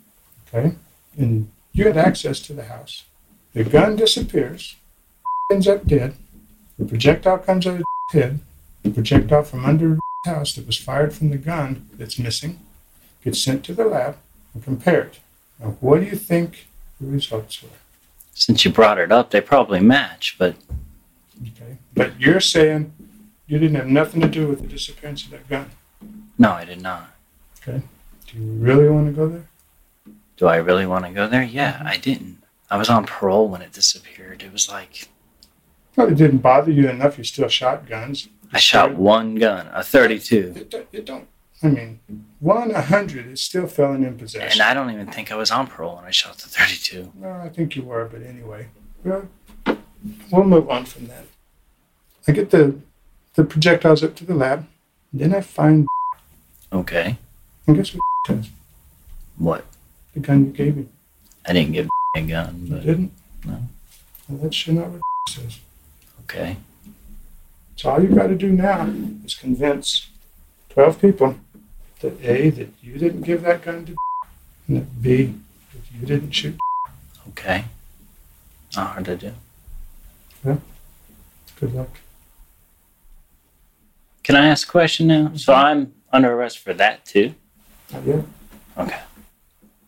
Okay? 0.47 0.75
And 1.15 1.51
you 1.73 1.85
had 1.85 1.97
access 1.97 2.39
to 2.39 2.53
the 2.53 2.63
house. 2.63 3.03
The 3.53 3.65
gun 3.65 3.97
disappears. 3.97 4.77
Ends 5.51 5.67
up 5.67 5.85
dead. 5.85 6.15
The 6.81 6.87
projectile 6.87 7.37
comes 7.37 7.67
out 7.67 7.75
of 7.79 7.83
head. 8.11 8.39
The 8.81 8.89
projectile 8.89 9.43
from 9.43 9.65
under 9.65 9.99
the 10.25 10.31
house 10.31 10.53
that 10.55 10.65
was 10.65 10.77
fired 10.77 11.13
from 11.13 11.29
the 11.29 11.37
gun 11.37 11.87
that's 11.93 12.17
missing 12.17 12.59
gets 13.23 13.43
sent 13.43 13.63
to 13.65 13.73
the 13.75 13.85
lab 13.85 14.17
and 14.55 14.63
compared. 14.63 15.19
Now, 15.59 15.77
what 15.79 15.99
do 15.99 16.07
you 16.07 16.15
think 16.15 16.67
the 16.99 17.05
results 17.05 17.61
were? 17.61 17.69
Since 18.33 18.65
you 18.65 18.71
brought 18.71 18.97
it 18.97 19.11
up, 19.11 19.29
they 19.29 19.41
probably 19.41 19.79
match, 19.79 20.35
but 20.39 20.55
Okay. 21.41 21.77
But 21.93 22.19
you're 22.19 22.39
saying 22.39 22.91
you 23.45 23.59
didn't 23.59 23.75
have 23.75 23.87
nothing 23.87 24.21
to 24.21 24.27
do 24.27 24.47
with 24.47 24.61
the 24.61 24.67
disappearance 24.67 25.23
of 25.25 25.31
that 25.31 25.47
gun. 25.47 25.69
no, 26.39 26.51
I 26.51 26.65
did 26.65 26.81
not. 26.81 27.11
Okay. 27.61 27.83
Do 28.27 28.37
you 28.39 28.51
really 28.53 28.89
want 28.89 29.05
to 29.07 29.11
go 29.11 29.27
there? 29.29 29.45
Do 30.37 30.47
I 30.47 30.55
really 30.55 30.87
want 30.87 31.05
to 31.05 31.11
go 31.11 31.27
there? 31.27 31.43
Yeah, 31.43 31.83
I 31.85 31.97
didn't. 31.97 32.41
I 32.71 32.77
was 32.77 32.89
on 32.89 33.05
parole 33.05 33.49
when 33.49 33.61
it 33.61 33.71
disappeared. 33.71 34.41
It 34.41 34.51
was 34.51 34.67
like 34.67 35.09
Well, 35.95 36.07
it 36.07 36.15
didn't 36.15 36.39
bother 36.39 36.71
you 36.71 36.89
enough. 36.89 37.17
You 37.17 37.23
still 37.23 37.47
shot 37.49 37.87
guns. 37.87 38.29
I 38.53 38.59
shot 38.59 38.95
one 38.95 39.35
gun, 39.35 39.69
a 39.73 39.83
32, 39.83 40.53
It, 40.57 40.69
don't- 40.69 40.87
it 40.91 41.05
don't. 41.05 41.27
I 41.63 41.67
mean, 41.67 41.99
one 42.39 42.71
a 42.71 42.81
hundred 42.81 43.27
is 43.27 43.39
still 43.41 43.67
felon 43.67 44.03
in 44.03 44.17
possession. 44.17 44.59
and 44.59 44.61
I 44.61 44.73
don't 44.73 44.89
even 44.89 45.05
think 45.11 45.31
I 45.31 45.35
was 45.35 45.51
on 45.51 45.67
parole 45.67 45.97
when 45.97 46.05
I 46.05 46.09
shot 46.11 46.37
the 46.39 46.47
32. 46.49 47.11
Well, 47.15 47.39
I 47.39 47.49
think 47.49 47.75
you 47.75 47.83
were, 47.83 48.05
but 48.11 48.23
anyway, 48.23 48.67
well, 49.03 49.29
we'll 50.31 50.43
move 50.43 50.67
on 50.71 50.85
from 50.85 51.05
that. 51.07 51.25
I 52.27 52.31
get 52.31 52.49
the 52.49 52.79
the 53.35 53.43
projectiles 53.43 54.03
up 54.03 54.15
to 54.15 54.25
the 54.25 54.33
lab, 54.33 54.67
then 55.13 55.33
I 55.35 55.41
find. 55.41 55.85
Okay, 56.73 57.17
And 57.67 57.75
guess 57.77 57.93
what 57.93 58.01
says? 58.27 58.49
what? 59.37 59.63
The 60.13 60.19
gun 60.19 60.45
you 60.47 60.51
gave 60.51 60.75
me. 60.77 60.87
I 61.45 61.53
didn't 61.53 61.73
give 61.73 61.89
a 62.15 62.21
gun, 62.21 62.65
but 62.69 62.83
didn't. 62.83 63.11
no. 63.45 63.61
Well, 64.27 64.39
that's 64.41 64.55
sure 64.55 64.73
not 64.73 64.89
what 64.89 65.01
says. 65.29 65.59
Okay, 66.33 66.55
So 67.75 67.89
all 67.89 68.01
you've 68.01 68.15
got 68.15 68.27
to 68.27 68.35
do 68.35 68.53
now 68.53 68.89
is 69.25 69.35
convince 69.35 70.07
twelve 70.69 71.01
people 71.01 71.35
that 71.99 72.13
a 72.23 72.49
that 72.51 72.69
you 72.81 72.97
didn't 72.97 73.23
give 73.23 73.41
that 73.41 73.63
gun 73.63 73.85
to, 73.85 73.95
and 74.69 74.77
that 74.77 75.01
b 75.01 75.35
that 75.73 75.81
you 75.93 76.07
didn't 76.07 76.31
shoot. 76.31 76.57
okay. 77.29 77.65
Not 78.77 78.91
hard 78.91 79.05
to 79.05 79.17
do. 79.17 79.33
Yeah. 80.45 80.57
Good 81.59 81.75
luck. 81.75 81.99
Can 84.23 84.37
I 84.37 84.47
ask 84.47 84.69
a 84.69 84.71
question 84.71 85.07
now? 85.07 85.33
So 85.35 85.53
I'm 85.53 85.91
under 86.13 86.31
arrest 86.31 86.59
for 86.59 86.73
that 86.75 87.03
too? 87.03 87.35
Yet. 88.05 88.23
Okay. 88.77 89.01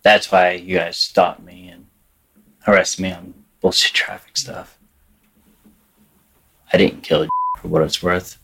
That's 0.01 0.29
why 0.29 0.51
you 0.51 0.77
guys 0.77 0.97
stopped 0.97 1.41
me 1.41 1.69
and 1.69 1.85
arrested 2.67 3.01
me 3.01 3.13
on 3.13 3.33
bullshit 3.61 3.93
traffic 3.93 4.35
stuff. 4.35 4.77
I 6.73 6.77
didn't 6.77 7.03
kill 7.03 7.27
for 7.59 7.67
what 7.67 7.83
it's 7.83 8.01
worth. 8.01 8.39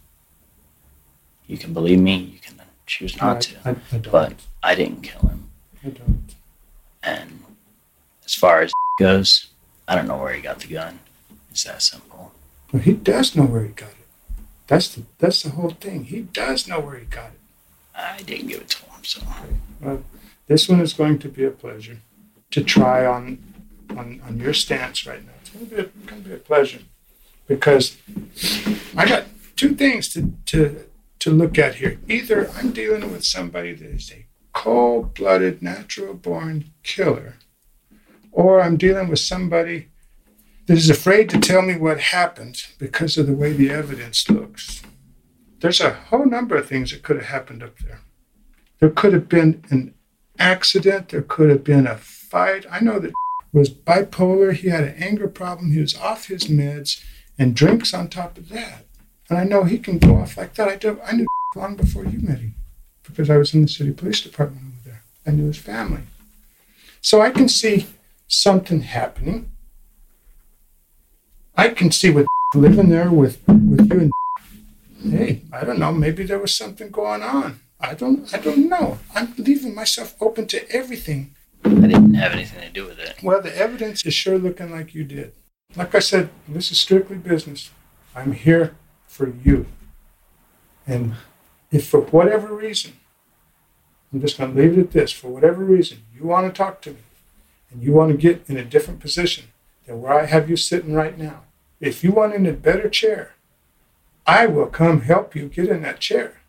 You 1.48 1.58
can 1.58 1.74
believe 1.74 2.00
me, 2.00 2.16
you 2.16 2.40
can 2.40 2.62
choose 2.86 3.18
not 3.18 3.42
to. 3.42 3.56
I, 3.66 3.70
I. 3.92 3.98
But 3.98 4.34
I 4.62 4.76
didn't 4.76 5.02
kill 5.02 5.22
him. 5.22 5.50
I 5.84 5.90
don't. 5.90 6.36
And 7.02 7.44
as 8.24 8.36
far 8.36 8.62
as 8.62 8.72
goes, 9.00 9.48
I 9.88 9.96
don't 9.96 10.08
know 10.08 10.18
where 10.18 10.34
he 10.34 10.42
got 10.42 10.60
the 10.60 10.68
gun. 10.68 11.00
It's 11.50 11.64
that 11.64 11.82
simple. 11.82 12.34
Well, 12.72 12.84
he 12.84 12.94
does 12.94 13.36
know 13.36 13.46
where 13.46 13.64
he 13.64 13.70
got 13.70 13.90
it. 13.90 13.96
That's 14.68 14.94
the 14.94 15.04
that's 15.18 15.42
the 15.42 15.50
whole 15.50 15.72
thing. 15.72 16.06
He 16.06 16.22
does 16.22 16.68
know 16.68 16.80
where 16.80 16.98
he 16.98 17.06
got 17.06 17.32
it. 17.32 17.40
I 17.96 18.22
didn't 18.22 18.48
give 18.48 18.62
it 18.62 18.70
to 18.70 18.86
him, 18.86 19.04
so 19.04 19.22
Well, 19.82 20.04
this 20.48 20.70
one 20.70 20.80
is 20.80 20.94
going 20.94 21.18
to 21.20 21.30
be 21.30 21.44
a 21.44 21.50
pleasure 21.50 21.98
to 22.52 22.64
try 22.64 23.06
on 23.06 23.40
on, 23.90 24.22
on 24.24 24.40
your 24.40 24.54
stance 24.54 25.08
right 25.08 25.26
now. 25.26 25.32
It's 25.42 25.50
going 25.50 25.68
to 25.68 25.76
be 25.76 25.82
a, 25.82 25.86
going 26.06 26.24
to 26.24 26.30
be 26.30 26.36
a 26.36 26.38
pleasure 26.38 26.82
because 27.50 27.98
I 28.96 29.06
got 29.06 29.26
two 29.58 29.76
things 29.76 30.08
to, 30.10 30.34
to 30.46 30.86
to 31.18 31.32
look 31.32 31.60
at 31.60 31.76
here. 31.76 32.00
Either 32.08 32.50
I'm 32.52 32.72
dealing 32.72 33.12
with 33.12 33.26
somebody 33.26 33.74
that 33.74 33.90
is 33.90 34.10
a 34.10 34.26
cold-blooded, 34.54 35.62
natural-born 35.62 36.72
killer, 36.82 37.36
or 38.32 38.62
I'm 38.62 38.78
dealing 38.78 39.10
with 39.10 39.20
somebody 39.20 39.90
that 40.68 40.78
is 40.78 40.90
afraid 40.90 41.30
to 41.32 41.40
tell 41.40 41.62
me 41.62 41.76
what 41.76 42.00
happened 42.00 42.64
because 42.78 43.18
of 43.18 43.28
the 43.28 43.34
way 43.34 43.52
the 43.52 43.70
evidence 43.70 44.30
looks. 44.30 44.82
There's 45.60 45.82
a 45.82 45.94
whole 45.94 46.26
number 46.26 46.56
of 46.56 46.70
things 46.70 46.92
that 46.92 47.04
could 47.04 47.18
have 47.18 47.26
happened 47.26 47.64
up 47.64 47.78
there. 47.80 48.00
There 48.80 48.90
could 48.90 49.12
have 49.12 49.28
been 49.28 49.62
an 49.70 49.94
accident. 50.38 51.10
There 51.10 51.22
could 51.22 51.50
have 51.50 51.66
been 51.66 51.86
a 51.86 51.98
fight. 51.98 52.66
I 52.72 52.80
know 52.80 53.00
that 53.00 53.12
was 53.52 53.70
bipolar. 53.70 54.54
He 54.54 54.70
had 54.70 54.86
an 54.86 55.04
anger 55.04 55.28
problem. 55.28 55.74
He 55.74 55.82
was 55.82 55.98
off 55.98 56.28
his 56.28 56.46
meds 56.46 57.04
and 57.40 57.56
drinks 57.56 57.94
on 57.94 58.10
top 58.10 58.38
of 58.38 58.50
that. 58.50 58.86
And 59.30 59.38
I 59.40 59.46
know 59.46 59.64
he 59.64 59.80
can 59.80 59.98
go 59.98 60.18
off 60.18 60.38
like 60.38 60.54
that. 60.56 60.68
I, 60.68 60.76
do, 60.76 61.00
I 61.04 61.14
knew 61.14 61.26
long 61.56 61.76
before 61.76 62.06
you 62.06 62.20
met 62.20 62.40
him 62.40 62.56
because 63.04 63.30
I 63.30 63.38
was 63.38 63.54
in 63.54 63.64
the 63.64 63.68
city 63.68 63.92
police 63.92 64.22
department 64.22 64.66
over 64.68 64.90
there. 64.90 65.04
I 65.26 65.32
knew 65.32 65.48
his 65.48 65.58
family. 65.58 66.02
So 67.02 67.22
I 67.22 67.32
can 67.32 67.48
see 67.48 67.88
something 68.28 68.82
happening. 68.82 69.50
I 71.56 71.70
can 71.70 71.92
see 71.92 72.10
what 72.10 72.28
living 72.54 72.90
there 72.90 73.12
with, 73.12 73.42
with 73.48 73.92
you 73.92 74.00
and 74.00 74.12
hey, 75.14 75.42
I 75.54 75.64
don't 75.64 75.80
know, 75.80 75.94
maybe 75.94 76.24
there 76.24 76.40
was 76.40 76.56
something 76.56 76.92
going 76.92 77.24
on. 77.24 77.62
I 77.80 77.94
don't 77.94 78.34
I 78.34 78.40
don't 78.40 78.68
know. 78.68 79.00
I'm 79.16 79.34
leaving 79.38 79.74
myself 79.74 80.14
open 80.20 80.48
to 80.48 80.70
everything. 80.70 81.34
I 81.64 81.70
didn't 81.70 82.16
have 82.16 82.34
anything 82.34 82.60
to 82.60 82.70
do 82.70 82.86
with 82.86 83.00
it. 83.00 83.16
Well, 83.24 83.42
the 83.42 83.56
evidence 83.56 84.06
is 84.06 84.14
sure 84.14 84.38
looking 84.38 84.72
like 84.72 84.94
you 84.94 85.06
did. 85.06 85.32
Like 85.76 85.94
I 85.94 86.00
said, 86.00 86.30
this 86.48 86.72
is 86.72 86.80
strictly 86.80 87.18
business. 87.18 87.70
I'm 88.16 88.34
here 88.34 88.76
for 89.08 89.30
you. 89.30 89.68
And 90.88 91.14
if 91.72 91.88
for 91.88 92.02
whatever 92.02 92.54
reason, 92.56 92.94
I'm 94.12 94.20
just 94.20 94.40
going 94.40 94.56
to 94.56 94.60
leave 94.60 94.78
it 94.78 94.82
at 94.82 94.92
this, 94.92 95.12
for 95.12 95.28
whatever 95.28 95.64
reason, 95.64 96.00
you 96.16 96.26
want 96.26 96.48
to 96.48 96.58
talk 96.58 96.82
to 96.82 96.92
me 96.92 96.98
and 97.72 97.84
you 97.84 97.92
want 97.94 98.12
to 98.12 98.18
get 98.18 98.50
in 98.50 98.58
a 98.58 98.66
different 98.66 99.00
position 99.00 99.46
than 99.86 100.02
where 100.02 100.14
I 100.14 100.26
have 100.26 100.50
you 100.50 100.58
sitting 100.58 100.94
right 100.94 101.18
now, 101.18 101.44
if 101.80 102.04
you 102.04 102.12
want 102.12 102.34
in 102.34 102.48
a 102.48 102.54
better 102.54 102.90
chair, 102.90 103.36
I 104.26 104.48
will 104.48 104.68
come 104.68 105.02
help 105.02 105.36
you 105.36 105.50
get 105.50 105.70
in 105.70 105.84
that 105.84 106.00
chair. 106.00 106.42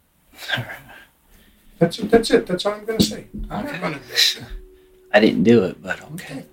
That's 1.79 1.99
it. 1.99 2.11
That's 2.11 2.31
it. 2.31 2.47
That's 2.47 2.65
all 2.65 2.75
I'm 2.75 2.85
going 2.87 2.99
to 2.99 3.05
say. 3.05 3.27
I'm 3.51 3.67
not 3.67 3.81
going 3.81 3.95
to. 3.95 4.01
I 5.13 5.21
didn't 5.21 5.45
do 5.45 5.65
it, 5.65 5.83
but 5.83 6.01
okay. 6.13 6.45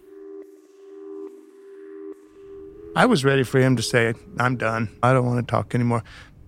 I 2.98 3.06
was 3.06 3.24
ready 3.24 3.44
for 3.44 3.60
him 3.60 3.76
to 3.76 3.84
say, 3.84 4.16
I'm 4.40 4.58
done. 4.58 4.90
I 5.04 5.14
don't 5.14 5.28
want 5.28 5.48
to 5.48 5.52
talk 5.52 5.76
anymore. 5.76 6.04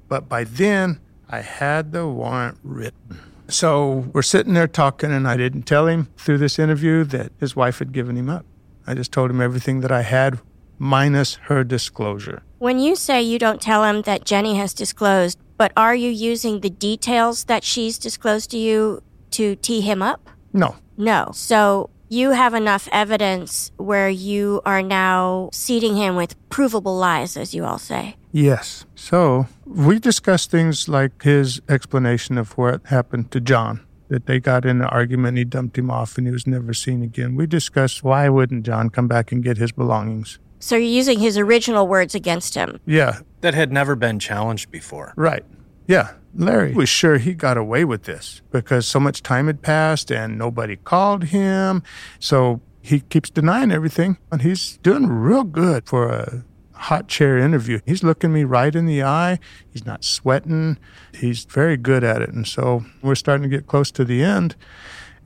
But 0.08 0.28
by 0.28 0.46
then, 0.46 1.00
I 1.30 1.42
had 1.42 1.92
the 1.92 2.08
warrant 2.08 2.58
written. 2.64 3.20
So 3.50 4.10
we're 4.14 4.24
sitting 4.24 4.56
there 4.56 4.68
talking, 4.68 5.12
and 5.12 5.28
I 5.28 5.38
didn't 5.38 5.68
tell 5.68 5.86
him 5.86 6.10
through 6.18 6.40
this 6.40 6.58
interview 6.58 7.04
that 7.04 7.34
his 7.40 7.56
wife 7.56 7.78
had 7.78 7.92
given 7.92 8.18
him 8.18 8.32
up. 8.32 8.48
I 8.88 8.96
just 8.96 9.12
told 9.12 9.30
him 9.30 9.42
everything 9.42 9.82
that 9.82 9.92
I 9.92 10.02
had, 10.02 10.40
minus 10.80 11.36
her 11.36 11.64
disclosure. 11.64 12.42
When 12.58 12.80
you 12.80 12.96
say 12.96 13.22
you 13.22 13.38
don't 13.38 13.62
tell 13.62 13.84
him 13.84 14.02
that 14.04 14.26
Jenny 14.26 14.56
has 14.56 14.74
disclosed, 14.74 15.38
but 15.56 15.72
are 15.78 15.94
you 15.94 16.10
using 16.10 16.62
the 16.62 16.72
details 16.72 17.44
that 17.44 17.64
she's 17.64 18.00
disclosed 18.00 18.50
to 18.50 18.58
you 18.58 19.04
to 19.32 19.56
tee 19.58 19.82
him 19.82 20.02
up? 20.02 20.32
No, 20.52 20.78
No. 20.98 21.30
So 21.32 21.92
you 22.10 22.32
have 22.32 22.54
enough 22.54 22.90
evidence 22.92 23.72
where 23.78 24.10
you 24.10 24.62
are 24.66 24.82
now 24.82 25.50
seating 25.54 25.96
him 25.96 26.16
with 26.16 26.36
provable 26.50 26.98
lies, 26.98 27.38
as 27.38 27.54
you 27.54 27.64
all 27.66 27.78
say. 27.78 28.16
Yes. 28.32 28.86
So 28.96 29.48
we 29.66 30.00
discussed 30.00 30.52
things 30.52 30.88
like 30.90 31.22
his 31.24 31.62
explanation 31.70 32.38
of 32.38 32.58
what 32.58 32.86
happened 32.88 33.32
to 33.32 33.40
John, 33.40 33.86
that 34.10 34.26
they 34.26 34.40
got 34.40 34.66
in 34.66 34.82
an 34.82 34.88
argument, 34.88 35.38
he 35.38 35.46
dumped 35.46 35.78
him 35.78 35.90
off, 35.92 36.18
and 36.18 36.28
he 36.28 36.34
was 36.34 36.46
never 36.48 36.74
seen 36.74 37.02
again. 37.04 37.36
We 37.36 37.46
discussed 37.48 38.04
why 38.04 38.28
wouldn't 38.30 38.66
John 38.66 38.90
come 38.90 39.08
back 39.08 39.32
and 39.32 39.44
get 39.44 39.58
his 39.58 39.72
belongings? 39.72 40.40
So 40.60 40.76
you're 40.76 40.86
using 40.90 41.20
his 41.20 41.38
original 41.38 41.88
words 41.88 42.14
against 42.16 42.56
him. 42.56 42.80
Yeah, 42.86 43.20
That 43.42 43.54
had 43.54 43.72
never 43.72 43.96
been 43.96 44.20
challenged 44.20 44.70
before. 44.72 45.14
right. 45.16 45.46
Yeah. 45.90 46.12
Larry 46.36 46.74
was 46.74 46.88
sure 46.88 47.18
he 47.18 47.34
got 47.34 47.58
away 47.58 47.84
with 47.84 48.04
this 48.04 48.44
because 48.52 48.86
so 48.86 49.00
much 49.00 49.24
time 49.24 49.48
had 49.48 49.64
passed 49.64 50.12
and 50.12 50.38
nobody 50.38 50.76
called 50.76 51.24
him. 51.26 51.82
So 52.20 52.62
he 52.80 53.00
keeps 53.00 53.32
denying 53.32 53.72
everything, 53.72 54.20
and 54.32 54.44
he's 54.44 54.78
doing 54.78 55.08
real 55.08 55.44
good 55.44 55.88
for 55.88 56.08
a 56.08 56.44
hot 56.74 57.08
chair 57.08 57.40
interview. 57.40 57.80
He's 57.88 58.04
looking 58.04 58.32
me 58.32 58.44
right 58.44 58.74
in 58.76 58.86
the 58.86 59.02
eye. 59.02 59.40
He's 59.74 59.88
not 59.88 60.04
sweating. 60.04 60.78
He's 61.16 61.46
very 61.46 61.76
good 61.76 62.04
at 62.04 62.22
it. 62.22 62.30
And 62.30 62.48
so 62.48 62.86
we're 63.02 63.16
starting 63.16 63.50
to 63.50 63.56
get 63.58 63.66
close 63.66 63.90
to 63.92 64.06
the 64.06 64.24
end. 64.24 64.56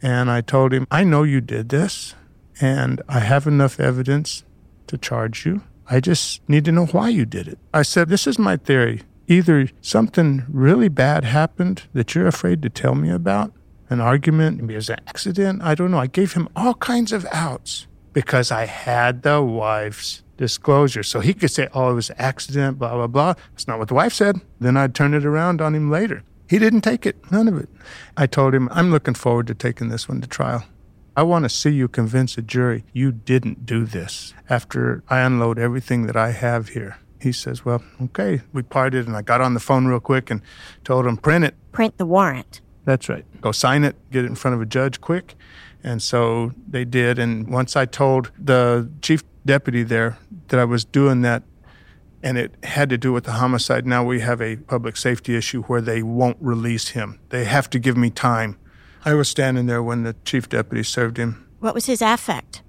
And 0.02 0.32
I 0.32 0.40
told 0.40 0.74
him, 0.74 0.88
I 0.90 1.04
know 1.04 1.24
you 1.24 1.42
did 1.42 1.68
this, 1.68 2.16
and 2.62 3.02
I 3.10 3.20
have 3.20 3.46
enough 3.46 3.82
evidence 3.82 4.46
to 4.88 4.98
charge 4.98 5.46
you. 5.46 5.64
I 5.90 6.00
just 6.00 6.42
need 6.48 6.64
to 6.66 6.72
know 6.72 6.86
why 6.86 7.10
you 7.10 7.26
did 7.26 7.50
it. 7.50 7.60
I 7.74 7.82
said, 7.82 8.08
This 8.08 8.28
is 8.28 8.40
my 8.40 8.56
theory. 8.56 9.02
Either 9.28 9.70
something 9.82 10.44
really 10.50 10.90
bad 10.90 11.24
happened 11.24 11.84
that 11.94 12.14
you're 12.14 12.28
afraid 12.28 12.62
to 12.62 12.70
tell 12.70 12.96
me 12.96 13.10
about, 13.10 13.54
an 13.90 14.02
argument, 14.02 14.60
maybe 14.60 14.74
it 14.74 14.78
was 14.78 14.90
an 14.90 15.00
accident. 15.08 15.62
I 15.62 15.76
don't 15.76 15.92
know. 15.92 16.00
I 16.00 16.08
gave 16.08 16.34
him 16.34 16.50
all 16.56 16.74
kinds 16.76 17.12
of 17.12 17.26
outs 17.32 17.88
because 18.12 18.52
I 18.52 18.66
had 18.66 19.24
the 19.24 19.42
wife's 19.42 20.24
disclosure. 20.38 21.04
So 21.04 21.20
he 21.20 21.34
could 21.34 21.52
say, 21.52 21.68
oh, 21.74 21.92
it 21.92 21.96
was 21.96 22.10
an 22.10 22.16
accident, 22.20 22.80
blah, 22.80 22.94
blah, 22.96 23.08
blah. 23.08 23.34
That's 23.52 23.68
not 23.68 23.80
what 23.80 23.88
the 23.88 23.94
wife 23.94 24.14
said. 24.14 24.42
Then 24.60 24.78
I'd 24.78 24.96
turn 24.96 25.14
it 25.14 25.26
around 25.26 25.62
on 25.62 25.76
him 25.76 25.90
later. 25.90 26.24
He 26.50 26.60
didn't 26.60 26.82
take 26.82 27.06
it, 27.06 27.32
none 27.32 27.48
of 27.48 27.58
it. 27.58 27.70
I 28.18 28.28
told 28.28 28.54
him, 28.54 28.68
I'm 28.72 28.92
looking 28.92 29.14
forward 29.14 29.48
to 29.48 29.56
taking 29.56 29.90
this 29.90 30.10
one 30.10 30.22
to 30.22 30.28
trial. 30.28 30.66
I 31.16 31.24
want 31.24 31.44
to 31.44 31.50
see 31.50 31.70
you 31.70 31.88
convince 31.88 32.38
a 32.38 32.42
jury 32.42 32.84
you 32.92 33.12
didn't 33.12 33.66
do 33.66 33.86
this 33.86 34.34
after 34.50 35.04
I 35.10 35.20
unload 35.20 35.60
everything 35.60 36.08
that 36.08 36.16
I 36.16 36.32
have 36.32 36.70
here. 36.70 36.98
He 37.24 37.32
says, 37.32 37.64
Well, 37.64 37.82
okay. 38.02 38.42
We 38.52 38.62
parted, 38.62 39.08
and 39.08 39.16
I 39.16 39.22
got 39.22 39.42
on 39.42 39.54
the 39.54 39.60
phone 39.60 39.88
real 39.88 40.02
quick 40.02 40.30
and 40.30 40.42
told 40.84 41.08
him, 41.08 41.18
Print 41.18 41.46
it. 41.46 41.56
Print 41.72 41.98
the 41.98 42.06
warrant. 42.06 42.62
That's 42.86 43.08
right. 43.08 43.26
Go 43.42 43.52
sign 43.54 43.84
it, 43.86 43.96
get 44.12 44.26
it 44.26 44.28
in 44.28 44.36
front 44.36 44.56
of 44.56 44.62
a 44.62 44.66
judge 44.66 45.00
quick. 45.00 45.36
And 45.84 46.02
so 46.02 46.52
they 46.68 46.86
did. 46.86 47.18
And 47.18 47.48
once 47.48 47.76
I 47.76 47.86
told 47.86 48.32
the 48.38 48.90
chief 49.02 49.24
deputy 49.46 49.84
there 49.84 50.18
that 50.50 50.60
I 50.60 50.66
was 50.66 50.84
doing 50.84 51.22
that, 51.22 51.44
and 52.22 52.38
it 52.38 52.56
had 52.64 52.90
to 52.90 52.98
do 52.98 53.12
with 53.12 53.24
the 53.26 53.34
homicide, 53.34 53.86
now 53.86 54.04
we 54.04 54.20
have 54.22 54.42
a 54.42 54.58
public 54.58 54.98
safety 54.98 55.36
issue 55.36 55.64
where 55.64 55.82
they 55.82 56.04
won't 56.04 56.38
release 56.40 56.90
him. 56.90 57.20
They 57.30 57.46
have 57.46 57.70
to 57.72 57.80
give 57.80 57.98
me 57.98 58.10
time. 58.10 58.58
I 59.06 59.14
was 59.14 59.30
standing 59.30 59.66
there 59.66 59.84
when 59.84 60.04
the 60.04 60.16
chief 60.26 60.48
deputy 60.48 60.84
served 60.84 61.18
him. 61.18 61.48
What 61.60 61.74
was 61.74 61.86
his 61.86 62.02
affect? 62.02 62.63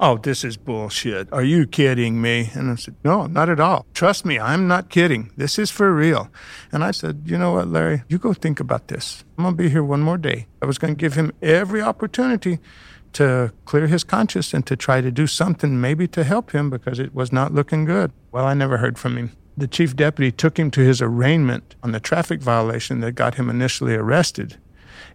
Oh, 0.00 0.16
this 0.16 0.42
is 0.42 0.56
bullshit. 0.56 1.32
Are 1.32 1.44
you 1.44 1.66
kidding 1.66 2.20
me? 2.20 2.50
And 2.54 2.70
I 2.70 2.74
said, 2.74 2.96
No, 3.04 3.26
not 3.26 3.48
at 3.48 3.60
all. 3.60 3.86
Trust 3.94 4.24
me, 4.24 4.40
I'm 4.40 4.66
not 4.66 4.90
kidding. 4.90 5.30
This 5.36 5.56
is 5.58 5.70
for 5.70 5.94
real. 5.94 6.30
And 6.72 6.82
I 6.82 6.90
said, 6.90 7.22
You 7.26 7.38
know 7.38 7.52
what, 7.52 7.68
Larry? 7.68 8.02
You 8.08 8.18
go 8.18 8.32
think 8.32 8.58
about 8.58 8.88
this. 8.88 9.24
I'm 9.38 9.44
going 9.44 9.56
to 9.56 9.62
be 9.62 9.68
here 9.68 9.84
one 9.84 10.02
more 10.02 10.18
day. 10.18 10.48
I 10.60 10.66
was 10.66 10.78
going 10.78 10.94
to 10.94 10.98
give 10.98 11.14
him 11.14 11.30
every 11.40 11.80
opportunity 11.80 12.58
to 13.12 13.52
clear 13.64 13.86
his 13.86 14.02
conscience 14.02 14.52
and 14.52 14.66
to 14.66 14.74
try 14.74 15.00
to 15.00 15.12
do 15.12 15.28
something 15.28 15.80
maybe 15.80 16.08
to 16.08 16.24
help 16.24 16.50
him 16.50 16.70
because 16.70 16.98
it 16.98 17.14
was 17.14 17.32
not 17.32 17.54
looking 17.54 17.84
good. 17.84 18.12
Well, 18.32 18.44
I 18.44 18.54
never 18.54 18.78
heard 18.78 18.98
from 18.98 19.16
him. 19.16 19.30
The 19.56 19.68
chief 19.68 19.94
deputy 19.94 20.32
took 20.32 20.58
him 20.58 20.72
to 20.72 20.80
his 20.80 21.00
arraignment 21.00 21.76
on 21.84 21.92
the 21.92 22.00
traffic 22.00 22.40
violation 22.40 22.98
that 23.00 23.12
got 23.12 23.36
him 23.36 23.48
initially 23.48 23.94
arrested. 23.94 24.58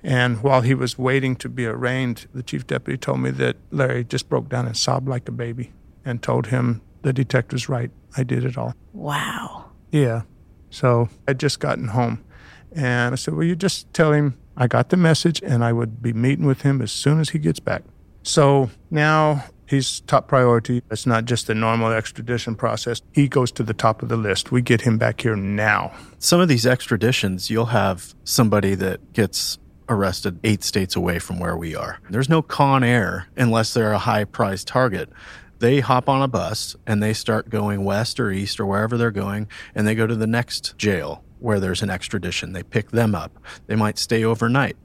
And 0.03 0.41
while 0.41 0.61
he 0.61 0.73
was 0.73 0.97
waiting 0.97 1.35
to 1.37 1.49
be 1.49 1.65
arraigned, 1.65 2.27
the 2.33 2.43
chief 2.43 2.65
deputy 2.65 2.97
told 2.97 3.19
me 3.19 3.31
that 3.31 3.57
Larry 3.71 4.03
just 4.03 4.29
broke 4.29 4.49
down 4.49 4.65
and 4.65 4.77
sobbed 4.77 5.07
like 5.07 5.27
a 5.27 5.31
baby 5.31 5.73
and 6.05 6.21
told 6.21 6.47
him 6.47 6.81
the 7.01 7.13
detective's 7.13 7.67
right. 7.69 7.91
I 8.15 8.23
did 8.23 8.45
it 8.45 8.57
all. 8.57 8.73
Wow. 8.93 9.71
Yeah. 9.91 10.23
So 10.69 11.09
I'd 11.27 11.39
just 11.39 11.59
gotten 11.59 11.89
home. 11.89 12.23
And 12.71 13.13
I 13.13 13.15
said, 13.15 13.33
Well, 13.33 13.45
you 13.45 13.55
just 13.55 13.91
tell 13.93 14.13
him 14.13 14.37
I 14.55 14.67
got 14.67 14.89
the 14.89 14.97
message 14.97 15.41
and 15.41 15.63
I 15.63 15.73
would 15.73 16.01
be 16.01 16.13
meeting 16.13 16.45
with 16.45 16.61
him 16.61 16.81
as 16.81 16.91
soon 16.91 17.19
as 17.19 17.29
he 17.29 17.39
gets 17.39 17.59
back. 17.59 17.83
So 18.23 18.69
now 18.91 19.45
he's 19.67 20.01
top 20.01 20.27
priority. 20.27 20.83
It's 20.91 21.05
not 21.05 21.25
just 21.25 21.47
the 21.47 21.55
normal 21.55 21.91
extradition 21.91 22.55
process. 22.55 23.01
He 23.13 23.27
goes 23.27 23.51
to 23.53 23.63
the 23.63 23.73
top 23.73 24.03
of 24.03 24.09
the 24.09 24.17
list. 24.17 24.51
We 24.51 24.61
get 24.61 24.81
him 24.81 24.97
back 24.97 25.21
here 25.21 25.35
now. 25.35 25.93
Some 26.19 26.41
of 26.41 26.47
these 26.47 26.65
extraditions, 26.65 27.49
you'll 27.49 27.67
have 27.67 28.13
somebody 28.23 28.75
that 28.75 29.13
gets 29.13 29.57
arrested 29.89 30.39
eight 30.43 30.63
states 30.63 30.95
away 30.95 31.19
from 31.19 31.39
where 31.39 31.57
we 31.57 31.75
are. 31.75 31.99
There's 32.09 32.29
no 32.29 32.41
Con 32.41 32.83
Air 32.83 33.27
unless 33.35 33.73
they're 33.73 33.91
a 33.91 33.99
high 33.99 34.23
price 34.23 34.63
target. 34.63 35.09
They 35.59 35.81
hop 35.81 36.07
on 36.07 36.21
a 36.21 36.27
bus 36.27 36.75
and 36.87 37.03
they 37.03 37.13
start 37.13 37.49
going 37.49 37.83
west 37.83 38.19
or 38.19 38.31
east 38.31 38.59
or 38.59 38.65
wherever 38.65 38.97
they're 38.97 39.11
going, 39.11 39.47
and 39.75 39.85
they 39.85 39.95
go 39.95 40.07
to 40.07 40.15
the 40.15 40.27
next 40.27 40.77
jail 40.77 41.23
where 41.39 41.59
there's 41.59 41.81
an 41.81 41.89
extradition. 41.89 42.53
They 42.53 42.63
pick 42.63 42.91
them 42.91 43.15
up. 43.15 43.37
They 43.67 43.75
might 43.75 43.97
stay 43.97 44.23
overnight. 44.23 44.77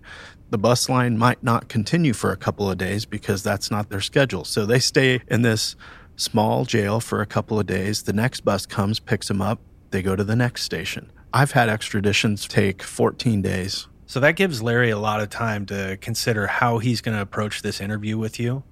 The 0.51 0.59
bus 0.59 0.89
line 0.89 1.19
might 1.19 1.43
not 1.43 1.69
continue 1.69 2.13
for 2.13 2.31
a 2.31 2.37
couple 2.37 2.71
of 2.71 2.79
days 2.79 3.05
because 3.05 3.43
that's 3.43 3.71
not 3.71 3.89
their 3.89 4.01
schedule. 4.01 4.45
So 4.45 4.67
they 4.67 4.79
stay 4.79 5.21
in 5.29 5.43
this 5.43 5.75
small 6.17 6.65
jail 6.65 7.01
for 7.01 7.21
a 7.21 7.27
couple 7.27 7.59
of 7.59 7.67
days. 7.67 8.03
The 8.03 8.13
next 8.13 8.41
bus 8.45 8.67
comes, 8.67 9.01
picks 9.01 9.29
them 9.29 9.43
up. 9.43 9.61
They 9.91 10.03
go 10.03 10.17
to 10.17 10.25
the 10.25 10.37
next 10.37 10.63
station. 10.63 11.11
I've 11.33 11.53
had 11.53 11.69
extraditions 11.69 12.49
take 12.49 12.83
14 12.83 13.43
days. 13.43 13.89
So 14.15 14.21
that 14.21 14.37
gives 14.37 14.63
Larry 14.63 14.91
a 14.91 14.97
lot 14.97 15.21
of 15.21 15.29
time 15.29 15.67
to 15.67 15.99
consider 16.01 16.47
how 16.47 16.79
he's 16.79 17.01
going 17.01 17.17
to 17.17 17.21
approach 17.21 17.63
this 17.63 17.81
interview 17.81 18.17
with 18.17 18.39
you 18.39 18.63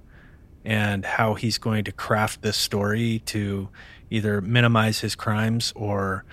and 0.65 1.05
how 1.05 1.35
he's 1.35 1.59
going 1.59 1.83
to 1.83 1.91
craft 1.91 2.43
this 2.43 2.57
story 2.57 3.23
to 3.27 3.69
either 4.09 4.41
minimize 4.41 5.01
his 5.01 5.17
crimes 5.17 5.73
or 5.75 6.25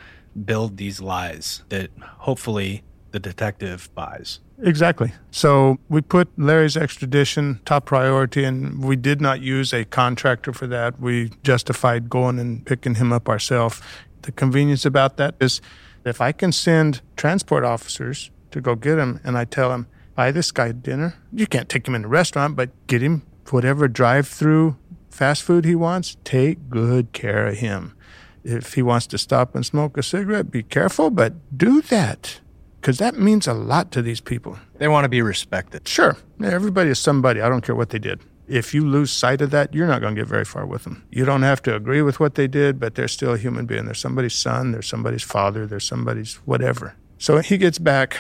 build 0.46 0.78
these 0.78 1.02
lies 1.02 1.64
that 1.70 1.90
hopefully 2.20 2.84
the 3.10 3.20
detective 3.20 3.90
buys. 3.96 4.42
Exactly. 4.62 5.14
So 5.32 5.80
we 5.90 6.02
put 6.02 6.28
Larry's 6.38 6.78
extradition 6.78 7.62
top 7.66 7.86
priority, 7.86 8.44
and 8.44 8.84
we 8.84 8.96
did 8.96 9.22
not 9.22 9.42
use 9.42 9.74
a 9.74 9.86
contractor 9.86 10.54
for 10.54 10.68
that. 10.68 11.00
We 11.00 11.32
justified 11.42 12.12
going 12.12 12.38
and 12.38 12.64
picking 12.64 12.94
him 12.94 13.12
up 13.12 13.28
ourselves. 13.28 13.82
The 14.22 14.32
convenience 14.32 14.86
about 14.86 15.18
that 15.18 15.34
is 15.40 15.62
if 16.06 16.22
I 16.22 16.32
can 16.32 16.52
send 16.52 17.02
transport 17.16 17.64
officers 17.64 18.30
to 18.52 18.62
go 18.62 18.76
get 18.76 18.98
him, 18.98 19.20
and 19.24 19.38
I 19.38 19.46
tell 19.46 19.72
him, 19.74 19.88
buy 20.16 20.32
this 20.32 20.52
guy 20.52 20.72
dinner. 20.72 21.16
You 21.32 21.48
can't 21.48 21.70
take 21.70 21.88
him 21.88 21.96
in 21.96 22.06
a 22.06 22.08
restaurant, 22.08 22.56
but 22.56 22.70
get 22.88 23.02
him 23.02 23.24
whatever 23.52 23.88
drive 23.88 24.28
through 24.28 24.78
fast 25.10 25.44
food 25.44 25.66
he 25.66 25.76
wants. 25.76 26.18
Take 26.24 26.70
good 26.70 27.14
care 27.14 27.48
of 27.48 27.58
him. 27.58 27.96
If 28.44 28.74
he 28.76 28.82
wants 28.82 29.08
to 29.08 29.18
stop 29.18 29.56
and 29.56 29.66
smoke 29.66 29.98
a 29.98 30.04
cigarette, 30.04 30.52
be 30.52 30.64
careful, 30.64 31.10
but 31.10 31.34
do 31.58 31.82
that 31.84 32.40
because 32.80 32.98
that 32.98 33.16
means 33.16 33.48
a 33.48 33.54
lot 33.54 33.92
to 33.92 34.02
these 34.02 34.22
people. 34.22 34.58
They 34.78 34.88
want 34.88 35.06
to 35.06 35.10
be 35.10 35.22
respected. 35.22 35.88
Sure. 35.88 36.18
Everybody 36.42 36.90
is 36.90 37.00
somebody. 37.00 37.42
I 37.42 37.50
don't 37.50 37.62
care 37.62 37.76
what 37.76 37.90
they 37.90 38.00
did. 38.00 38.22
If 38.48 38.74
you 38.74 38.88
lose 38.88 39.12
sight 39.12 39.42
of 39.42 39.52
that, 39.52 39.76
you're 39.76 39.88
not 39.88 40.02
going 40.02 40.16
to 40.16 40.22
get 40.22 40.28
very 40.28 40.46
far 40.46 40.66
with 40.66 40.84
them. 40.84 41.06
You 41.12 41.24
don't 41.24 41.44
have 41.44 41.62
to 41.64 41.76
agree 41.76 42.02
with 42.02 42.20
what 42.20 42.36
they 42.36 42.48
did, 42.48 42.80
but 42.80 42.96
they're 42.96 43.08
still 43.08 43.34
a 43.34 43.38
human 43.38 43.66
being. 43.66 43.86
They're 43.86 43.94
somebody's 43.94 44.34
son, 44.34 44.72
they're 44.72 44.82
somebody's 44.82 45.22
father, 45.22 45.68
they're 45.68 45.80
somebody's 45.80 46.36
whatever. 46.46 46.96
So 47.20 47.38
he 47.40 47.58
gets 47.58 47.78
back. 47.78 48.18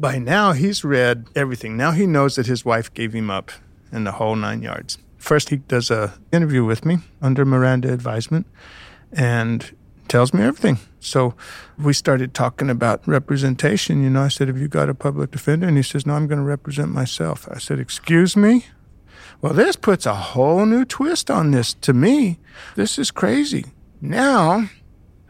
By 0.00 0.18
now, 0.18 0.52
he's 0.52 0.82
read 0.82 1.26
everything. 1.36 1.76
Now 1.76 1.90
he 1.90 2.06
knows 2.06 2.36
that 2.36 2.46
his 2.46 2.64
wife 2.64 2.92
gave 2.94 3.12
him 3.12 3.30
up 3.30 3.52
in 3.92 4.04
the 4.04 4.12
whole 4.12 4.34
nine 4.34 4.62
yards. 4.62 4.96
First, 5.18 5.50
he 5.50 5.58
does 5.58 5.90
a 5.90 6.14
interview 6.32 6.64
with 6.64 6.86
me 6.86 7.00
under 7.20 7.44
Miranda 7.44 7.92
advisement 7.92 8.46
and 9.12 9.76
tells 10.08 10.32
me 10.32 10.42
everything. 10.42 10.78
So 11.00 11.34
we 11.78 11.92
started 11.92 12.32
talking 12.32 12.70
about 12.70 13.06
representation. 13.06 14.02
You 14.02 14.08
know, 14.08 14.22
I 14.22 14.28
said, 14.28 14.48
Have 14.48 14.56
you 14.56 14.68
got 14.68 14.88
a 14.88 14.94
public 14.94 15.32
defender? 15.32 15.68
And 15.68 15.76
he 15.76 15.82
says, 15.82 16.06
No, 16.06 16.14
I'm 16.14 16.26
going 16.26 16.38
to 16.38 16.44
represent 16.44 16.90
myself. 16.90 17.46
I 17.50 17.58
said, 17.58 17.78
Excuse 17.78 18.38
me? 18.38 18.64
Well, 19.42 19.52
this 19.52 19.76
puts 19.76 20.06
a 20.06 20.14
whole 20.14 20.64
new 20.64 20.86
twist 20.86 21.30
on 21.30 21.50
this 21.50 21.74
to 21.74 21.92
me. 21.92 22.38
This 22.74 22.98
is 22.98 23.10
crazy. 23.10 23.66
Now 24.00 24.70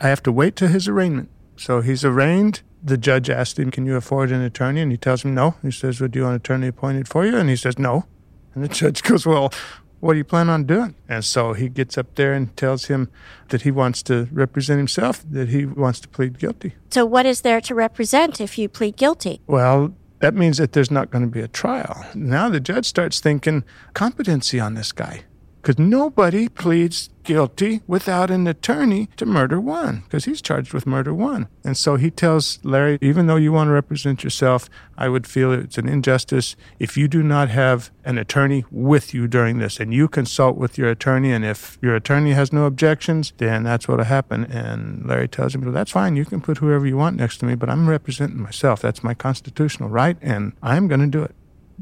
I 0.00 0.08
have 0.08 0.22
to 0.22 0.32
wait 0.32 0.54
till 0.54 0.68
his 0.68 0.86
arraignment. 0.86 1.28
So 1.56 1.80
he's 1.80 2.04
arraigned. 2.04 2.62
The 2.82 2.96
judge 2.96 3.28
asked 3.28 3.58
him, 3.58 3.70
Can 3.70 3.86
you 3.86 3.96
afford 3.96 4.30
an 4.30 4.40
attorney? 4.40 4.80
And 4.80 4.90
he 4.90 4.98
tells 4.98 5.24
him 5.24 5.34
no. 5.34 5.56
He 5.62 5.70
says, 5.70 6.00
Would 6.00 6.14
you 6.16 6.22
want 6.22 6.32
an 6.32 6.36
attorney 6.36 6.68
appointed 6.68 7.08
for 7.08 7.26
you? 7.26 7.36
And 7.36 7.48
he 7.48 7.56
says, 7.56 7.78
No. 7.78 8.06
And 8.54 8.64
the 8.64 8.68
judge 8.68 9.02
goes, 9.10 9.26
Well, 9.26 9.52
what 10.00 10.14
do 10.14 10.18
you 10.18 10.24
plan 10.24 10.48
on 10.48 10.64
doing? 10.64 10.94
And 11.08 11.24
so 11.24 11.52
he 11.52 11.68
gets 11.68 11.98
up 11.98 12.14
there 12.14 12.32
and 12.32 12.56
tells 12.56 12.86
him 12.86 13.10
that 13.50 13.62
he 13.62 13.70
wants 13.70 14.02
to 14.04 14.28
represent 14.32 14.78
himself, 14.78 15.22
that 15.30 15.50
he 15.50 15.66
wants 15.66 16.00
to 16.00 16.08
plead 16.08 16.38
guilty. 16.38 16.74
So, 16.90 17.04
what 17.04 17.26
is 17.26 17.42
there 17.42 17.60
to 17.60 17.74
represent 17.74 18.40
if 18.40 18.56
you 18.56 18.68
plead 18.68 18.96
guilty? 18.96 19.42
Well, 19.46 19.94
that 20.20 20.34
means 20.34 20.58
that 20.58 20.72
there's 20.72 20.90
not 20.90 21.10
going 21.10 21.24
to 21.24 21.30
be 21.30 21.40
a 21.40 21.48
trial. 21.48 22.04
Now 22.14 22.48
the 22.48 22.60
judge 22.60 22.86
starts 22.86 23.20
thinking 23.20 23.64
competency 23.94 24.60
on 24.60 24.74
this 24.74 24.92
guy 24.92 25.24
because 25.60 25.78
nobody 25.78 26.48
pleads 26.48 27.10
guilty 27.22 27.80
without 27.86 28.30
an 28.30 28.46
attorney 28.46 29.08
to 29.16 29.26
murder 29.26 29.60
one 29.60 30.00
because 30.00 30.24
he's 30.24 30.40
charged 30.40 30.72
with 30.72 30.86
murder 30.86 31.14
one. 31.14 31.48
And 31.64 31.76
so 31.76 31.96
he 31.96 32.10
tells 32.10 32.58
Larry, 32.64 32.98
even 33.00 33.26
though 33.26 33.36
you 33.36 33.52
want 33.52 33.68
to 33.68 33.72
represent 33.72 34.24
yourself, 34.24 34.68
I 34.96 35.08
would 35.08 35.26
feel 35.26 35.52
it's 35.52 35.78
an 35.78 35.88
injustice 35.88 36.56
if 36.78 36.96
you 36.96 37.08
do 37.08 37.22
not 37.22 37.48
have 37.50 37.90
an 38.04 38.18
attorney 38.18 38.64
with 38.70 39.14
you 39.14 39.28
during 39.28 39.58
this 39.58 39.78
and 39.78 39.92
you 39.92 40.08
consult 40.08 40.56
with 40.56 40.78
your 40.78 40.88
attorney. 40.88 41.32
And 41.32 41.44
if 41.44 41.78
your 41.82 41.94
attorney 41.94 42.32
has 42.32 42.52
no 42.52 42.64
objections, 42.64 43.32
then 43.36 43.62
that's 43.62 43.86
what'll 43.86 44.06
happen. 44.06 44.44
And 44.46 45.06
Larry 45.06 45.28
tells 45.28 45.54
him, 45.54 45.62
well, 45.62 45.72
that's 45.72 45.92
fine. 45.92 46.16
You 46.16 46.24
can 46.24 46.40
put 46.40 46.58
whoever 46.58 46.86
you 46.86 46.96
want 46.96 47.16
next 47.16 47.38
to 47.38 47.46
me, 47.46 47.54
but 47.54 47.68
I'm 47.68 47.88
representing 47.88 48.40
myself. 48.40 48.80
That's 48.80 49.04
my 49.04 49.14
constitutional 49.14 49.88
right. 49.88 50.16
And 50.22 50.52
I'm 50.62 50.88
going 50.88 51.00
to 51.00 51.06
do 51.06 51.22
it 51.22 51.34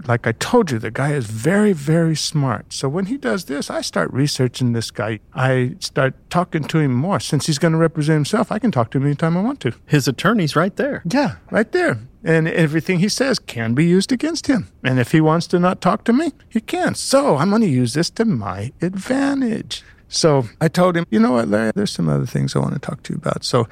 like 0.07 0.27
I 0.27 0.33
told 0.33 0.71
you, 0.71 0.79
the 0.79 0.91
guy 0.91 1.13
is 1.13 1.27
very, 1.27 1.73
very 1.73 2.15
smart. 2.15 2.73
So 2.73 2.89
when 2.89 3.07
he 3.07 3.17
does 3.17 3.47
this, 3.47 3.71
I 3.71 3.81
start 3.81 4.13
researching 4.13 4.73
this 4.73 4.91
guy. 4.91 5.21
I 5.35 5.75
start 5.81 6.15
talking 6.31 6.65
to 6.65 6.79
him 6.79 6.95
more. 6.95 7.21
Since 7.21 7.47
he's 7.47 7.59
going 7.59 7.73
to 7.73 7.79
represent 7.79 8.17
himself, 8.17 8.53
I 8.53 8.59
can 8.59 8.71
talk 8.71 8.91
to 8.93 8.99
him 8.99 9.07
anytime 9.07 9.37
I 9.37 9.43
want 9.43 9.61
to. 9.61 9.73
His 9.87 10.07
attorney's 10.07 10.55
right 10.55 10.75
there. 10.77 11.03
Yeah, 11.11 11.37
right 11.51 11.71
there. 11.73 11.99
And 12.25 12.49
everything 12.49 12.99
he 12.99 13.09
says 13.09 13.39
can 13.39 13.75
be 13.75 13.87
used 13.87 14.13
against 14.13 14.47
him. 14.47 14.69
And 14.85 14.99
if 14.99 15.13
he 15.13 15.21
wants 15.21 15.47
to 15.49 15.59
not 15.59 15.81
talk 15.81 16.05
to 16.05 16.13
me, 16.13 16.33
he 16.49 16.61
can. 16.61 16.95
So 16.95 17.37
I'm 17.37 17.51
going 17.51 17.63
to 17.63 17.69
use 17.69 17.95
this 17.95 18.11
to 18.11 18.25
my 18.25 18.73
advantage. 18.83 19.83
So 20.09 20.49
I 20.61 20.69
told 20.69 20.97
him, 20.97 21.07
you 21.11 21.21
know 21.21 21.33
what, 21.33 21.49
Larry, 21.49 21.73
there's 21.75 21.93
some 21.93 22.09
other 22.09 22.27
things 22.27 22.57
I 22.57 22.61
want 22.61 22.75
to 22.75 22.81
talk 22.81 23.03
to 23.05 23.13
you 23.13 23.19
about. 23.19 23.45
So 23.45 23.69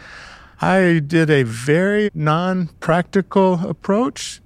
I 0.60 1.02
did 1.06 1.30
a 1.30 1.42
very 1.42 2.10
non 2.14 2.68
practical 2.80 3.66
approach 3.68 4.40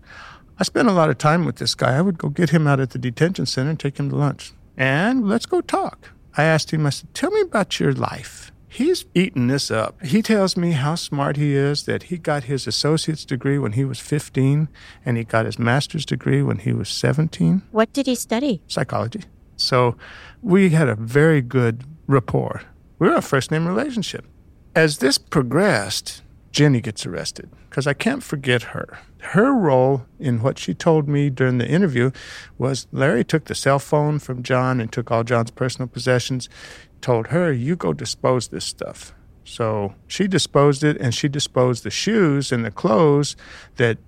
I 0.61 0.63
spent 0.63 0.89
a 0.89 0.93
lot 0.93 1.09
of 1.09 1.17
time 1.17 1.47
with 1.47 1.57
this 1.57 1.75
guy. 1.75 1.97
I 1.97 2.03
would 2.03 2.19
go 2.19 2.29
get 2.29 2.51
him 2.51 2.67
out 2.67 2.81
at 2.81 2.91
the 2.91 2.99
detention 2.99 3.47
center 3.47 3.71
and 3.71 3.81
take 3.81 3.99
him 3.99 4.11
to 4.11 4.17
lunch. 4.17 4.53
And 4.77 5.27
let's 5.27 5.47
go 5.47 5.63
talk. 5.63 6.11
I 6.37 6.45
asked 6.45 6.71
him, 6.71 6.85
I 6.85 6.91
said, 6.91 7.15
Tell 7.15 7.31
me 7.31 7.41
about 7.41 7.81
your 7.81 7.95
life. 7.95 8.53
He's 8.69 9.07
eating 9.15 9.47
this 9.47 9.71
up. 9.71 10.01
He 10.05 10.21
tells 10.21 10.59
me 10.59 10.73
how 10.73 10.97
smart 10.97 11.39
he 11.39 11.55
is, 11.55 11.85
that 11.85 12.05
he 12.05 12.19
got 12.19 12.45
his 12.45 12.67
associate's 12.67 13.25
degree 13.25 13.59
when 13.59 13.73
he 13.73 13.87
was 13.87 14.01
15 14.01 14.69
and 15.05 15.17
he 15.17 15.25
got 15.25 15.47
his 15.47 15.59
master's 15.59 16.05
degree 16.05 16.43
when 16.43 16.59
he 16.59 16.75
was 16.75 16.91
17. 16.91 17.63
What 17.71 17.93
did 17.95 18.07
he 18.07 18.15
study? 18.15 18.61
Psychology. 18.69 19.23
So 19.57 19.97
we 20.43 20.71
had 20.71 20.91
a 20.91 20.95
very 20.95 21.41
good 21.41 21.85
rapport. 22.07 22.63
We 22.99 23.09
were 23.09 23.17
a 23.17 23.23
first 23.23 23.51
name 23.51 23.67
relationship. 23.67 24.27
As 24.75 24.99
this 24.99 25.17
progressed, 25.17 26.23
Jenny 26.53 26.83
gets 26.83 27.07
arrested 27.07 27.49
because 27.71 27.87
I 27.87 27.95
can't 27.95 28.23
forget 28.23 28.62
her. 28.75 28.99
Her 29.18 29.55
role 29.55 30.05
in 30.18 30.43
what 30.43 30.59
she 30.59 30.75
told 30.75 31.09
me 31.09 31.31
during 31.31 31.59
the 31.59 31.68
interview 31.68 32.11
was 32.59 32.89
Larry 32.91 33.23
took 33.23 33.45
the 33.45 33.55
cell 33.55 33.79
phone 33.79 34.18
from 34.18 34.43
John 34.43 34.81
and 34.81 34.93
took 34.93 35.11
all 35.11 35.23
John's 35.23 35.53
personal 35.53 35.87
possessions, 35.87 36.49
told 37.01 37.29
her, 37.29 37.53
You 37.53 37.77
go 37.77 37.93
dispose 37.93 38.49
this 38.49 38.64
stuff. 38.64 39.14
So 39.45 39.95
she 40.09 40.27
disposed 40.27 40.83
it 40.83 40.97
and 41.01 41.14
she 41.14 41.29
disposed 41.29 41.85
the 41.85 41.91
shoes 41.91 42.51
and 42.51 42.64
the 42.64 42.71
clothes 42.71 43.37
that 43.77 43.99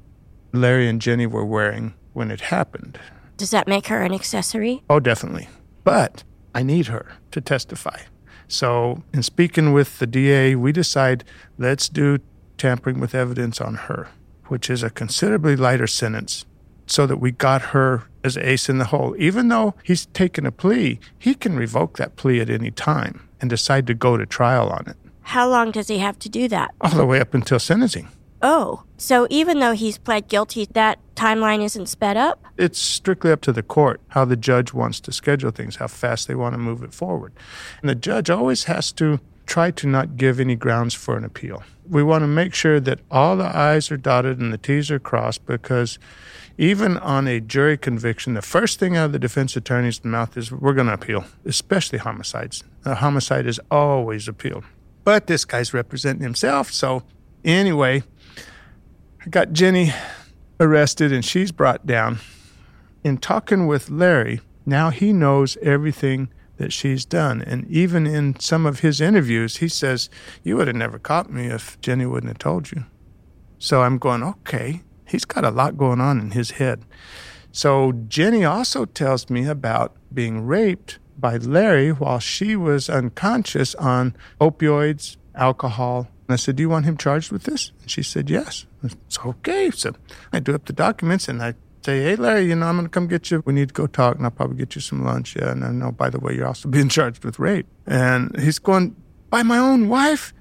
Larry 0.52 0.88
and 0.88 1.00
Jenny 1.00 1.26
were 1.26 1.44
wearing 1.44 1.94
when 2.12 2.30
it 2.30 2.40
happened. 2.40 2.98
Does 3.36 3.50
that 3.50 3.68
make 3.68 3.86
her 3.86 4.02
an 4.02 4.12
accessory? 4.12 4.82
Oh, 4.90 5.00
definitely. 5.00 5.48
But 5.84 6.24
I 6.54 6.62
need 6.62 6.88
her 6.88 7.16
to 7.30 7.40
testify. 7.40 8.00
So, 8.48 9.02
in 9.14 9.22
speaking 9.22 9.72
with 9.72 9.98
the 9.98 10.06
DA, 10.06 10.56
we 10.56 10.72
decide 10.72 11.24
let's 11.56 11.88
do 11.88 12.18
tampering 12.62 13.00
with 13.00 13.12
evidence 13.12 13.60
on 13.60 13.74
her, 13.74 14.06
which 14.46 14.70
is 14.70 14.84
a 14.84 14.90
considerably 14.90 15.56
lighter 15.56 15.88
sentence, 15.88 16.46
so 16.86 17.08
that 17.08 17.16
we 17.16 17.32
got 17.32 17.60
her 17.74 18.04
as 18.22 18.36
ace 18.36 18.68
in 18.68 18.78
the 18.78 18.84
hole. 18.84 19.16
Even 19.18 19.48
though 19.48 19.74
he's 19.82 20.06
taken 20.06 20.46
a 20.46 20.52
plea, 20.52 21.00
he 21.18 21.34
can 21.34 21.56
revoke 21.56 21.96
that 21.96 22.14
plea 22.14 22.40
at 22.40 22.48
any 22.48 22.70
time 22.70 23.28
and 23.40 23.50
decide 23.50 23.84
to 23.88 23.94
go 23.94 24.16
to 24.16 24.24
trial 24.24 24.68
on 24.68 24.84
it. 24.86 24.96
How 25.22 25.48
long 25.48 25.72
does 25.72 25.88
he 25.88 25.98
have 25.98 26.20
to 26.20 26.28
do 26.28 26.46
that? 26.48 26.72
All 26.80 26.90
the 26.90 27.04
way 27.04 27.20
up 27.20 27.34
until 27.34 27.58
sentencing. 27.58 28.06
Oh, 28.42 28.84
so 28.96 29.26
even 29.28 29.58
though 29.58 29.72
he's 29.72 29.98
pled 29.98 30.28
guilty, 30.28 30.68
that 30.72 31.00
timeline 31.16 31.64
isn't 31.64 31.86
sped 31.86 32.16
up? 32.16 32.44
It's 32.56 32.78
strictly 32.78 33.32
up 33.32 33.40
to 33.40 33.52
the 33.52 33.64
court 33.64 34.00
how 34.08 34.24
the 34.24 34.36
judge 34.36 34.72
wants 34.72 35.00
to 35.00 35.10
schedule 35.10 35.50
things, 35.50 35.76
how 35.76 35.88
fast 35.88 36.28
they 36.28 36.36
want 36.36 36.54
to 36.54 36.58
move 36.58 36.84
it 36.84 36.94
forward. 36.94 37.32
And 37.80 37.90
the 37.90 37.96
judge 37.96 38.30
always 38.30 38.64
has 38.64 38.92
to 38.92 39.18
try 39.46 39.70
to 39.70 39.86
not 39.86 40.16
give 40.16 40.40
any 40.40 40.56
grounds 40.56 40.94
for 40.94 41.16
an 41.16 41.24
appeal. 41.24 41.62
We 41.88 42.02
want 42.02 42.22
to 42.22 42.28
make 42.28 42.54
sure 42.54 42.80
that 42.80 43.00
all 43.10 43.36
the 43.36 43.44
I's 43.44 43.90
are 43.90 43.96
dotted 43.96 44.38
and 44.38 44.52
the 44.52 44.58
T's 44.58 44.90
are 44.90 44.98
crossed 44.98 45.44
because 45.46 45.98
even 46.58 46.96
on 46.98 47.26
a 47.26 47.40
jury 47.40 47.76
conviction, 47.76 48.34
the 48.34 48.42
first 48.42 48.78
thing 48.78 48.96
out 48.96 49.06
of 49.06 49.12
the 49.12 49.18
defense 49.18 49.56
attorney's 49.56 50.04
mouth 50.04 50.36
is, 50.36 50.52
we're 50.52 50.74
going 50.74 50.86
to 50.86 50.92
appeal, 50.92 51.24
especially 51.44 51.98
homicides. 51.98 52.62
A 52.84 52.96
homicide 52.96 53.46
is 53.46 53.60
always 53.70 54.28
appealed. 54.28 54.64
But 55.04 55.26
this 55.26 55.44
guy's 55.44 55.74
representing 55.74 56.22
himself. 56.22 56.70
So, 56.72 57.02
anyway, 57.44 58.04
I 59.24 59.28
got 59.28 59.52
Jenny 59.52 59.92
arrested 60.60 61.12
and 61.12 61.24
she's 61.24 61.52
brought 61.52 61.86
down. 61.86 62.18
In 63.02 63.18
talking 63.18 63.66
with 63.66 63.90
Larry, 63.90 64.40
now 64.64 64.90
he 64.90 65.12
knows 65.12 65.56
everything 65.62 66.28
that 66.62 66.72
she's 66.72 67.04
done. 67.04 67.42
And 67.42 67.68
even 67.68 68.06
in 68.06 68.38
some 68.38 68.66
of 68.66 68.80
his 68.80 69.00
interviews, 69.00 69.56
he 69.56 69.68
says, 69.68 70.08
You 70.44 70.56
would 70.56 70.68
have 70.68 70.76
never 70.76 70.98
caught 70.98 71.30
me 71.30 71.46
if 71.46 71.80
Jenny 71.80 72.06
wouldn't 72.06 72.30
have 72.30 72.38
told 72.38 72.70
you. 72.70 72.84
So 73.58 73.82
I'm 73.82 73.98
going, 73.98 74.22
Okay, 74.22 74.82
he's 75.04 75.24
got 75.24 75.44
a 75.44 75.50
lot 75.50 75.76
going 75.76 76.00
on 76.00 76.20
in 76.20 76.30
his 76.30 76.52
head. 76.52 76.84
So 77.50 77.92
Jenny 78.06 78.44
also 78.44 78.84
tells 78.84 79.28
me 79.28 79.46
about 79.46 79.96
being 80.14 80.46
raped 80.46 81.00
by 81.18 81.36
Larry 81.36 81.90
while 81.90 82.20
she 82.20 82.54
was 82.54 82.88
unconscious 82.88 83.74
on 83.74 84.14
opioids, 84.40 85.16
alcohol. 85.34 86.06
And 86.28 86.34
I 86.34 86.36
said, 86.36 86.54
Do 86.54 86.62
you 86.62 86.68
want 86.68 86.86
him 86.86 86.96
charged 86.96 87.32
with 87.32 87.42
this? 87.42 87.72
And 87.80 87.90
she 87.90 88.04
said, 88.04 88.30
Yes. 88.30 88.66
It's 88.84 89.18
okay. 89.26 89.72
So 89.72 89.94
I 90.32 90.38
do 90.38 90.54
up 90.54 90.66
the 90.66 90.72
documents 90.72 91.28
and 91.28 91.42
I 91.42 91.54
say, 91.84 92.02
Hey, 92.02 92.16
Larry, 92.16 92.46
you 92.46 92.54
know, 92.54 92.66
I'm 92.66 92.76
going 92.76 92.86
to 92.86 92.90
come 92.90 93.06
get 93.06 93.30
you. 93.30 93.42
We 93.44 93.52
need 93.52 93.68
to 93.68 93.74
go 93.74 93.86
talk 93.86 94.16
and 94.16 94.24
I'll 94.24 94.30
probably 94.30 94.56
get 94.56 94.74
you 94.74 94.80
some 94.80 95.04
lunch. 95.04 95.36
Yeah. 95.36 95.50
And 95.50 95.64
I 95.64 95.70
know, 95.70 95.92
by 95.92 96.10
the 96.10 96.18
way, 96.18 96.34
you're 96.34 96.46
also 96.46 96.68
being 96.76 96.88
charged 96.88 97.24
with 97.24 97.38
rape. 97.38 97.66
And 97.86 98.38
he's 98.40 98.58
going, 98.58 98.96
By 99.30 99.42
my 99.42 99.58
own 99.58 99.88
wife? 99.88 100.32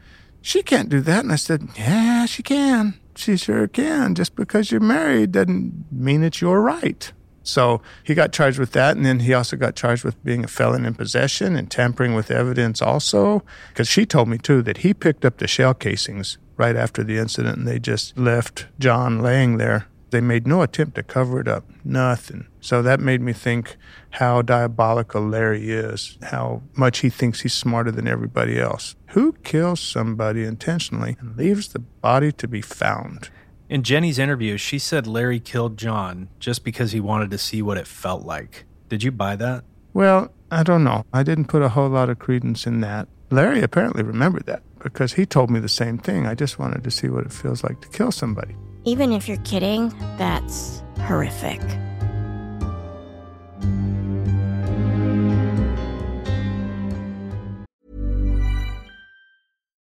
She 0.42 0.64
can't 0.64 0.90
do 0.90 1.02
that. 1.02 1.24
And 1.24 1.32
I 1.32 1.36
said, 1.36 1.68
Yeah, 1.76 2.26
she 2.26 2.44
can. 2.44 3.00
She 3.16 3.38
sure 3.38 3.68
can. 3.68 4.16
Just 4.16 4.36
because 4.36 4.72
you're 4.72 4.82
married 4.82 5.34
doesn't 5.34 5.86
mean 5.92 6.24
it's 6.24 6.42
your 6.42 6.62
right. 6.62 7.12
So 7.44 7.82
he 8.04 8.14
got 8.14 8.32
charged 8.32 8.60
with 8.60 8.72
that. 8.74 8.96
And 8.96 9.06
then 9.06 9.22
he 9.22 9.34
also 9.34 9.58
got 9.58 9.76
charged 9.76 10.04
with 10.04 10.24
being 10.24 10.44
a 10.44 10.48
felon 10.48 10.86
in 10.86 10.94
possession 10.94 11.56
and 11.56 11.70
tampering 11.70 12.14
with 12.14 12.32
evidence, 12.32 12.82
also. 12.82 13.44
Because 13.70 13.88
she 13.88 14.06
told 14.06 14.30
me, 14.30 14.38
too, 14.38 14.62
that 14.64 14.78
he 14.78 14.94
picked 14.94 15.26
up 15.26 15.38
the 15.38 15.48
shell 15.48 15.74
casings 15.74 16.38
right 16.58 16.76
after 16.76 17.04
the 17.04 17.18
incident 17.18 17.58
and 17.58 17.68
they 17.68 17.80
just 17.80 18.18
left 18.18 18.68
John 18.78 19.22
laying 19.22 19.58
there. 19.58 19.88
They 20.12 20.22
made 20.22 20.46
no 20.46 20.62
attempt 20.62 20.96
to 20.96 21.04
cover 21.04 21.40
it 21.40 21.48
up, 21.48 21.64
nothing. 21.86 22.48
So 22.60 22.82
that 22.82 23.00
made 23.00 23.22
me 23.22 23.32
think 23.32 23.78
how 24.12 24.42
diabolical 24.42 25.26
Larry 25.26 25.72
is, 25.72 26.18
how 26.22 26.64
much 26.76 27.00
he 27.00 27.10
thinks 27.10 27.42
he's 27.42 27.54
smarter 27.54 27.92
than 27.92 28.10
everybody 28.10 28.60
else. 28.60 28.96
Who 29.12 29.34
kills 29.44 29.80
somebody 29.80 30.44
intentionally 30.44 31.16
and 31.20 31.38
leaves 31.38 31.70
the 31.70 31.80
body 31.80 32.34
to 32.34 32.48
be 32.48 32.62
found? 32.62 33.30
In 33.70 33.84
Jenny's 33.84 34.20
interview, 34.20 34.58
she 34.58 34.78
said 34.80 35.08
Larry 35.08 35.40
killed 35.40 35.78
John 35.78 36.28
just 36.40 36.66
because 36.66 36.92
he 36.92 37.00
wanted 37.00 37.32
to 37.32 37.38
see 37.38 37.62
what 37.62 37.78
it 37.78 37.88
felt 37.88 38.24
like. 38.24 38.66
Did 38.90 39.04
you 39.04 39.14
buy 39.14 39.38
that? 39.38 39.64
Well, 39.94 40.34
I 40.52 40.64
don't 40.64 40.84
know. 40.84 41.06
I 41.14 41.24
didn't 41.24 41.46
put 41.46 41.62
a 41.62 41.70
whole 41.70 41.88
lot 41.88 42.10
of 42.10 42.20
credence 42.20 42.68
in 42.68 42.82
that. 42.82 43.08
Larry 43.30 43.62
apparently 43.62 44.04
remembered 44.04 44.46
that 44.48 44.64
because 44.80 45.14
he 45.14 45.26
told 45.26 45.50
me 45.50 45.62
the 45.62 45.70
same 45.70 45.98
thing. 45.98 46.28
I 46.28 46.36
just 46.36 46.60
wanted 46.60 46.84
to 46.84 46.92
see 46.92 47.08
what 47.08 47.26
it 47.26 47.32
feels 47.32 47.64
like 47.64 47.80
to 47.80 47.88
kill 47.88 48.12
somebody. 48.12 48.58
Even 48.84 49.12
if 49.12 49.28
you're 49.28 49.38
kidding, 49.38 49.90
that's 50.18 50.82
horrific. 50.98 51.62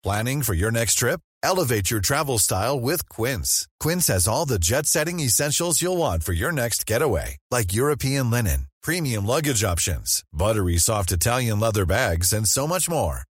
Planning 0.02 0.42
for 0.42 0.54
your 0.54 0.70
next 0.70 0.94
trip? 0.94 1.20
Elevate 1.42 1.90
your 1.90 2.00
travel 2.00 2.38
style 2.38 2.80
with 2.80 3.08
Quince. 3.10 3.68
Quince 3.78 4.06
has 4.06 4.26
all 4.26 4.46
the 4.46 4.58
jet 4.58 4.86
setting 4.86 5.20
essentials 5.20 5.82
you'll 5.82 5.98
want 5.98 6.22
for 6.22 6.32
your 6.32 6.50
next 6.50 6.86
getaway, 6.86 7.36
like 7.50 7.74
European 7.74 8.30
linen, 8.30 8.68
premium 8.82 9.26
luggage 9.26 9.62
options, 9.62 10.24
buttery 10.32 10.78
soft 10.78 11.12
Italian 11.12 11.60
leather 11.60 11.84
bags, 11.84 12.32
and 12.32 12.48
so 12.48 12.66
much 12.66 12.88
more. 12.88 13.27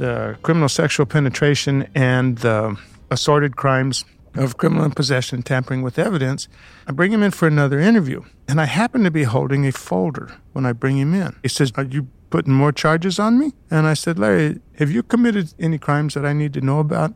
the 0.00 0.36
criminal 0.42 0.68
sexual 0.68 1.06
penetration 1.06 1.88
and 1.94 2.38
the 2.38 2.76
assorted 3.10 3.56
crimes 3.56 4.04
of 4.34 4.56
criminal 4.56 4.90
possession, 4.90 5.42
tampering 5.42 5.82
with 5.82 5.98
evidence, 5.98 6.48
I 6.86 6.92
bring 6.92 7.12
him 7.12 7.22
in 7.22 7.32
for 7.32 7.46
another 7.46 7.78
interview. 7.78 8.22
And 8.48 8.60
I 8.60 8.64
happen 8.64 9.04
to 9.04 9.10
be 9.10 9.24
holding 9.24 9.66
a 9.66 9.72
folder 9.72 10.32
when 10.52 10.64
I 10.64 10.72
bring 10.72 10.96
him 10.98 11.14
in. 11.14 11.36
He 11.42 11.48
says, 11.48 11.72
Are 11.76 11.84
you 11.84 12.08
putting 12.30 12.54
more 12.54 12.72
charges 12.72 13.18
on 13.18 13.38
me? 13.38 13.52
And 13.70 13.86
I 13.86 13.94
said, 13.94 14.18
Larry, 14.18 14.60
have 14.78 14.90
you 14.90 15.02
committed 15.02 15.52
any 15.58 15.78
crimes 15.78 16.14
that 16.14 16.24
I 16.24 16.32
need 16.32 16.54
to 16.54 16.60
know 16.60 16.78
about? 16.78 17.12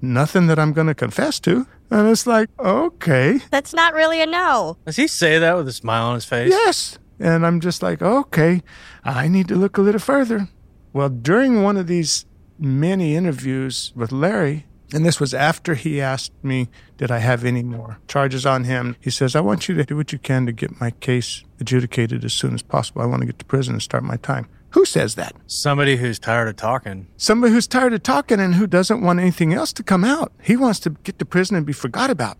Nothing 0.00 0.48
that 0.48 0.58
I'm 0.58 0.72
going 0.72 0.88
to 0.88 0.94
confess 0.94 1.38
to. 1.40 1.66
And 1.90 2.08
it's 2.08 2.26
like, 2.26 2.48
okay. 2.58 3.38
That's 3.50 3.72
not 3.72 3.94
really 3.94 4.20
a 4.20 4.26
no. 4.26 4.76
Does 4.84 4.96
he 4.96 5.06
say 5.06 5.38
that 5.38 5.56
with 5.56 5.68
a 5.68 5.72
smile 5.72 6.06
on 6.06 6.14
his 6.16 6.24
face? 6.24 6.50
Yes. 6.50 6.98
And 7.20 7.46
I'm 7.46 7.60
just 7.60 7.82
like, 7.82 8.02
okay, 8.02 8.62
I 9.04 9.28
need 9.28 9.46
to 9.48 9.54
look 9.54 9.78
a 9.78 9.82
little 9.82 10.00
further. 10.00 10.48
Well, 10.94 11.08
during 11.08 11.64
one 11.64 11.76
of 11.76 11.88
these 11.88 12.24
many 12.56 13.16
interviews 13.16 13.92
with 13.96 14.12
Larry, 14.12 14.64
and 14.92 15.04
this 15.04 15.18
was 15.18 15.34
after 15.34 15.74
he 15.74 16.00
asked 16.00 16.32
me, 16.40 16.68
Did 16.98 17.10
I 17.10 17.18
have 17.18 17.44
any 17.44 17.64
more 17.64 17.98
charges 18.06 18.46
on 18.46 18.62
him? 18.62 18.94
He 19.00 19.10
says, 19.10 19.34
I 19.34 19.40
want 19.40 19.68
you 19.68 19.74
to 19.74 19.84
do 19.84 19.96
what 19.96 20.12
you 20.12 20.20
can 20.20 20.46
to 20.46 20.52
get 20.52 20.80
my 20.80 20.92
case 20.92 21.42
adjudicated 21.58 22.24
as 22.24 22.32
soon 22.32 22.54
as 22.54 22.62
possible. 22.62 23.02
I 23.02 23.06
want 23.06 23.22
to 23.22 23.26
get 23.26 23.40
to 23.40 23.44
prison 23.44 23.74
and 23.74 23.82
start 23.82 24.04
my 24.04 24.18
time. 24.18 24.46
Who 24.70 24.84
says 24.84 25.16
that? 25.16 25.34
Somebody 25.48 25.96
who's 25.96 26.20
tired 26.20 26.46
of 26.46 26.54
talking. 26.54 27.08
Somebody 27.16 27.52
who's 27.52 27.66
tired 27.66 27.92
of 27.92 28.04
talking 28.04 28.38
and 28.38 28.54
who 28.54 28.68
doesn't 28.68 29.02
want 29.02 29.18
anything 29.18 29.52
else 29.52 29.72
to 29.72 29.82
come 29.82 30.04
out. 30.04 30.30
He 30.42 30.54
wants 30.54 30.78
to 30.80 30.90
get 30.90 31.18
to 31.18 31.24
prison 31.24 31.56
and 31.56 31.66
be 31.66 31.72
forgot 31.72 32.10
about. 32.10 32.36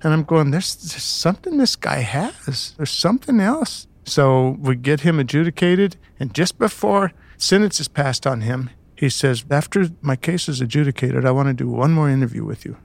And 0.00 0.12
I'm 0.12 0.22
going, 0.22 0.52
There's, 0.52 0.76
there's 0.76 1.02
something 1.02 1.56
this 1.56 1.74
guy 1.74 1.98
has. 2.02 2.74
There's 2.76 2.90
something 2.90 3.40
else. 3.40 3.88
So 4.04 4.50
we 4.60 4.76
get 4.76 5.00
him 5.00 5.18
adjudicated, 5.18 5.96
and 6.20 6.32
just 6.32 6.56
before 6.60 7.12
sentence 7.38 7.80
is 7.80 7.88
passed 7.88 8.26
on 8.26 8.40
him, 8.42 8.70
He 8.96 9.10
says, 9.10 9.44
After 9.50 9.88
my 10.00 10.16
case 10.16 10.48
is 10.48 10.60
adjudicated, 10.60 11.24
I 11.24 11.30
want 11.30 11.48
to 11.48 11.54
do 11.54 11.68
one 11.68 11.92
more 11.92 12.08
interview 12.08 12.44
with 12.44 12.64
you. 12.64 12.76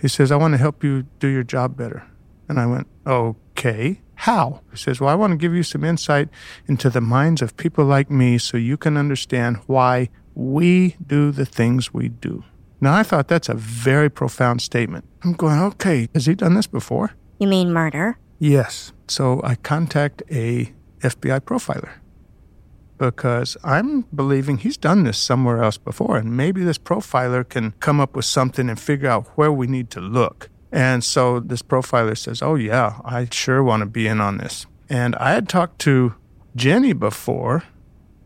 He 0.00 0.08
says, 0.08 0.30
I 0.30 0.36
want 0.36 0.52
to 0.54 0.58
help 0.58 0.84
you 0.84 1.06
do 1.18 1.28
your 1.28 1.42
job 1.42 1.76
better. 1.76 2.06
And 2.48 2.60
I 2.60 2.66
went, 2.66 2.86
Okay, 3.04 4.00
how? 4.14 4.60
He 4.70 4.76
says, 4.76 5.00
Well, 5.00 5.10
I 5.10 5.14
want 5.14 5.32
to 5.32 5.36
give 5.36 5.54
you 5.54 5.62
some 5.64 5.82
insight 5.84 6.28
into 6.68 6.88
the 6.88 7.00
minds 7.00 7.42
of 7.42 7.56
people 7.56 7.84
like 7.84 8.10
me 8.10 8.38
so 8.38 8.56
you 8.56 8.76
can 8.76 8.96
understand 8.96 9.58
why 9.66 10.08
we 10.34 10.96
do 11.04 11.32
the 11.32 11.46
things 11.46 11.92
we 11.92 12.08
do. 12.08 12.44
Now, 12.80 12.94
I 12.94 13.02
thought 13.02 13.26
that's 13.26 13.48
a 13.48 13.54
very 13.54 14.10
profound 14.10 14.62
statement. 14.62 15.04
I'm 15.24 15.32
going, 15.32 15.60
Okay, 15.60 16.08
has 16.14 16.26
he 16.26 16.34
done 16.34 16.54
this 16.54 16.68
before? 16.68 17.14
You 17.40 17.48
mean 17.48 17.72
murder? 17.72 18.18
Yes. 18.38 18.92
So 19.08 19.40
I 19.42 19.56
contact 19.56 20.22
a 20.30 20.72
FBI 21.00 21.40
profiler 21.40 21.90
because 22.98 23.56
I'm 23.62 24.02
believing 24.14 24.58
he's 24.58 24.76
done 24.76 25.04
this 25.04 25.18
somewhere 25.18 25.62
else 25.62 25.78
before, 25.78 26.16
and 26.16 26.36
maybe 26.36 26.64
this 26.64 26.78
profiler 26.78 27.48
can 27.48 27.72
come 27.80 28.00
up 28.00 28.16
with 28.16 28.24
something 28.24 28.68
and 28.68 28.78
figure 28.78 29.08
out 29.08 29.26
where 29.36 29.52
we 29.52 29.66
need 29.66 29.90
to 29.90 30.00
look. 30.00 30.48
And 30.72 31.02
so 31.02 31.40
this 31.40 31.62
profiler 31.62 32.16
says, 32.16 32.42
Oh, 32.42 32.54
yeah, 32.54 33.00
I 33.04 33.28
sure 33.30 33.62
want 33.62 33.80
to 33.80 33.86
be 33.86 34.06
in 34.06 34.20
on 34.20 34.38
this. 34.38 34.66
And 34.88 35.14
I 35.16 35.32
had 35.32 35.48
talked 35.48 35.78
to 35.80 36.14
Jenny 36.54 36.92
before, 36.92 37.64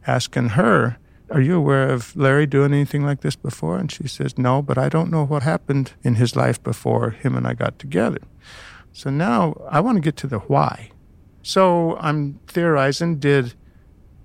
asking 0.07 0.51
her, 0.51 0.99
Are 1.31 1.41
you 1.41 1.57
aware 1.57 1.89
of 1.89 2.17
Larry 2.17 2.47
doing 2.47 2.73
anything 2.73 3.05
like 3.05 3.21
this 3.21 3.37
before? 3.37 3.77
And 3.79 3.91
she 3.91 4.09
says, 4.09 4.39
No, 4.39 4.63
but 4.63 4.79
I 4.79 4.89
don't 4.89 5.11
know 5.11 5.25
what 5.25 5.43
happened 5.43 5.93
in 6.03 6.17
his 6.17 6.35
life 6.35 6.63
before 6.63 7.11
him 7.11 7.37
and 7.37 7.47
I 7.47 7.55
got 7.55 7.79
together. 7.79 8.21
So 8.93 9.11
now 9.11 9.61
I 9.71 9.81
want 9.81 9.97
to 9.97 10.01
get 10.01 10.17
to 10.19 10.27
the 10.27 10.39
why. 10.39 10.91
So 11.43 11.97
I'm 11.99 12.41
theorizing 12.47 13.19
did 13.19 13.55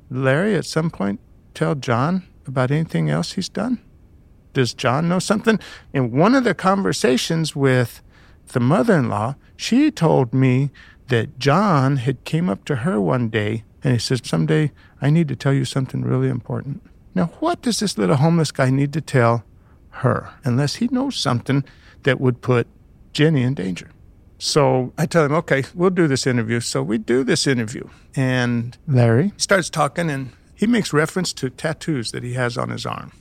Larry 0.09 0.55
at 0.55 0.65
some 0.65 0.89
point 0.89 1.19
tell 1.53 1.75
John 1.75 2.23
about 2.45 2.71
anything 2.71 3.09
else 3.09 3.33
he's 3.33 3.49
done? 3.49 3.79
Does 4.53 4.73
John 4.73 5.09
know 5.09 5.19
something? 5.19 5.59
In 5.93 6.11
one 6.11 6.35
of 6.35 6.43
the 6.43 6.53
conversations 6.53 7.55
with 7.55 8.01
the 8.53 8.59
mother-in-law, 8.59 9.35
she 9.57 9.91
told 9.91 10.33
me 10.33 10.71
that 11.07 11.39
John 11.39 11.97
had 11.97 12.23
came 12.23 12.49
up 12.49 12.65
to 12.65 12.77
her 12.77 13.01
one 13.01 13.29
day 13.29 13.63
and 13.83 13.93
he 13.93 13.99
said, 13.99 14.25
"Someday 14.25 14.71
I 15.01 15.09
need 15.09 15.27
to 15.27 15.35
tell 15.35 15.53
you 15.53 15.65
something 15.65 16.01
really 16.01 16.29
important." 16.29 16.81
Now, 17.13 17.27
what 17.39 17.61
does 17.61 17.79
this 17.79 17.97
little 17.97 18.17
homeless 18.17 18.51
guy 18.51 18.69
need 18.69 18.93
to 18.93 19.01
tell 19.01 19.43
her 20.01 20.29
unless 20.43 20.75
he 20.75 20.87
knows 20.91 21.15
something 21.15 21.63
that 22.03 22.19
would 22.19 22.41
put 22.41 22.67
Jenny 23.13 23.43
in 23.43 23.53
danger? 23.53 23.89
So 24.45 24.93
I 24.95 25.07
tell 25.07 25.25
him, 25.25 25.33
okay, 25.33 25.63
we'll 25.73 25.89
do 25.89 26.07
this 26.07 26.27
interview. 26.27 26.59
So 26.59 26.83
we 26.83 26.99
do 26.99 27.23
this 27.23 27.47
interview. 27.47 27.89
And 28.15 28.77
Larry 28.87 29.33
starts 29.37 29.71
talking 29.71 30.07
and 30.07 30.33
he 30.53 30.67
makes 30.67 30.93
reference 30.93 31.33
to 31.33 31.49
tattoos 31.49 32.11
that 32.11 32.21
he 32.21 32.33
has 32.33 32.55
on 32.55 32.69
his 32.69 32.85
arm. 32.85 33.11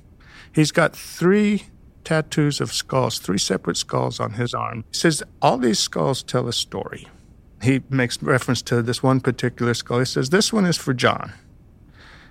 He's 0.52 0.70
got 0.70 0.94
three 0.94 1.64
tattoos 2.04 2.60
of 2.60 2.74
skulls, 2.74 3.18
three 3.18 3.38
separate 3.38 3.78
skulls 3.78 4.20
on 4.20 4.34
his 4.34 4.52
arm. 4.52 4.84
He 4.92 4.98
says 4.98 5.22
all 5.40 5.56
these 5.56 5.78
skulls 5.78 6.22
tell 6.22 6.46
a 6.46 6.52
story. 6.52 7.08
He 7.62 7.80
makes 7.88 8.22
reference 8.22 8.60
to 8.60 8.82
this 8.82 9.02
one 9.02 9.22
particular 9.22 9.72
skull. 9.72 10.00
He 10.00 10.04
says, 10.04 10.28
This 10.28 10.52
one 10.52 10.66
is 10.66 10.76
for 10.76 10.92
John. 10.92 11.32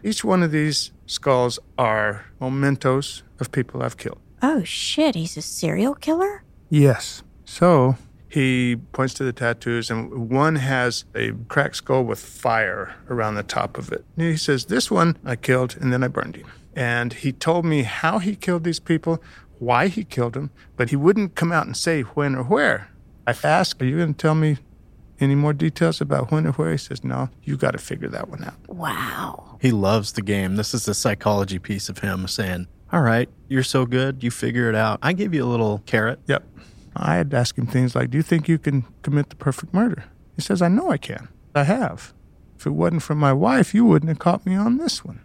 Each 0.03 0.23
one 0.23 0.43
of 0.43 0.51
these 0.51 0.91
skulls 1.07 1.57
are 1.79 2.25
mementos 2.39 3.23
of 3.39 3.51
people 3.51 3.81
I've 3.81 3.97
killed. 3.97 4.19
Oh 4.43 4.63
shit, 4.63 5.15
he's 5.15 5.35
a 5.35 5.41
serial 5.41 5.95
killer? 5.95 6.43
Yes. 6.69 7.23
So 7.43 7.97
he 8.33 8.77
points 8.93 9.13
to 9.13 9.23
the 9.23 9.31
tattoos, 9.31 9.91
and 9.91 10.31
one 10.31 10.55
has 10.55 11.05
a 11.13 11.33
cracked 11.49 11.75
skull 11.75 12.03
with 12.03 12.19
fire 12.19 12.95
around 13.07 13.35
the 13.35 13.43
top 13.43 13.77
of 13.77 13.91
it. 13.91 14.03
And 14.17 14.25
he 14.25 14.37
says, 14.37 14.65
This 14.65 14.89
one 14.89 15.17
I 15.23 15.35
killed, 15.35 15.77
and 15.79 15.93
then 15.93 16.03
I 16.03 16.07
burned 16.07 16.37
him. 16.37 16.47
And 16.75 17.13
he 17.13 17.31
told 17.31 17.63
me 17.63 17.83
how 17.83 18.17
he 18.17 18.35
killed 18.35 18.63
these 18.63 18.79
people, 18.79 19.21
why 19.59 19.87
he 19.87 20.03
killed 20.03 20.33
them, 20.33 20.49
but 20.77 20.89
he 20.89 20.95
wouldn't 20.95 21.35
come 21.35 21.51
out 21.51 21.67
and 21.67 21.77
say 21.77 22.01
when 22.01 22.33
or 22.33 22.41
where. 22.41 22.89
I 23.27 23.35
asked, 23.43 23.79
Are 23.83 23.85
you 23.85 23.97
going 23.97 24.15
to 24.15 24.17
tell 24.19 24.33
me 24.33 24.57
any 25.19 25.35
more 25.35 25.53
details 25.53 26.01
about 26.01 26.31
when 26.31 26.47
or 26.47 26.53
where? 26.53 26.71
He 26.71 26.77
says, 26.79 27.03
No, 27.03 27.29
you 27.43 27.55
got 27.55 27.73
to 27.73 27.77
figure 27.77 28.09
that 28.09 28.29
one 28.29 28.43
out. 28.43 28.67
Wow. 28.67 29.59
He 29.61 29.69
loves 29.69 30.13
the 30.13 30.23
game. 30.23 30.55
This 30.55 30.73
is 30.73 30.85
the 30.85 30.95
psychology 30.95 31.59
piece 31.59 31.87
of 31.87 31.99
him 31.99 32.27
saying, 32.27 32.65
All 32.91 33.01
right, 33.01 33.29
you're 33.47 33.61
so 33.61 33.85
good, 33.85 34.23
you 34.23 34.31
figure 34.31 34.69
it 34.69 34.75
out. 34.75 34.97
I 35.03 35.13
give 35.13 35.35
you 35.35 35.43
a 35.43 35.45
little 35.45 35.83
carrot. 35.85 36.19
Yep. 36.25 36.43
I 36.95 37.15
had 37.15 37.33
asked 37.33 37.57
him 37.57 37.67
things 37.67 37.95
like, 37.95 38.09
Do 38.09 38.17
you 38.17 38.23
think 38.23 38.47
you 38.47 38.57
can 38.57 38.85
commit 39.01 39.29
the 39.29 39.35
perfect 39.35 39.73
murder? 39.73 40.05
He 40.35 40.41
says, 40.41 40.61
I 40.61 40.67
know 40.67 40.89
I 40.89 40.97
can. 40.97 41.27
I 41.55 41.63
have. 41.63 42.13
If 42.57 42.65
it 42.65 42.71
wasn't 42.71 43.03
for 43.03 43.15
my 43.15 43.33
wife, 43.33 43.73
you 43.73 43.85
wouldn't 43.85 44.09
have 44.09 44.19
caught 44.19 44.45
me 44.45 44.55
on 44.55 44.77
this 44.77 45.03
one. 45.03 45.21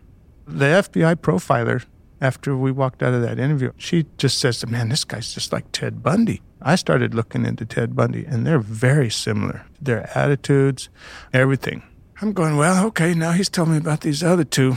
The 0.47 0.65
FBI 0.65 1.17
profiler, 1.17 1.85
after 2.21 2.57
we 2.57 2.73
walked 2.73 3.03
out 3.03 3.15
of 3.15 3.23
that 3.23 3.39
interview, 3.39 3.73
she 3.77 4.07
just 4.17 4.39
says, 4.39 4.67
Man, 4.67 4.89
this 4.89 5.05
guy's 5.05 5.33
just 5.35 5.53
like 5.53 5.71
Ted 5.73 6.03
Bundy. 6.03 6.43
I 6.61 6.75
started 6.75 7.15
looking 7.15 7.47
into 7.47 7.65
Ted 7.65 7.95
Bundy, 7.95 8.25
and 8.25 8.47
they're 8.47 8.59
very 8.59 9.11
similar. 9.11 9.67
Their 9.81 10.11
attitudes, 10.19 10.89
everything. 11.33 11.83
I'm 12.21 12.33
going, 12.33 12.57
Well, 12.57 12.87
okay, 12.87 13.15
now 13.15 13.33
he's 13.33 13.49
telling 13.49 13.73
me 13.73 13.79
about 13.79 14.01
these 14.01 14.23
other 14.23 14.45
two. 14.45 14.77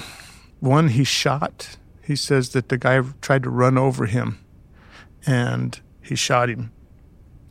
One 0.60 0.90
he 0.90 1.04
shot. 1.04 1.78
He 2.04 2.16
says 2.16 2.50
that 2.50 2.70
the 2.70 2.78
guy 2.78 3.02
tried 3.22 3.44
to 3.44 3.50
run 3.50 3.78
over 3.78 4.06
him 4.06 4.38
and 5.26 5.80
he 6.02 6.16
shot 6.16 6.50
him. 6.50 6.72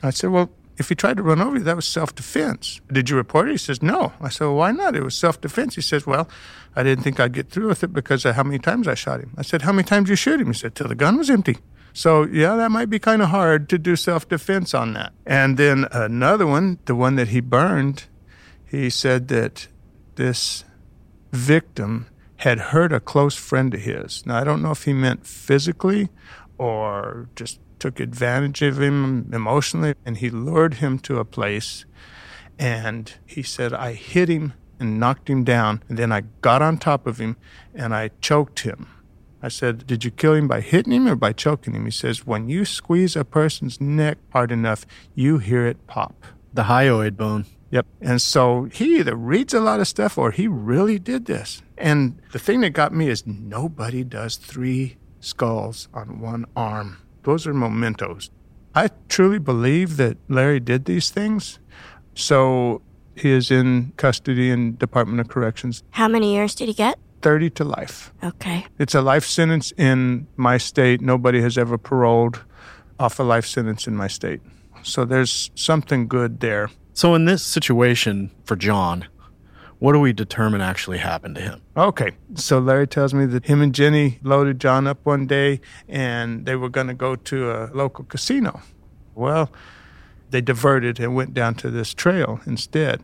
I 0.02 0.10
said, 0.10 0.30
Well, 0.30 0.50
if 0.78 0.88
he 0.88 0.94
tried 0.94 1.18
to 1.18 1.22
run 1.22 1.42
over 1.42 1.58
you, 1.58 1.64
that 1.64 1.76
was 1.76 1.86
self 1.86 2.14
defense. 2.14 2.80
Did 2.90 3.10
you 3.10 3.16
report 3.16 3.48
it? 3.48 3.52
He 3.52 3.58
says, 3.58 3.82
No. 3.82 4.12
I 4.20 4.30
said, 4.30 4.46
Well, 4.46 4.56
why 4.56 4.72
not? 4.72 4.96
It 4.96 5.02
was 5.02 5.14
self 5.14 5.40
defense. 5.40 5.74
He 5.74 5.82
says, 5.82 6.06
Well, 6.06 6.28
I 6.74 6.82
didn't 6.82 7.04
think 7.04 7.20
I'd 7.20 7.32
get 7.32 7.50
through 7.50 7.68
with 7.68 7.84
it 7.84 7.92
because 7.92 8.24
of 8.24 8.34
how 8.34 8.42
many 8.42 8.58
times 8.58 8.88
I 8.88 8.94
shot 8.94 9.20
him. 9.20 9.34
I 9.36 9.42
said, 9.42 9.62
How 9.62 9.72
many 9.72 9.84
times 9.84 10.08
you 10.08 10.16
shoot 10.16 10.40
him? 10.40 10.48
He 10.48 10.54
said, 10.54 10.74
Till 10.74 10.88
the 10.88 10.94
gun 10.94 11.18
was 11.18 11.30
empty. 11.30 11.58
So, 11.92 12.22
yeah, 12.22 12.54
that 12.56 12.70
might 12.70 12.88
be 12.88 12.98
kind 12.98 13.20
of 13.20 13.28
hard 13.28 13.68
to 13.70 13.78
do 13.78 13.96
self 13.96 14.28
defense 14.28 14.74
on 14.74 14.94
that. 14.94 15.12
And 15.26 15.56
then 15.56 15.86
another 15.92 16.46
one, 16.46 16.78
the 16.86 16.94
one 16.94 17.16
that 17.16 17.28
he 17.28 17.40
burned, 17.40 18.04
he 18.64 18.90
said 18.90 19.28
that 19.28 19.68
this 20.14 20.64
victim 21.32 22.06
had 22.36 22.58
hurt 22.58 22.92
a 22.92 23.00
close 23.00 23.34
friend 23.34 23.74
of 23.74 23.80
his. 23.80 24.24
Now, 24.24 24.38
I 24.38 24.44
don't 24.44 24.62
know 24.62 24.70
if 24.70 24.84
he 24.84 24.92
meant 24.92 25.26
physically 25.26 26.08
or 26.56 27.28
just 27.36 27.58
took 27.80 27.98
advantage 27.98 28.62
of 28.62 28.80
him 28.80 29.30
emotionally, 29.32 29.94
and 30.04 30.18
he 30.18 30.30
lured 30.30 30.74
him 30.74 30.98
to 31.00 31.18
a 31.18 31.24
place. 31.24 31.84
And 32.58 33.12
he 33.26 33.42
said, 33.42 33.72
I 33.72 33.94
hit 33.94 34.28
him 34.28 34.52
and 34.78 35.00
knocked 35.00 35.28
him 35.28 35.44
down, 35.44 35.82
and 35.88 35.98
then 35.98 36.12
I 36.12 36.22
got 36.40 36.62
on 36.62 36.78
top 36.78 37.06
of 37.06 37.18
him 37.18 37.36
and 37.74 37.94
I 37.94 38.10
choked 38.20 38.60
him. 38.60 38.88
I 39.42 39.48
said, 39.48 39.86
Did 39.86 40.04
you 40.04 40.10
kill 40.10 40.34
him 40.34 40.48
by 40.48 40.60
hitting 40.60 40.92
him 40.92 41.08
or 41.08 41.16
by 41.16 41.32
choking 41.32 41.74
him? 41.74 41.84
He 41.84 41.90
says, 41.90 42.26
When 42.26 42.48
you 42.48 42.64
squeeze 42.64 43.16
a 43.16 43.24
person's 43.24 43.80
neck 43.80 44.18
hard 44.32 44.52
enough, 44.52 44.84
you 45.14 45.38
hear 45.38 45.66
it 45.66 45.86
pop. 45.86 46.24
The 46.52 46.64
hyoid 46.64 47.16
bone. 47.16 47.46
Yep. 47.70 47.86
And 48.00 48.20
so 48.20 48.64
he 48.64 48.98
either 48.98 49.14
reads 49.14 49.54
a 49.54 49.60
lot 49.60 49.80
of 49.80 49.86
stuff 49.86 50.18
or 50.18 50.32
he 50.32 50.48
really 50.48 50.98
did 50.98 51.26
this. 51.26 51.62
And 51.78 52.20
the 52.32 52.38
thing 52.38 52.60
that 52.62 52.70
got 52.70 52.92
me 52.92 53.08
is 53.08 53.26
nobody 53.26 54.02
does 54.02 54.36
three 54.36 54.96
skulls 55.20 55.88
on 55.94 56.20
one 56.20 56.46
arm. 56.56 56.98
Those 57.22 57.46
are 57.46 57.54
mementos. 57.54 58.30
I 58.74 58.90
truly 59.08 59.38
believe 59.38 59.96
that 59.96 60.16
Larry 60.28 60.60
did 60.60 60.84
these 60.84 61.10
things. 61.10 61.58
So 62.14 62.82
he 63.16 63.30
is 63.30 63.50
in 63.50 63.92
custody 63.96 64.50
in 64.50 64.76
Department 64.76 65.20
of 65.20 65.28
Corrections. 65.28 65.82
How 65.90 66.08
many 66.08 66.34
years 66.34 66.54
did 66.54 66.68
he 66.68 66.74
get? 66.74 66.98
30 67.22 67.50
to 67.50 67.64
life. 67.64 68.12
Okay. 68.24 68.66
It's 68.78 68.94
a 68.94 69.02
life 69.02 69.24
sentence 69.24 69.72
in 69.76 70.26
my 70.36 70.56
state. 70.56 71.00
Nobody 71.00 71.40
has 71.42 71.58
ever 71.58 71.76
paroled 71.76 72.44
off 72.98 73.18
a 73.18 73.22
life 73.22 73.46
sentence 73.46 73.86
in 73.86 73.96
my 73.96 74.08
state. 74.08 74.40
So 74.82 75.04
there's 75.04 75.50
something 75.54 76.08
good 76.08 76.40
there. 76.40 76.70
So, 76.92 77.14
in 77.14 77.24
this 77.24 77.42
situation 77.42 78.30
for 78.44 78.56
John, 78.56 79.06
what 79.80 79.94
do 79.94 79.98
we 79.98 80.12
determine 80.12 80.60
actually 80.60 80.98
happened 80.98 81.34
to 81.34 81.40
him? 81.40 81.62
Okay. 81.76 82.12
So 82.34 82.58
Larry 82.58 82.86
tells 82.86 83.12
me 83.12 83.24
that 83.26 83.46
him 83.46 83.62
and 83.62 83.74
Jenny 83.74 84.20
loaded 84.22 84.60
John 84.60 84.86
up 84.86 84.98
one 85.04 85.26
day 85.26 85.60
and 85.88 86.46
they 86.46 86.54
were 86.54 86.68
going 86.68 86.86
to 86.86 86.94
go 86.94 87.16
to 87.16 87.50
a 87.50 87.70
local 87.72 88.04
casino. 88.04 88.60
Well, 89.14 89.50
they 90.30 90.42
diverted 90.42 91.00
and 91.00 91.16
went 91.16 91.34
down 91.34 91.54
to 91.56 91.70
this 91.70 91.94
trail 91.94 92.40
instead. 92.46 93.02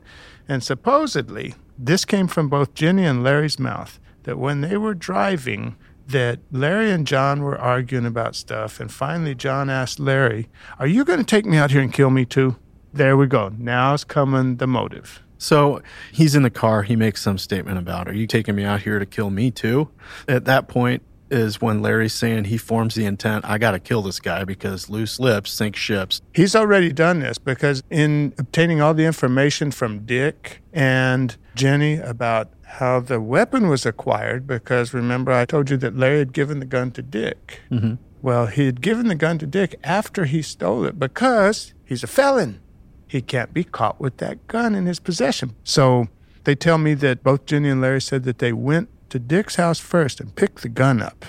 And 0.48 0.62
supposedly, 0.62 1.54
this 1.78 2.04
came 2.04 2.28
from 2.28 2.48
both 2.48 2.74
Jenny 2.74 3.04
and 3.04 3.24
Larry's 3.24 3.58
mouth 3.58 3.98
that 4.24 4.38
when 4.38 4.60
they 4.60 4.76
were 4.76 4.94
driving, 4.94 5.76
that 6.06 6.40
Larry 6.52 6.90
and 6.90 7.06
John 7.06 7.42
were 7.42 7.58
arguing 7.58 8.06
about 8.06 8.36
stuff. 8.36 8.80
And 8.80 8.92
finally, 8.92 9.34
John 9.34 9.70
asked 9.70 9.98
Larry, 9.98 10.48
Are 10.78 10.86
you 10.86 11.04
going 11.04 11.18
to 11.18 11.24
take 11.24 11.46
me 11.46 11.56
out 11.56 11.70
here 11.70 11.80
and 11.80 11.92
kill 11.92 12.10
me 12.10 12.26
too? 12.26 12.56
There 12.92 13.16
we 13.16 13.26
go. 13.26 13.50
Now's 13.56 14.04
coming 14.04 14.56
the 14.56 14.66
motive. 14.66 15.22
So 15.38 15.82
he's 16.12 16.34
in 16.34 16.42
the 16.42 16.50
car. 16.50 16.82
He 16.82 16.96
makes 16.96 17.22
some 17.22 17.38
statement 17.38 17.78
about, 17.78 18.08
Are 18.08 18.14
you 18.14 18.26
taking 18.26 18.54
me 18.54 18.64
out 18.64 18.82
here 18.82 18.98
to 18.98 19.06
kill 19.06 19.30
me 19.30 19.50
too? 19.50 19.90
At 20.28 20.44
that 20.46 20.68
point, 20.68 21.02
is 21.30 21.60
when 21.60 21.82
Larry's 21.82 22.12
saying 22.12 22.44
he 22.44 22.58
forms 22.58 22.94
the 22.94 23.04
intent, 23.04 23.44
I 23.44 23.58
got 23.58 23.72
to 23.72 23.80
kill 23.80 24.02
this 24.02 24.20
guy 24.20 24.44
because 24.44 24.88
loose 24.88 25.18
lips 25.18 25.50
sink 25.50 25.76
ships. 25.76 26.20
He's 26.34 26.54
already 26.54 26.92
done 26.92 27.20
this 27.20 27.38
because 27.38 27.82
in 27.90 28.34
obtaining 28.38 28.80
all 28.80 28.94
the 28.94 29.04
information 29.04 29.70
from 29.70 30.06
Dick 30.06 30.62
and 30.72 31.36
Jenny 31.54 31.98
about 31.98 32.50
how 32.64 33.00
the 33.00 33.20
weapon 33.20 33.68
was 33.68 33.86
acquired, 33.86 34.46
because 34.46 34.92
remember 34.92 35.32
I 35.32 35.44
told 35.44 35.70
you 35.70 35.76
that 35.78 35.96
Larry 35.96 36.18
had 36.18 36.32
given 36.32 36.58
the 36.60 36.66
gun 36.66 36.90
to 36.92 37.02
Dick. 37.02 37.60
Mm-hmm. 37.70 37.94
Well, 38.22 38.46
he 38.46 38.66
had 38.66 38.80
given 38.80 39.08
the 39.08 39.14
gun 39.14 39.38
to 39.38 39.46
Dick 39.46 39.78
after 39.84 40.24
he 40.24 40.42
stole 40.42 40.84
it 40.84 40.98
because 40.98 41.74
he's 41.84 42.02
a 42.02 42.08
felon. 42.08 42.60
He 43.06 43.22
can't 43.22 43.54
be 43.54 43.64
caught 43.64 44.00
with 44.00 44.16
that 44.18 44.46
gun 44.48 44.74
in 44.74 44.86
his 44.86 45.00
possession. 45.00 45.54
So 45.64 46.08
they 46.44 46.54
tell 46.54 46.78
me 46.78 46.94
that 46.94 47.22
both 47.22 47.46
Jenny 47.46 47.68
and 47.68 47.80
Larry 47.80 48.00
said 48.00 48.24
that 48.24 48.38
they 48.38 48.52
went 48.52 48.88
to 49.10 49.18
Dick's 49.18 49.56
house 49.56 49.78
first 49.78 50.20
and 50.20 50.34
picked 50.34 50.62
the 50.62 50.68
gun 50.68 51.00
up. 51.00 51.24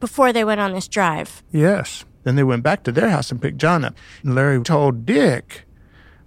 Before 0.00 0.32
they 0.32 0.44
went 0.44 0.60
on 0.60 0.72
this 0.72 0.88
drive. 0.88 1.42
Yes. 1.52 2.04
Then 2.24 2.36
they 2.36 2.42
went 2.42 2.62
back 2.62 2.82
to 2.84 2.92
their 2.92 3.10
house 3.10 3.30
and 3.30 3.40
picked 3.40 3.58
John 3.58 3.84
up. 3.84 3.94
And 4.22 4.34
Larry 4.34 4.62
told 4.62 5.06
Dick, 5.06 5.64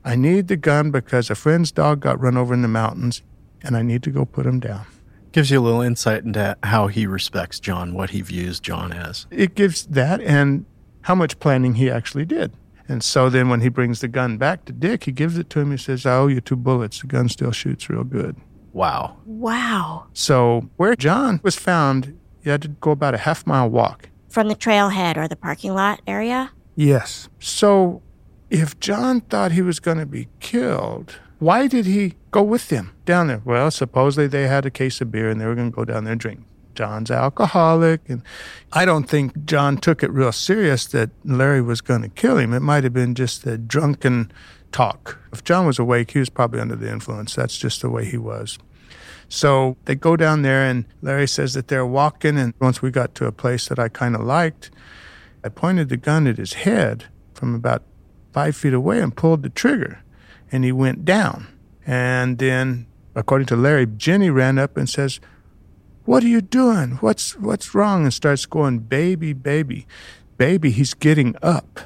I 0.05 0.15
need 0.15 0.47
the 0.47 0.57
gun 0.57 0.91
because 0.91 1.29
a 1.29 1.35
friend's 1.35 1.71
dog 1.71 1.99
got 1.99 2.19
run 2.19 2.37
over 2.37 2.53
in 2.53 2.61
the 2.61 2.67
mountains 2.67 3.21
and 3.61 3.77
I 3.77 3.81
need 3.81 4.03
to 4.03 4.09
go 4.09 4.25
put 4.25 4.45
him 4.45 4.59
down. 4.59 4.85
Gives 5.31 5.49
you 5.49 5.59
a 5.59 5.61
little 5.61 5.81
insight 5.81 6.23
into 6.23 6.57
how 6.63 6.87
he 6.87 7.07
respects 7.07 7.59
John, 7.59 7.93
what 7.93 8.11
he 8.11 8.21
views 8.21 8.59
John 8.59 8.93
as. 8.93 9.25
It 9.31 9.55
gives 9.55 9.85
that 9.87 10.21
and 10.21 10.65
how 11.01 11.15
much 11.15 11.39
planning 11.39 11.75
he 11.75 11.89
actually 11.89 12.25
did. 12.25 12.53
And 12.87 13.03
so 13.03 13.29
then 13.29 13.49
when 13.49 13.61
he 13.61 13.69
brings 13.69 14.01
the 14.01 14.07
gun 14.07 14.37
back 14.37 14.65
to 14.65 14.73
Dick, 14.73 15.05
he 15.05 15.11
gives 15.11 15.37
it 15.37 15.49
to 15.51 15.59
him. 15.59 15.71
He 15.71 15.77
says, 15.77 16.05
I 16.05 16.15
owe 16.15 16.27
you 16.27 16.41
two 16.41 16.55
bullets. 16.55 16.99
The 17.01 17.07
gun 17.07 17.29
still 17.29 17.51
shoots 17.51 17.89
real 17.89 18.03
good. 18.03 18.35
Wow. 18.73 19.17
Wow. 19.25 20.07
So 20.13 20.69
where 20.77 20.95
John 20.95 21.39
was 21.43 21.55
found, 21.55 22.17
you 22.43 22.51
had 22.51 22.61
to 22.63 22.67
go 22.67 22.91
about 22.91 23.13
a 23.13 23.19
half 23.19 23.47
mile 23.47 23.69
walk. 23.69 24.09
From 24.29 24.47
the 24.47 24.55
trailhead 24.55 25.15
or 25.15 25.27
the 25.27 25.35
parking 25.35 25.73
lot 25.73 26.01
area? 26.07 26.51
Yes. 26.75 27.29
So 27.39 28.01
if 28.49 28.79
John 28.79 29.21
thought 29.21 29.51
he 29.51 29.61
was 29.61 29.79
going 29.79 29.99
to 29.99 30.05
be 30.05 30.27
killed, 30.39 31.19
why 31.39 31.67
did 31.67 31.85
he 31.85 32.15
go 32.31 32.41
with 32.41 32.69
them 32.69 32.93
down 33.05 33.27
there? 33.27 33.41
Well, 33.45 33.69
supposedly 33.69 34.27
they 34.27 34.47
had 34.47 34.65
a 34.65 34.71
case 34.71 35.01
of 35.01 35.11
beer 35.11 35.29
and 35.29 35.39
they 35.39 35.45
were 35.45 35.55
going 35.55 35.71
to 35.71 35.75
go 35.75 35.85
down 35.85 36.03
there 36.03 36.13
and 36.13 36.19
drink. 36.19 36.45
John's 36.75 37.11
alcoholic. 37.11 38.01
And 38.09 38.21
I 38.71 38.85
don't 38.85 39.09
think 39.09 39.45
John 39.45 39.77
took 39.77 40.03
it 40.03 40.11
real 40.11 40.31
serious 40.31 40.85
that 40.87 41.09
Larry 41.23 41.61
was 41.61 41.81
going 41.81 42.01
to 42.01 42.09
kill 42.09 42.37
him. 42.37 42.53
It 42.53 42.61
might 42.61 42.83
have 42.83 42.93
been 42.93 43.15
just 43.15 43.43
the 43.43 43.57
drunken 43.57 44.31
talk. 44.71 45.19
If 45.31 45.43
John 45.43 45.65
was 45.65 45.79
awake, 45.79 46.11
he 46.11 46.19
was 46.19 46.29
probably 46.29 46.59
under 46.59 46.75
the 46.75 46.91
influence. 46.91 47.35
That's 47.35 47.57
just 47.57 47.81
the 47.81 47.89
way 47.89 48.05
he 48.05 48.17
was. 48.17 48.57
So 49.29 49.77
they 49.85 49.95
go 49.95 50.15
down 50.15 50.41
there, 50.41 50.63
and 50.63 50.85
Larry 51.01 51.27
says 51.27 51.53
that 51.53 51.67
they're 51.67 51.85
walking. 51.85 52.37
And 52.37 52.53
once 52.59 52.81
we 52.81 52.91
got 52.91 53.15
to 53.15 53.25
a 53.25 53.31
place 53.31 53.67
that 53.67 53.79
I 53.79 53.89
kind 53.89 54.15
of 54.15 54.21
liked, 54.21 54.69
I 55.43 55.49
pointed 55.49 55.89
the 55.89 55.97
gun 55.97 56.27
at 56.27 56.37
his 56.37 56.53
head 56.53 57.05
from 57.33 57.55
about 57.55 57.83
five 58.31 58.55
feet 58.55 58.73
away 58.73 58.99
and 58.99 59.15
pulled 59.15 59.43
the 59.43 59.49
trigger, 59.49 60.03
and 60.51 60.63
he 60.63 60.71
went 60.71 61.05
down. 61.05 61.47
And 61.85 62.37
then, 62.37 62.85
according 63.15 63.47
to 63.47 63.55
Larry, 63.55 63.85
Jenny 63.85 64.29
ran 64.29 64.57
up 64.57 64.77
and 64.77 64.89
says, 64.89 65.19
what 66.05 66.23
are 66.23 66.27
you 66.27 66.41
doing? 66.41 66.97
What's 67.01 67.37
what's 67.37 67.73
wrong? 67.73 68.03
And 68.03 68.13
starts 68.13 68.45
going, 68.45 68.79
baby, 68.79 69.33
baby, 69.33 69.87
baby. 70.37 70.71
He's 70.71 70.93
getting 70.93 71.35
up, 71.41 71.79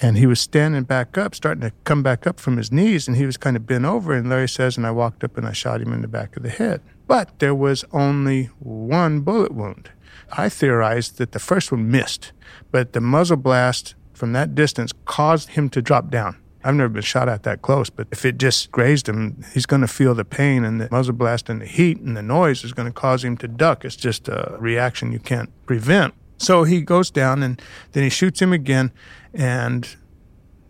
and 0.00 0.18
he 0.18 0.26
was 0.26 0.40
standing 0.40 0.82
back 0.84 1.16
up, 1.16 1.34
starting 1.34 1.62
to 1.62 1.72
come 1.84 2.02
back 2.02 2.26
up 2.26 2.40
from 2.40 2.56
his 2.56 2.72
knees, 2.72 3.06
and 3.06 3.16
he 3.16 3.26
was 3.26 3.36
kind 3.36 3.56
of 3.56 3.66
bent 3.66 3.84
over. 3.84 4.12
And 4.12 4.28
Larry 4.28 4.48
says, 4.48 4.76
and 4.76 4.86
I 4.86 4.90
walked 4.90 5.22
up 5.22 5.36
and 5.36 5.46
I 5.46 5.52
shot 5.52 5.80
him 5.80 5.92
in 5.92 6.02
the 6.02 6.08
back 6.08 6.36
of 6.36 6.42
the 6.42 6.50
head. 6.50 6.80
But 7.06 7.38
there 7.38 7.54
was 7.54 7.84
only 7.92 8.46
one 8.58 9.20
bullet 9.20 9.52
wound. 9.52 9.90
I 10.32 10.48
theorized 10.48 11.18
that 11.18 11.32
the 11.32 11.38
first 11.38 11.70
one 11.70 11.90
missed, 11.90 12.32
but 12.70 12.92
the 12.92 13.00
muzzle 13.00 13.36
blast 13.36 13.94
from 14.14 14.32
that 14.32 14.54
distance 14.54 14.92
caused 15.04 15.50
him 15.50 15.68
to 15.70 15.82
drop 15.82 16.10
down. 16.10 16.36
I've 16.64 16.74
never 16.74 16.88
been 16.88 17.02
shot 17.02 17.28
at 17.28 17.42
that 17.42 17.60
close, 17.60 17.90
but 17.90 18.08
if 18.10 18.24
it 18.24 18.38
just 18.38 18.72
grazed 18.72 19.06
him, 19.06 19.44
he's 19.52 19.66
going 19.66 19.82
to 19.82 19.88
feel 19.88 20.14
the 20.14 20.24
pain 20.24 20.64
and 20.64 20.80
the 20.80 20.88
muzzle 20.90 21.12
blast 21.14 21.50
and 21.50 21.60
the 21.60 21.66
heat 21.66 22.00
and 22.00 22.16
the 22.16 22.22
noise 22.22 22.64
is 22.64 22.72
going 22.72 22.86
to 22.86 22.92
cause 22.92 23.22
him 23.22 23.36
to 23.36 23.48
duck. 23.48 23.84
It's 23.84 23.96
just 23.96 24.28
a 24.28 24.56
reaction 24.58 25.12
you 25.12 25.18
can't 25.18 25.50
prevent. 25.66 26.14
So 26.38 26.64
he 26.64 26.80
goes 26.80 27.10
down 27.10 27.42
and 27.42 27.60
then 27.92 28.02
he 28.02 28.08
shoots 28.08 28.40
him 28.40 28.52
again 28.52 28.92
and 29.34 29.94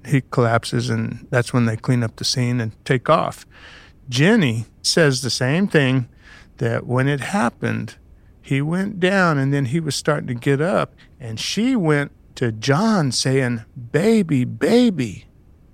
he 0.05 0.21
collapses 0.21 0.91
and 0.91 1.29
that's 1.31 1.53
when 1.53 1.67
they 1.67 1.77
clean 1.77 2.03
up 2.03 2.17
the 2.17 2.25
scene 2.25 2.61
and 2.61 2.73
take 2.85 3.09
off. 3.09 3.47
Jenny 4.09 4.67
says 4.83 5.23
the 5.23 5.31
same 5.31 5.69
thing 5.69 6.09
that 6.59 6.87
when 6.87 7.07
it 7.07 7.21
happened, 7.21 7.97
he 8.43 8.61
went 8.61 8.99
down 8.99 9.39
and 9.39 9.55
then 9.55 9.67
he 9.67 9.79
was 9.79 9.95
starting 9.95 10.27
to 10.27 10.35
get 10.35 10.61
up 10.61 10.93
and 11.21 11.39
she 11.39 11.77
went 11.77 12.11
to 12.35 12.51
John 12.51 13.13
saying, 13.13 13.65
Baby, 13.93 14.45
baby. 14.45 15.27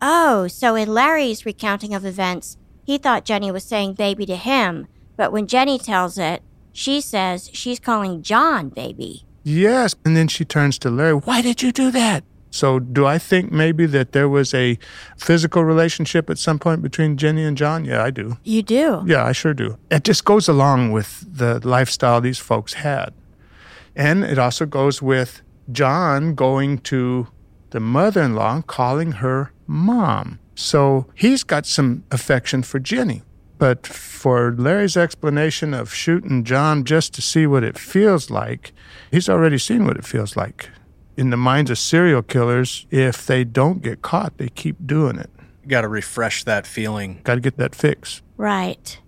Oh, 0.02 0.48
so 0.48 0.74
in 0.74 0.92
Larry's 0.92 1.44
recounting 1.44 1.94
of 1.94 2.04
events, 2.04 2.56
he 2.84 2.98
thought 2.98 3.24
Jenny 3.24 3.50
was 3.50 3.64
saying 3.64 3.94
baby 3.94 4.26
to 4.26 4.36
him, 4.36 4.86
but 5.16 5.32
when 5.32 5.46
Jenny 5.46 5.78
tells 5.78 6.18
it, 6.18 6.42
she 6.72 7.00
says 7.00 7.50
she's 7.52 7.78
calling 7.78 8.22
John 8.22 8.68
baby. 8.70 9.24
Yes. 9.42 9.94
And 10.04 10.16
then 10.16 10.28
she 10.28 10.44
turns 10.44 10.78
to 10.80 10.90
Larry, 10.90 11.14
Why 11.14 11.42
did 11.42 11.62
you 11.62 11.72
do 11.72 11.90
that? 11.90 12.24
So, 12.52 12.80
do 12.80 13.06
I 13.06 13.18
think 13.18 13.52
maybe 13.52 13.86
that 13.86 14.10
there 14.10 14.28
was 14.28 14.52
a 14.54 14.76
physical 15.16 15.64
relationship 15.64 16.28
at 16.28 16.36
some 16.36 16.58
point 16.58 16.82
between 16.82 17.16
Jenny 17.16 17.44
and 17.44 17.56
John? 17.56 17.84
Yeah, 17.84 18.02
I 18.02 18.10
do. 18.10 18.38
You 18.42 18.62
do? 18.62 19.04
Yeah, 19.06 19.24
I 19.24 19.30
sure 19.30 19.54
do. 19.54 19.78
It 19.88 20.02
just 20.02 20.24
goes 20.24 20.48
along 20.48 20.90
with 20.90 21.24
the 21.32 21.64
lifestyle 21.66 22.20
these 22.20 22.40
folks 22.40 22.72
had. 22.72 23.14
And 23.94 24.24
it 24.24 24.36
also 24.36 24.66
goes 24.66 25.00
with 25.00 25.42
John 25.70 26.34
going 26.34 26.78
to 26.78 27.28
the 27.70 27.78
mother 27.78 28.22
in 28.22 28.34
law 28.34 28.62
calling 28.62 29.12
her 29.12 29.52
mom. 29.70 30.38
So 30.54 31.06
he's 31.14 31.44
got 31.44 31.64
some 31.64 32.04
affection 32.10 32.62
for 32.62 32.78
Jenny. 32.78 33.22
But 33.58 33.86
for 33.86 34.54
Larry's 34.56 34.96
explanation 34.96 35.74
of 35.74 35.92
shooting 35.92 36.44
John 36.44 36.84
just 36.84 37.12
to 37.14 37.22
see 37.22 37.46
what 37.46 37.62
it 37.62 37.78
feels 37.78 38.30
like, 38.30 38.72
he's 39.10 39.28
already 39.28 39.58
seen 39.58 39.84
what 39.84 39.96
it 39.96 40.04
feels 40.04 40.34
like. 40.34 40.70
In 41.16 41.28
the 41.30 41.36
minds 41.36 41.70
of 41.70 41.78
serial 41.78 42.22
killers, 42.22 42.86
if 42.90 43.26
they 43.26 43.44
don't 43.44 43.82
get 43.82 44.00
caught, 44.00 44.38
they 44.38 44.48
keep 44.48 44.86
doing 44.86 45.18
it. 45.18 45.30
Got 45.68 45.82
to 45.82 45.88
refresh 45.88 46.44
that 46.44 46.66
feeling. 46.66 47.20
Got 47.22 47.34
to 47.34 47.40
get 47.42 47.58
that 47.58 47.74
fix. 47.74 48.22
Right. 48.38 48.98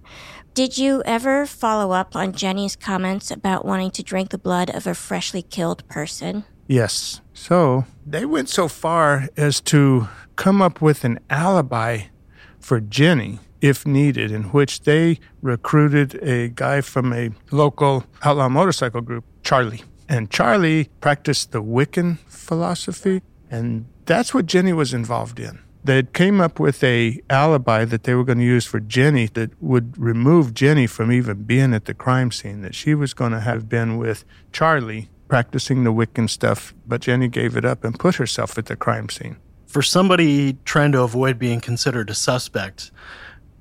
Did 0.53 0.77
you 0.77 1.03
ever 1.07 1.47
follow 1.47 1.93
up 1.93 2.15
on 2.15 2.33
Jenny's 2.33 2.77
comments 2.77 3.31
about 3.31 3.65
wanting 3.65 3.91
to 3.93 4.03
drink 4.03 4.29
the 4.29 4.39
blood 4.39 4.69
of 4.69 4.87
a 4.87 4.93
freshly 4.93 5.41
killed 5.41 5.89
person? 5.89 6.45
Yes. 6.67 7.23
So 7.33 7.87
they 8.07 8.27
went 8.27 8.51
so 8.51 8.69
far 8.69 9.29
as 9.37 9.63
to 9.63 10.09
come 10.37 10.63
up 10.63 10.81
with 10.81 11.05
an 11.05 11.19
alibi 11.31 12.03
for 12.59 12.81
Jenny 12.81 13.41
if 13.61 13.87
needed, 13.87 14.33
in 14.33 14.45
which 14.45 14.83
they 14.83 15.19
recruited 15.41 16.21
a 16.23 16.49
guy 16.49 16.81
from 16.81 17.13
a 17.13 17.31
local 17.53 18.05
outlaw 18.25 18.49
motorcycle 18.49 19.01
group, 19.01 19.25
Charlie. 19.45 19.85
And 20.09 20.31
Charlie 20.31 20.91
practiced 21.01 21.53
the 21.53 21.63
Wiccan 21.63 22.19
philosophy, 22.27 23.23
and 23.51 23.87
that's 24.05 24.35
what 24.35 24.47
Jenny 24.47 24.73
was 24.73 24.93
involved 24.93 25.39
in. 25.39 25.61
They 25.85 26.03
came 26.03 26.41
up 26.41 26.61
with 26.61 26.83
a 26.85 27.21
alibi 27.31 27.85
that 27.85 28.05
they 28.05 28.15
were 28.15 28.25
going 28.25 28.39
to 28.39 28.45
use 28.45 28.67
for 28.67 28.79
Jenny 28.79 29.27
that 29.35 29.51
would 29.61 29.97
remove 29.97 30.55
Jenny 30.55 30.87
from 30.87 31.11
even 31.11 31.45
being 31.45 31.73
at 31.73 31.87
the 31.87 31.95
crime 31.95 32.31
scene, 32.31 32.63
that 32.63 32.75
she 32.75 32.95
was 32.95 33.15
going 33.15 33.33
to 33.33 33.41
have 33.41 33.69
been 33.69 33.97
with 33.97 34.25
Charlie 34.53 35.09
practicing 35.29 35.83
the 35.83 35.93
Wiccan 35.93 36.29
stuff, 36.29 36.75
but 36.87 37.01
Jenny 37.01 37.27
gave 37.27 37.57
it 37.57 37.65
up 37.65 37.85
and 37.85 37.99
put 37.99 38.17
herself 38.17 38.59
at 38.59 38.67
the 38.67 38.77
crime 38.77 39.09
scene. 39.09 39.37
For 39.73 39.81
somebody 39.81 40.59
trying 40.67 40.93
to 40.93 41.01
avoid 41.01 41.39
being 41.39 41.59
considered 41.59 42.11
a 42.11 42.15
suspect, 42.15 42.91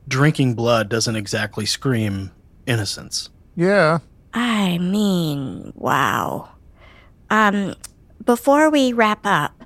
drinking 0.10 0.56
blood 0.56 0.90
doesn't 0.90 1.16
exactly 1.16 1.66
scream 1.66 2.32
innocence. 2.66 3.30
Yeah. 3.56 4.00
I 4.34 4.78
mean, 4.78 5.72
wow. 5.74 6.50
Um, 7.30 7.76
before 8.26 8.70
we 8.70 8.92
wrap 8.92 9.22
up, 9.24 9.64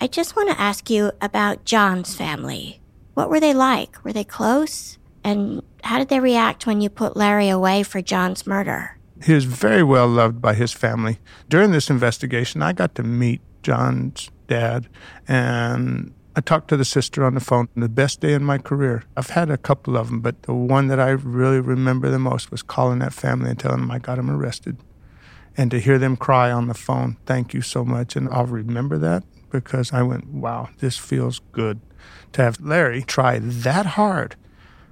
I 0.00 0.06
just 0.06 0.36
want 0.36 0.48
to 0.50 0.60
ask 0.60 0.88
you 0.90 1.10
about 1.20 1.64
John's 1.64 2.14
family. 2.14 2.80
What 3.14 3.28
were 3.28 3.40
they 3.40 3.52
like? 3.52 4.04
Were 4.04 4.12
they 4.12 4.22
close? 4.22 4.98
And 5.24 5.60
how 5.82 5.98
did 5.98 6.08
they 6.08 6.20
react 6.20 6.68
when 6.68 6.82
you 6.82 6.88
put 6.88 7.16
Larry 7.16 7.48
away 7.48 7.82
for 7.82 8.00
John's 8.00 8.46
murder? 8.46 8.96
He 9.24 9.34
was 9.34 9.44
very 9.44 9.82
well 9.82 10.06
loved 10.06 10.40
by 10.40 10.54
his 10.54 10.72
family. 10.72 11.18
During 11.48 11.72
this 11.72 11.90
investigation, 11.90 12.62
I 12.62 12.74
got 12.74 12.94
to 12.94 13.02
meet 13.02 13.40
John's 13.64 14.30
dad, 14.46 14.88
and 15.26 16.14
I 16.36 16.40
talked 16.40 16.68
to 16.68 16.76
the 16.76 16.84
sister 16.84 17.24
on 17.24 17.34
the 17.34 17.40
phone. 17.40 17.68
The 17.76 17.88
best 17.88 18.20
day 18.20 18.34
in 18.34 18.44
my 18.44 18.58
career. 18.58 19.04
I've 19.16 19.30
had 19.30 19.50
a 19.50 19.56
couple 19.56 19.96
of 19.96 20.08
them, 20.08 20.20
but 20.20 20.42
the 20.42 20.54
one 20.54 20.88
that 20.88 21.00
I 21.00 21.10
really 21.10 21.60
remember 21.60 22.10
the 22.10 22.18
most 22.18 22.50
was 22.50 22.62
calling 22.62 22.98
that 23.00 23.12
family 23.12 23.50
and 23.50 23.58
telling 23.58 23.80
them 23.80 23.90
I 23.90 23.98
got 23.98 24.16
them 24.16 24.30
arrested. 24.30 24.76
And 25.56 25.70
to 25.70 25.80
hear 25.80 25.98
them 25.98 26.16
cry 26.16 26.50
on 26.50 26.66
the 26.66 26.74
phone, 26.74 27.16
thank 27.26 27.54
you 27.54 27.62
so 27.62 27.84
much. 27.84 28.16
And 28.16 28.28
I'll 28.28 28.46
remember 28.46 28.98
that 28.98 29.22
because 29.50 29.92
I 29.92 30.02
went, 30.02 30.26
wow, 30.26 30.70
this 30.78 30.98
feels 30.98 31.40
good. 31.52 31.80
To 32.32 32.42
have 32.42 32.60
Larry 32.60 33.02
try 33.02 33.38
that 33.38 33.86
hard 33.86 34.34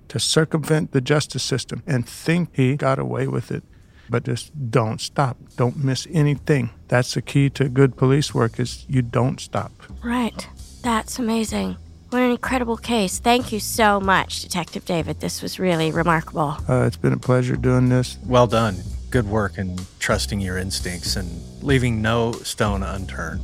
to 0.09 0.21
circumvent 0.21 0.93
the 0.93 1.01
justice 1.01 1.43
system 1.43 1.83
and 1.87 2.09
think 2.09 2.51
he 2.55 2.77
got 2.77 3.01
away 3.01 3.27
with 3.27 3.51
it. 3.51 3.65
But 4.13 4.25
just 4.25 4.71
don't 4.71 5.01
stop. 5.01 5.39
Don't 5.57 5.83
miss 5.83 6.07
anything. 6.13 6.69
That's 6.89 7.15
the 7.15 7.23
key 7.23 7.49
to 7.51 7.71
good 7.71 7.97
police 7.97 8.35
work 8.35 8.61
is 8.61 8.85
you 8.87 9.01
don't 9.01 9.41
stop. 9.41 9.73
Right. 10.05 10.47
That's 10.83 11.19
amazing. 11.19 11.79
What 12.11 12.21
an 12.21 12.31
incredible 12.33 12.77
case. 12.77 13.19
Thank 13.19 13.53
you 13.53 13.59
so 13.59 13.99
much, 13.99 14.43
Detective 14.43 14.85
David. 14.85 15.21
This 15.21 15.41
was 15.41 15.59
really 15.59 15.91
remarkable. 15.91 16.59
Uh, 16.69 16.85
it's 16.87 16.99
been 16.99 17.15
a 17.15 17.19
pleasure 17.19 17.57
doing 17.57 17.89
this. 17.89 18.19
Well 18.27 18.47
done. 18.47 18.77
Good 19.09 19.27
work 19.27 19.57
in 19.57 19.79
trusting 19.99 20.39
your 20.41 20.59
instincts 20.59 21.17
and 21.17 21.31
leaving 21.63 22.03
no 22.03 22.33
stone 22.33 22.83
unturned. 22.83 23.41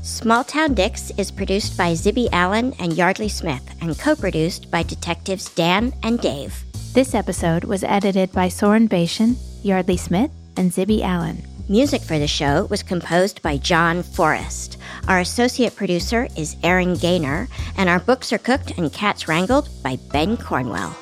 Small 0.00 0.42
Town 0.42 0.72
Dicks 0.72 1.12
is 1.18 1.30
produced 1.30 1.76
by 1.76 1.92
Zibby 1.92 2.30
Allen 2.32 2.72
and 2.78 2.94
Yeardley 2.94 3.28
Smith 3.28 3.62
and 3.82 3.98
co 3.98 4.16
produced 4.16 4.70
by 4.70 4.82
detectives 4.82 5.50
Dan 5.50 5.92
and 6.02 6.18
Dave. 6.18 6.64
This 6.94 7.12
episode 7.16 7.64
was 7.64 7.82
edited 7.82 8.30
by 8.30 8.46
Soren 8.46 8.86
Bashan, 8.86 9.34
Yeardley 9.64 9.96
Smith, 9.96 10.30
and 10.56 10.70
Zibby 10.70 11.02
Allen. 11.02 11.44
Music 11.68 12.00
for 12.00 12.20
the 12.20 12.28
show 12.28 12.66
was 12.66 12.84
composed 12.84 13.42
by 13.42 13.56
John 13.56 14.04
Forrest. 14.04 14.76
Our 15.08 15.18
associate 15.18 15.74
producer 15.74 16.28
is 16.36 16.54
Aaron 16.62 16.94
Gaynor, 16.94 17.48
and 17.76 17.88
our 17.88 17.98
books 17.98 18.32
are 18.32 18.38
cooked 18.38 18.78
and 18.78 18.92
cats 18.92 19.26
wrangled 19.26 19.70
by 19.82 19.98
Ben 20.12 20.36
Cornwell. 20.36 20.96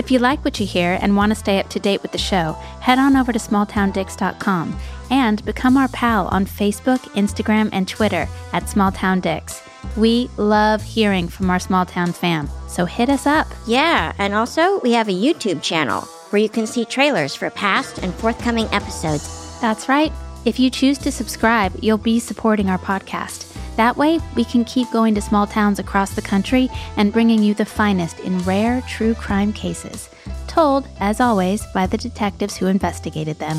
If 0.00 0.10
you 0.10 0.18
like 0.18 0.44
what 0.44 0.58
you 0.58 0.66
hear 0.66 0.98
and 1.00 1.16
want 1.16 1.30
to 1.30 1.36
stay 1.36 1.60
up 1.60 1.68
to 1.70 1.78
date 1.78 2.02
with 2.02 2.10
the 2.10 2.18
show, 2.18 2.54
head 2.80 2.98
on 2.98 3.14
over 3.14 3.32
to 3.32 3.38
smalltowndicks.com 3.38 4.76
and 5.12 5.44
become 5.44 5.76
our 5.76 5.88
pal 5.88 6.26
on 6.26 6.44
Facebook, 6.44 6.98
Instagram, 7.14 7.68
and 7.70 7.86
Twitter 7.86 8.26
at 8.52 8.64
smalltowndicks. 8.64 9.65
We 9.96 10.30
love 10.36 10.82
hearing 10.82 11.28
from 11.28 11.50
our 11.50 11.58
small 11.58 11.86
town 11.86 12.12
fam, 12.12 12.48
so 12.68 12.84
hit 12.84 13.08
us 13.08 13.26
up. 13.26 13.46
Yeah, 13.66 14.12
and 14.18 14.34
also 14.34 14.80
we 14.80 14.92
have 14.92 15.08
a 15.08 15.12
YouTube 15.12 15.62
channel 15.62 16.02
where 16.30 16.42
you 16.42 16.48
can 16.48 16.66
see 16.66 16.84
trailers 16.84 17.34
for 17.34 17.50
past 17.50 17.98
and 17.98 18.14
forthcoming 18.14 18.68
episodes. 18.72 19.58
That's 19.60 19.88
right. 19.88 20.12
If 20.44 20.58
you 20.58 20.70
choose 20.70 20.98
to 20.98 21.10
subscribe, 21.10 21.72
you'll 21.82 21.98
be 21.98 22.20
supporting 22.20 22.68
our 22.68 22.78
podcast. 22.78 23.52
That 23.76 23.96
way, 23.96 24.20
we 24.34 24.44
can 24.44 24.64
keep 24.64 24.90
going 24.90 25.14
to 25.14 25.20
small 25.20 25.46
towns 25.46 25.78
across 25.78 26.14
the 26.14 26.22
country 26.22 26.68
and 26.96 27.12
bringing 27.12 27.42
you 27.42 27.52
the 27.52 27.64
finest 27.64 28.20
in 28.20 28.38
rare 28.40 28.82
true 28.88 29.14
crime 29.14 29.52
cases, 29.52 30.08
told, 30.46 30.88
as 31.00 31.20
always, 31.20 31.64
by 31.74 31.86
the 31.86 31.98
detectives 31.98 32.56
who 32.56 32.66
investigated 32.66 33.38
them. 33.38 33.58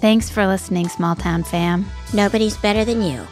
Thanks 0.00 0.28
for 0.28 0.46
listening, 0.46 0.88
small 0.88 1.14
town 1.14 1.42
fam. 1.42 1.86
Nobody's 2.12 2.56
better 2.56 2.84
than 2.84 3.02
you. 3.02 3.26